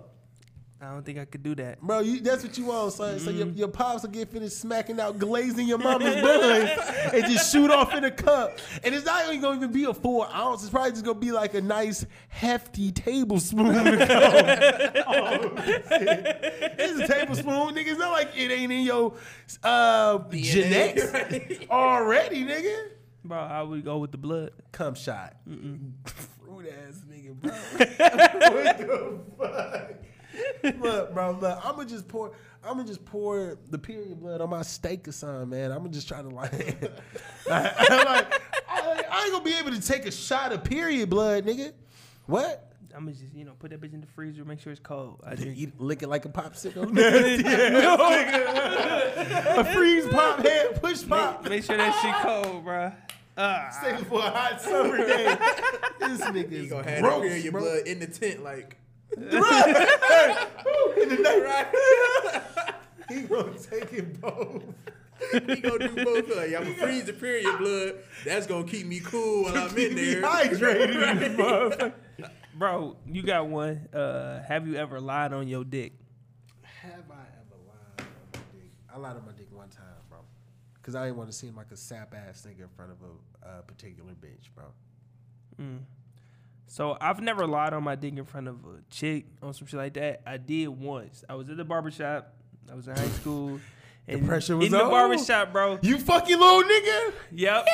I 0.83 0.93
don't 0.93 1.05
think 1.05 1.18
I 1.18 1.26
could 1.26 1.43
do 1.43 1.55
that. 1.57 1.78
bro. 1.83 2.01
You, 2.01 2.20
that's 2.20 2.43
what 2.43 2.57
you 2.57 2.64
want, 2.64 2.95
son. 2.95 3.18
So 3.18 3.28
Mm-hmm. 3.31 3.39
your, 3.39 3.49
your 3.49 3.68
pops 3.68 4.03
will 4.03 4.09
get 4.11 4.31
finished 4.31 4.57
smacking 4.59 4.99
out, 4.99 5.18
glazing 5.18 5.68
your 5.68 5.76
mama's 5.87 6.14
buns, 6.22 6.70
and 7.12 7.24
just 7.26 7.53
shoot 7.53 7.70
off 7.70 7.95
in 7.95 8.05
a 8.05 8.11
cup. 8.11 8.59
And 8.83 8.95
it's 8.95 9.05
not 9.05 9.26
even 9.26 9.43
gonna 9.43 9.57
even 9.59 9.72
be 9.72 9.85
a 9.85 9.93
full 9.93 10.22
ounce. 10.24 10.62
It's 10.62 10.70
probably 10.70 10.93
just 10.93 11.05
gonna 11.05 11.18
be 11.18 11.33
like 11.33 11.53
a 11.53 11.61
nice 11.61 12.07
hefty 12.28 12.93
tablespoon. 12.93 13.74
of 13.76 14.09
cum. 14.09 15.03
oh, 15.07 15.53
shit. 15.66 16.74
It's 16.78 16.99
a 17.01 17.07
tablespoon, 17.07 17.74
nigga. 17.74 17.89
It's 17.89 17.99
not 17.99 18.12
like 18.12 18.31
it 18.35 18.51
ain't 18.51 18.72
in 18.72 18.81
your 18.87 19.12
uh, 19.62 20.18
genetics 20.31 21.12
already, 21.70 22.45
nigga. 22.45 22.89
Bro, 23.22 23.39
I 23.39 23.62
would 23.62 23.85
go 23.85 23.99
with 23.99 24.12
the 24.12 24.18
blood. 24.18 24.53
cum 24.72 24.95
shot. 24.95 25.37
Fruit 25.45 26.66
ass 26.89 27.03
nigga, 27.07 27.35
bro. 27.35 27.51
what 27.51 28.78
the 28.78 29.20
fuck? 29.39 29.91
Look, 30.81 31.14
bro, 31.14 31.39
look, 31.41 31.59
I'ma 31.64 31.85
just 31.85 32.09
pour 32.09 32.33
I'ma 32.62 32.85
just 32.85 33.05
pour 33.05 33.57
the 33.70 33.78
period 33.78 34.20
blood 34.20 34.41
on 34.41 34.51
my 34.51 34.62
steak 34.62 35.09
or 35.09 35.12
something, 35.12 35.49
man. 35.49 35.72
I'ma 35.72 35.89
just 35.89 36.07
try 36.07 36.20
to 36.20 36.28
like, 36.28 36.53
I, 37.51 37.87
am 37.91 38.05
like 38.05 38.43
I, 38.68 39.05
I 39.11 39.22
ain't 39.24 39.33
gonna 39.33 39.45
be 39.45 39.55
able 39.55 39.70
to 39.70 39.81
take 39.81 40.05
a 40.07 40.11
shot 40.11 40.53
of 40.53 40.62
period 40.62 41.09
blood, 41.09 41.47
nigga. 41.47 41.72
What? 42.26 42.66
I'm 42.95 43.05
gonna 43.05 43.16
just 43.16 43.35
you 43.35 43.45
know 43.45 43.53
put 43.59 43.70
that 43.70 43.81
bitch 43.81 43.95
in 43.95 44.01
the 44.01 44.07
freezer, 44.07 44.45
make 44.45 44.61
sure 44.61 44.72
it's 44.72 44.81
cold. 44.81 45.20
I 45.24 45.35
drink. 45.35 45.57
Eat, 45.57 45.81
lick 45.81 46.03
it 46.03 46.09
like 46.09 46.24
a 46.24 46.28
popsicle. 46.28 46.91
a 49.59 49.64
freeze 49.72 50.07
pop 50.09 50.41
head, 50.41 50.83
push 50.83 51.07
pop. 51.07 51.49
Make 51.49 51.64
sure 51.64 51.76
that 51.76 51.95
shit 52.03 52.26
cold, 52.26 52.64
bro. 52.64 52.93
Ah. 53.39 53.68
Stay 53.81 53.97
for 54.05 54.18
a 54.18 54.31
hot 54.31 54.61
summer 54.61 54.99
day. 54.99 55.37
This 56.01 56.20
nigga 56.20 56.51
You 56.51 56.59
is 56.59 56.70
gonna 56.70 56.91
have 56.91 56.97
the 56.97 57.03
gross, 57.09 57.22
period 57.22 57.53
bro. 57.53 57.62
blood 57.62 57.87
in 57.87 58.01
the 58.01 58.07
tent, 58.07 58.43
like 58.43 58.76
in 59.16 59.28
the 61.08 61.16
night. 61.22 62.44
he 63.08 63.22
gonna 63.22 63.58
take 63.58 63.92
it 63.92 64.20
both. 64.20 64.62
he 65.32 65.56
gonna 65.56 65.88
do 65.88 66.04
both. 66.04 66.36
Like, 66.36 66.54
I'm 66.54 66.64
gonna 66.64 66.74
freeze 66.74 67.04
the 67.04 67.12
period 67.12 67.58
blood. 67.58 67.94
That's 68.24 68.46
gonna 68.46 68.66
keep 68.66 68.86
me 68.86 69.00
cool 69.00 69.44
while 69.44 69.56
I'm 69.56 69.76
in 69.76 69.94
there. 69.94 70.20
Dehydrated 70.20 70.90
in 71.22 71.36
this. 71.36 71.92
Bro, 72.54 72.96
you 73.06 73.22
got 73.22 73.46
one. 73.46 73.88
Uh, 73.92 74.42
have 74.42 74.66
you 74.66 74.76
ever 74.76 75.00
lied 75.00 75.32
on 75.32 75.48
your 75.48 75.64
dick? 75.64 75.92
Have 76.62 77.11
I 77.11 77.24
ever 77.40 77.56
lied 77.66 78.00
on 78.00 78.06
my 78.32 78.40
dick? 78.52 78.70
I 78.92 78.98
lied 78.98 79.16
on 79.16 79.26
my 79.26 79.32
dick 79.32 79.48
one 79.50 79.68
time, 79.68 79.84
bro. 80.08 80.18
Cause 80.82 80.94
I 80.94 81.04
didn't 81.06 81.18
want 81.18 81.30
to 81.30 81.36
seem 81.36 81.54
like 81.56 81.70
a 81.70 81.76
sap 81.76 82.14
ass 82.14 82.46
nigga 82.46 82.62
in 82.62 82.68
front 82.68 82.90
of 82.92 82.98
a 83.02 83.48
uh, 83.48 83.62
particular 83.62 84.12
bitch, 84.12 84.48
bro. 84.54 84.64
So 86.70 86.96
I've 87.00 87.20
never 87.20 87.48
lied 87.48 87.72
on 87.72 87.82
my 87.82 87.96
dick 87.96 88.16
in 88.16 88.24
front 88.24 88.46
of 88.46 88.54
a 88.64 88.80
chick 88.90 89.26
on 89.42 89.52
some 89.52 89.66
shit 89.66 89.76
like 89.76 89.94
that. 89.94 90.22
I 90.24 90.36
did 90.36 90.68
once. 90.68 91.24
I 91.28 91.34
was 91.34 91.50
at 91.50 91.56
the 91.56 91.64
barbershop. 91.64 92.32
I 92.70 92.76
was 92.76 92.86
in 92.86 92.96
high 92.96 93.08
school. 93.08 93.58
And 94.08 94.26
pressure 94.26 94.56
was 94.56 94.66
in 94.66 94.72
the 94.72 94.78
barbershop, 94.78 95.52
bro. 95.52 95.78
You 95.82 95.96
fucking 95.98 96.36
little 96.36 96.64
nigga. 96.64 97.12
Yep. 97.30 97.66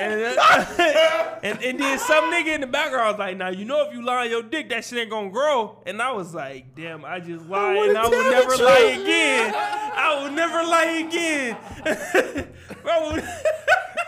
And, 0.00 0.36
uh, 0.38 1.38
and 1.42 1.62
and 1.62 1.80
then 1.80 1.98
some 1.98 2.24
nigga 2.24 2.56
in 2.56 2.60
the 2.60 2.66
background 2.66 3.12
was 3.12 3.18
like, 3.18 3.38
"Now 3.38 3.48
you 3.48 3.64
know 3.64 3.88
if 3.88 3.94
you 3.94 4.04
lie 4.04 4.24
on 4.24 4.30
your 4.30 4.42
dick, 4.42 4.68
that 4.68 4.84
shit 4.84 4.98
ain't 4.98 5.08
gonna 5.08 5.30
grow." 5.30 5.80
And 5.86 6.02
I 6.02 6.12
was 6.12 6.34
like, 6.34 6.74
"Damn, 6.74 7.06
I 7.06 7.20
just 7.20 7.46
lied, 7.46 7.76
wanna 7.76 7.88
and 7.90 7.96
I 7.98 8.06
will 8.06 8.30
never 8.30 8.56
lie 8.62 8.98
again. 9.00 9.54
I 9.56 10.22
will 10.22 10.32
never 10.32 10.62
lie 10.68 11.06
again, 11.06 11.56
bro." 12.82 13.16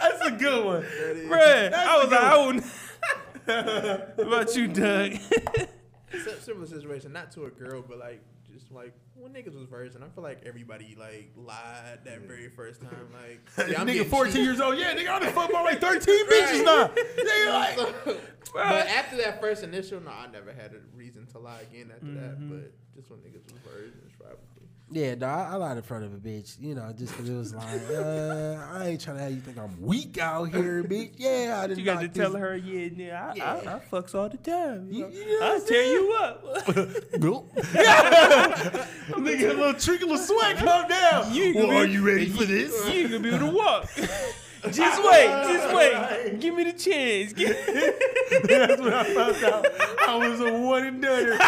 That's 0.02 0.26
a 0.26 0.32
good 0.32 0.64
one. 0.64 0.82
Bruh, 0.82 1.72
I 1.72 1.98
was 1.98 2.10
like, 2.10 2.20
I 2.20 2.46
would. 2.46 2.64
What 3.54 4.26
about 4.26 4.56
you, 4.56 4.68
Doug? 4.68 5.12
Si- 5.12 6.40
Similar 6.40 6.66
situation, 6.66 7.12
not 7.12 7.30
to 7.32 7.44
a 7.44 7.50
girl, 7.50 7.82
but 7.86 7.98
like 7.98 8.20
just 8.52 8.72
like 8.72 8.92
when 9.14 9.32
niggas 9.32 9.54
was 9.54 9.64
virgin. 9.68 10.02
I 10.02 10.08
feel 10.08 10.24
like 10.24 10.40
everybody 10.44 10.96
like 10.98 11.30
lied 11.36 12.00
that 12.04 12.22
very 12.22 12.48
first 12.48 12.80
time. 12.82 13.08
Like, 13.12 13.68
yeah, 13.70 13.80
I'm 13.80 13.86
nigga, 13.86 14.06
14 14.06 14.32
cheated. 14.32 14.46
years 14.46 14.60
old. 14.60 14.76
Yeah, 14.78 14.94
nigga, 14.94 15.08
I 15.08 15.18
done 15.20 15.32
fucked 15.32 15.50
about 15.50 15.64
like 15.64 15.80
13 15.80 16.26
bitches 16.30 16.64
now. 16.64 16.88
Nigga, 16.88 17.76
like, 18.06 18.18
but 18.52 18.86
after 18.88 19.16
that 19.18 19.40
first 19.40 19.62
initial, 19.62 20.00
no, 20.00 20.10
I 20.10 20.26
never 20.32 20.52
had 20.52 20.72
a 20.72 20.80
reason 20.96 21.26
to 21.28 21.38
lie 21.38 21.60
again 21.70 21.90
after 21.94 22.12
that. 22.14 22.40
Mm-hmm. 22.40 22.48
But 22.58 22.72
just 22.96 23.10
when 23.10 23.20
niggas 23.20 23.44
was 23.44 23.60
virgins, 23.64 24.12
probably. 24.18 24.59
Yeah, 24.92 25.14
no, 25.14 25.26
I, 25.28 25.50
I 25.52 25.54
lied 25.54 25.76
in 25.76 25.84
front 25.84 26.04
of 26.04 26.12
a 26.12 26.16
bitch, 26.16 26.56
you 26.60 26.74
know, 26.74 26.92
just 26.98 27.12
because 27.12 27.28
it 27.28 27.34
was 27.36 27.54
like, 27.54 27.64
uh, 27.92 28.58
I 28.72 28.88
ain't 28.88 29.00
trying 29.00 29.18
to 29.18 29.22
have 29.22 29.30
you 29.32 29.40
think 29.40 29.56
I'm 29.56 29.80
weak 29.80 30.18
out 30.18 30.46
here, 30.52 30.82
bitch. 30.82 31.12
Yeah, 31.16 31.60
I 31.62 31.68
didn't 31.68 31.78
You 31.78 31.84
got 31.84 32.00
to 32.00 32.06
knock 32.06 32.14
tell 32.14 32.32
her, 32.32 32.56
yeah, 32.56 32.88
yeah, 32.96 33.30
I, 33.30 33.34
Yeah. 33.36 33.52
I, 33.66 33.74
I 33.76 33.78
fucks 33.78 34.16
all 34.16 34.28
the 34.28 34.36
time. 34.38 34.88
You 34.90 35.02
know? 35.02 35.08
You- 35.08 35.18
you 35.20 35.26
know 35.40 35.46
what 35.46 35.54
I'll 35.54 35.60
I'm 35.60 35.66
tear 35.66 35.84
you 35.84 36.12
up. 36.20 36.44
Nope. 37.20 37.52
Nigga, 39.14 39.50
a 39.50 39.52
little 39.54 39.74
trickle 39.74 40.12
of 40.12 40.18
sweat 40.20 40.56
come 40.56 40.88
down. 40.88 41.32
You 41.34 41.54
well, 41.54 41.66
gonna 41.66 41.78
are 41.78 41.86
you 41.86 42.04
ready 42.04 42.28
for 42.28 42.44
this? 42.44 42.74
you 42.86 42.92
ain't 43.02 43.10
gonna 43.10 43.22
be 43.22 43.28
able 43.28 43.50
to 43.50 43.54
walk. 43.56 43.88
just 44.72 45.04
wait, 45.04 45.26
just 45.46 45.74
wait. 45.74 46.40
Give 46.40 46.52
me 46.54 46.64
the 46.64 46.72
chance. 46.72 47.32
Give- 47.32 47.56
That's 48.48 48.80
when 48.80 48.92
I 48.92 49.04
found 49.04 49.44
out 49.44 49.66
I 50.08 50.16
was 50.28 50.40
a 50.40 50.52
one 50.52 50.84
and 50.84 51.00
done. 51.02 51.38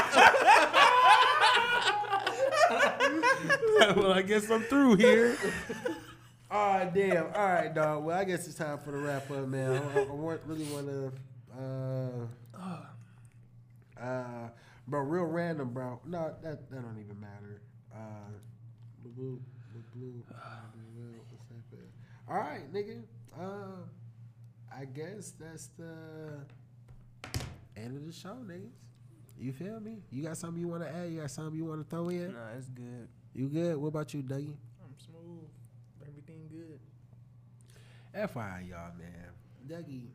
well, 3.97 4.13
I 4.13 4.23
guess 4.23 4.51
I'm 4.51 4.63
through 4.63 4.97
here. 4.97 5.37
oh 6.51 6.91
damn! 6.95 7.27
All 7.35 7.47
right, 7.47 7.75
dog. 7.75 8.05
Well, 8.05 8.19
I 8.19 8.25
guess 8.25 8.47
it's 8.47 8.57
time 8.57 8.79
for 8.79 8.91
the 8.93 8.99
wrap 8.99 9.31
up, 9.31 9.47
man. 9.49 9.73
I, 9.73 10.01
I, 10.01 10.03
I 10.03 10.39
really 10.47 10.65
want 10.65 10.87
to, 10.87 11.13
uh, 12.59 12.67
uh, 14.01 14.49
bro, 14.87 15.01
real 15.01 15.25
random, 15.25 15.73
bro. 15.73 16.01
No, 16.07 16.35
that 16.43 16.71
that 16.71 16.83
don't 16.83 16.99
even 16.99 17.21
matter. 17.21 17.61
Uh, 17.95 18.31
blue, 19.03 19.41
blue, 19.73 19.83
blue. 19.95 20.13
blue, 20.95 21.15
what's 21.49 21.71
that? 21.71 21.89
All 22.29 22.37
right, 22.37 22.73
nigga. 22.73 23.03
Uh, 23.39 23.87
I 24.77 24.85
guess 24.85 25.33
that's 25.39 25.69
the 25.79 26.45
end 27.77 27.97
of 27.97 28.07
the 28.07 28.13
show, 28.13 28.37
niggas. 28.45 28.71
You 29.39 29.53
feel 29.53 29.81
me? 29.81 29.99
You 30.11 30.23
got 30.23 30.37
something 30.37 30.61
you 30.61 30.69
want 30.69 30.83
to 30.83 30.89
add? 30.89 31.11
You 31.11 31.21
got 31.21 31.31
something 31.31 31.57
you 31.57 31.65
want 31.65 31.83
to 31.83 31.89
throw 31.89 32.09
in? 32.11 32.33
Nah, 32.33 32.57
it's 32.57 32.69
good. 32.69 33.09
You 33.35 33.49
good? 33.49 33.77
What 33.77 33.89
about 33.89 34.13
you, 34.13 34.23
Dougie? 34.23 34.57
I'm 34.83 34.95
smooth. 34.99 35.49
Everything 36.07 36.49
good. 36.51 36.81
FYI, 38.15 38.69
y'all, 38.69 38.93
man. 38.99 39.31
Dougie, 39.67 40.09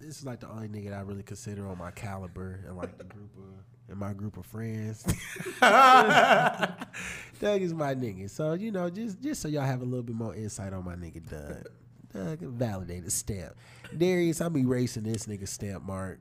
this 0.00 0.18
is 0.18 0.24
like 0.24 0.40
the 0.40 0.48
only 0.48 0.68
nigga 0.68 0.90
that 0.90 0.98
I 0.98 1.02
really 1.02 1.22
consider 1.22 1.68
on 1.68 1.78
my 1.78 1.90
caliber 1.92 2.64
and 2.66 2.76
like 2.76 2.98
the 2.98 3.04
group 3.04 3.30
of 3.36 3.90
in 3.90 3.98
my 3.98 4.12
group 4.12 4.36
of 4.36 4.46
friends. 4.46 5.02
Doug 7.40 7.62
is 7.62 7.74
my 7.74 7.94
nigga. 7.94 8.30
So, 8.30 8.54
you 8.54 8.70
know, 8.70 8.88
just 8.88 9.20
just 9.20 9.42
so 9.42 9.48
y'all 9.48 9.62
have 9.62 9.82
a 9.82 9.84
little 9.84 10.02
bit 10.02 10.14
more 10.14 10.34
insight 10.34 10.72
on 10.72 10.84
my 10.84 10.94
nigga 10.94 11.28
Doug. 11.28 11.66
Doug, 12.12 12.40
validated 12.40 13.12
stamp. 13.12 13.54
Darius, 13.96 14.40
I'm 14.40 14.56
erasing 14.56 15.04
this 15.04 15.26
nigga 15.26 15.46
stamp 15.48 15.84
mark. 15.84 16.18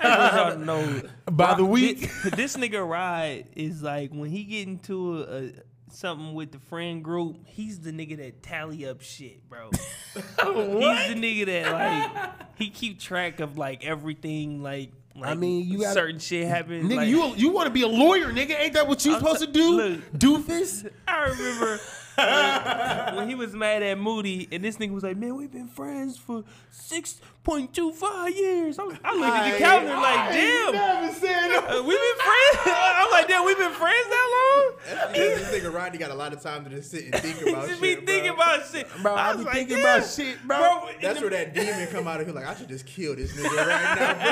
I 0.00 0.18
want 0.18 0.34
y'all 0.34 0.52
to 0.52 0.64
know 0.64 1.02
By 1.30 1.54
the 1.54 1.64
week. 1.64 2.00
This, 2.00 2.22
this 2.36 2.56
nigga 2.56 2.86
ride 2.86 3.46
is 3.56 3.82
like 3.82 4.10
when 4.12 4.30
he 4.30 4.44
get 4.44 4.66
into 4.68 5.18
a, 5.22 5.22
a 5.46 5.52
something 5.90 6.34
with 6.34 6.52
the 6.52 6.58
friend 6.58 7.02
group, 7.04 7.36
he's 7.46 7.80
the 7.80 7.92
nigga 7.92 8.16
that 8.18 8.42
tally 8.42 8.86
up 8.86 9.02
shit, 9.02 9.48
bro. 9.48 9.70
He's 10.14 10.22
the 10.24 11.14
nigga 11.16 11.46
that 11.46 11.72
like 11.72 12.30
he 12.56 12.68
keep 12.70 13.00
track 13.00 13.40
of 13.40 13.56
like 13.58 13.84
everything, 13.86 14.62
like. 14.62 14.90
Like 15.14 15.30
I 15.32 15.34
mean, 15.34 15.68
you 15.68 15.80
gotta- 15.80 15.92
certain 15.92 16.18
shit 16.18 16.48
happen. 16.48 16.88
Nigga, 16.88 16.96
like, 16.96 17.08
you 17.08 17.34
you 17.36 17.50
want 17.50 17.66
to 17.66 17.70
be 17.70 17.82
a 17.82 17.86
lawyer, 17.86 18.32
nigga? 18.32 18.58
Ain't 18.58 18.72
that 18.72 18.88
what 18.88 19.04
you 19.04 19.12
I'm 19.12 19.18
supposed 19.18 19.40
t- 19.40 19.46
to 19.46 19.52
do? 19.52 19.70
look. 19.76 20.00
Doofus. 20.14 20.90
I 21.06 21.24
remember 21.28 21.78
when, 22.16 23.16
when 23.16 23.28
he 23.28 23.34
was 23.34 23.52
mad 23.54 23.82
at 23.82 23.98
Moody, 23.98 24.48
and 24.52 24.62
this 24.64 24.76
nigga 24.78 24.92
was 24.92 25.02
like, 25.02 25.16
"Man, 25.16 25.34
we've 25.36 25.50
been 25.52 25.68
friends 25.68 26.16
for 26.18 26.44
six 26.70 27.20
point 27.44 27.72
two 27.74 27.92
five 27.92 28.34
years." 28.34 28.78
I, 28.78 28.82
was- 28.84 28.96
I 29.04 29.14
looked 29.14 29.36
at 29.36 29.52
the 29.52 29.58
calendar 29.58 29.94
like, 29.94 30.30
"Damn, 30.30 30.72
Never 30.72 31.12
said 31.14 31.56
uh, 31.56 31.82
we've 31.82 31.98
been 31.98 32.18
friends." 32.18 32.58
I'm 32.66 33.10
like, 33.10 33.28
"Damn, 33.28 33.44
we've 33.46 33.58
been 33.58 33.72
friends 33.72 34.08
that 34.08 34.28
long." 34.32 34.72
Because 35.12 35.50
this 35.50 35.62
nigga 35.62 35.72
Rodney 35.72 35.98
got 35.98 36.10
a 36.10 36.14
lot 36.14 36.32
of 36.32 36.40
time 36.42 36.64
to 36.64 36.70
just 36.70 36.90
sit 36.90 37.04
and 37.04 37.14
think 37.16 37.40
about 37.42 37.62
Just 37.68 37.80
shit, 37.80 38.00
be 38.00 38.06
thinking 38.06 38.34
bro. 38.34 38.44
about 38.44 38.66
shit, 38.66 38.88
Bro, 39.02 39.14
I 39.14 39.30
I 39.30 39.36
be 39.36 39.44
like, 39.44 39.54
thinking 39.54 39.76
"Damn." 39.76 39.84
about 39.98 40.08
shit, 40.08 40.42
bro. 40.46 40.88
in 40.88 40.94
That's 41.00 41.20
where 41.20 41.30
that 41.30 41.54
demon 41.54 41.86
come 41.88 42.08
out 42.08 42.20
of 42.20 42.26
here. 42.26 42.34
Like 42.34 42.46
I 42.46 42.54
should 42.54 42.68
just 42.68 42.84
kill 42.86 43.14
this 43.16 43.32
nigga 43.32 43.56
right 43.56 43.96
now. 43.98 44.16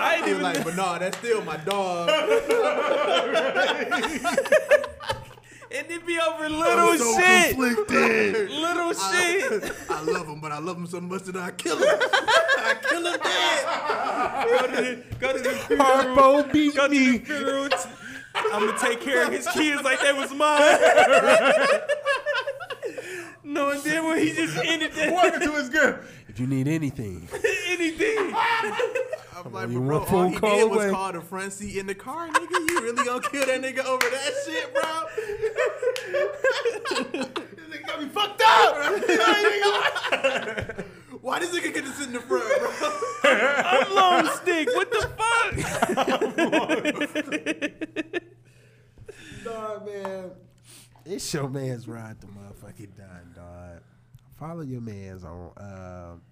I 0.00 0.12
didn't 0.16 0.24
He 0.26 0.30
even 0.30 0.42
like, 0.42 0.64
but 0.64 0.76
nah, 0.76 0.98
that's 0.98 1.16
still 1.18 1.42
my 1.44 1.56
dog. 1.58 2.08
and 5.70 5.90
it 5.90 6.06
be 6.06 6.18
over 6.18 6.48
little 6.48 6.96
shit, 6.96 7.56
conflicted. 7.56 8.50
little 8.50 8.94
shit. 8.94 9.72
I 9.90 10.02
love 10.02 10.26
him, 10.26 10.40
but 10.40 10.52
I 10.52 10.58
love 10.58 10.76
him 10.78 10.86
so 10.86 11.00
much 11.00 11.24
that 11.24 11.36
I 11.36 11.50
kill 11.52 11.78
him. 11.78 11.86
I 11.88 12.76
kill 12.82 13.06
him 13.06 13.20
dead. 13.22 14.44
Go 14.48 14.66
to 14.66 14.82
the, 14.82 15.04
go 15.18 15.32
to 15.32 15.38
the 15.42 15.50
funeral. 15.50 15.88
Harpo 15.88 16.52
beat 16.52 16.74
Go 16.74 16.88
to 16.88 16.94
the 16.94 17.18
funeral. 17.18 17.68
I'm 18.34 18.66
gonna 18.66 18.78
take 18.78 19.00
care 19.00 19.24
of 19.26 19.32
his 19.32 19.46
kids 19.48 19.82
like 19.82 20.00
they 20.00 20.12
was 20.12 20.32
mine. 20.32 20.60
no, 23.44 23.70
and 23.70 23.82
then 23.82 24.06
when 24.06 24.18
he 24.18 24.32
just 24.32 24.56
ended 24.58 24.92
that 24.92 25.12
Walking 25.12 25.40
to 25.40 25.52
his 25.52 25.68
girl. 25.68 25.98
If 26.38 26.42
you 26.42 26.46
need 26.46 26.68
anything, 26.68 27.28
anything. 27.68 28.16
I'm 28.32 29.52
like, 29.52 29.70
you 29.70 29.80
bro, 29.80 29.98
one 29.98 29.98
all 29.98 30.06
phone 30.06 30.32
he 30.34 30.38
call 30.38 30.56
did 30.56 30.70
was 30.70 30.84
away. 30.84 30.90
call 30.92 31.12
the 31.12 31.20
front 31.20 31.52
seat 31.52 31.76
in 31.76 31.88
the 31.88 31.96
car, 31.96 32.28
nigga. 32.28 32.70
You 32.70 32.80
really 32.80 33.04
gonna 33.04 33.28
kill 33.28 33.44
that 33.44 33.60
nigga 33.60 33.84
over 33.84 34.08
that 34.08 34.32
shit, 34.46 34.72
bro? 34.72 34.82
this 37.56 37.66
nigga 37.66 37.86
got 37.88 38.00
me 38.00 38.08
fucked 38.10 38.40
up. 38.46 38.76
Why 41.22 41.40
this 41.40 41.50
nigga 41.50 41.74
get 41.74 41.84
to 41.84 41.90
sit 41.90 42.06
in 42.06 42.12
the 42.12 42.20
front, 42.20 42.44
bro? 42.60 42.70
I'm 43.64 43.92
long 43.92 44.26
stick. 44.36 44.68
What 44.76 44.92
the 44.92 45.10
fuck? 45.18 45.56
dog, 49.44 49.86
man. 49.86 50.30
It's 51.04 51.34
your 51.34 51.48
man's 51.48 51.88
ride 51.88 52.20
the 52.20 52.28
motherfucking 52.28 52.96
done, 52.96 53.32
dog. 53.34 53.80
Follow 54.38 54.62
your 54.62 54.80
man's 54.80 55.24
on 55.24 55.52
um 55.56 56.22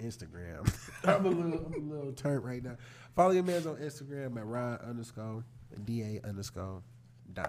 Instagram. 0.00 0.72
I'm 1.04 1.26
a 1.26 1.28
little, 1.28 1.66
I'm 1.66 1.90
a 1.90 1.94
little 1.94 2.12
turned 2.12 2.44
right 2.44 2.62
now. 2.62 2.76
Follow 3.14 3.32
your 3.32 3.42
man's 3.42 3.66
on 3.66 3.76
Instagram 3.76 4.36
at 4.36 4.46
Ryan 4.46 4.78
underscore 4.88 5.44
da 5.84 6.20
underscore 6.24 6.82
Don. 7.32 7.46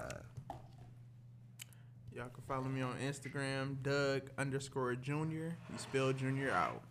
Y'all 2.16 2.30
can 2.30 2.44
follow 2.48 2.66
me 2.66 2.82
on 2.82 2.96
Instagram, 2.98 3.82
Doug 3.82 4.30
underscore 4.38 4.94
Junior. 4.96 5.58
You 5.72 5.78
spell 5.80 6.14
Junior 6.14 6.52
out. 6.52 6.84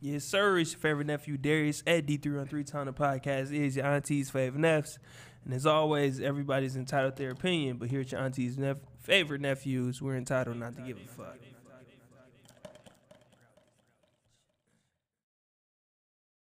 Yes, 0.00 0.24
sir. 0.24 0.58
It's 0.58 0.72
your 0.72 0.80
favorite 0.80 1.06
nephew 1.06 1.36
Darius 1.36 1.84
at 1.86 2.06
D3 2.06 2.40
on 2.40 2.46
Three 2.48 2.64
Ton 2.64 2.86
the 2.86 2.92
Podcast 2.92 3.52
is 3.52 3.76
your 3.76 3.86
auntie's 3.86 4.30
favorite 4.30 4.60
nefs. 4.60 4.98
And 5.44 5.54
as 5.54 5.66
always, 5.66 6.20
everybody's 6.20 6.74
entitled 6.74 7.14
to 7.16 7.22
their 7.22 7.30
opinion, 7.30 7.76
but 7.76 7.90
here 7.90 8.00
at 8.00 8.10
your 8.10 8.20
auntie's 8.20 8.58
nep- 8.58 8.82
favorite 9.00 9.40
nephews, 9.40 10.02
we're 10.02 10.16
entitled 10.16 10.56
not 10.56 10.74
to 10.74 10.82
give 10.82 10.96
a 10.96 11.06
fuck. 11.06 11.38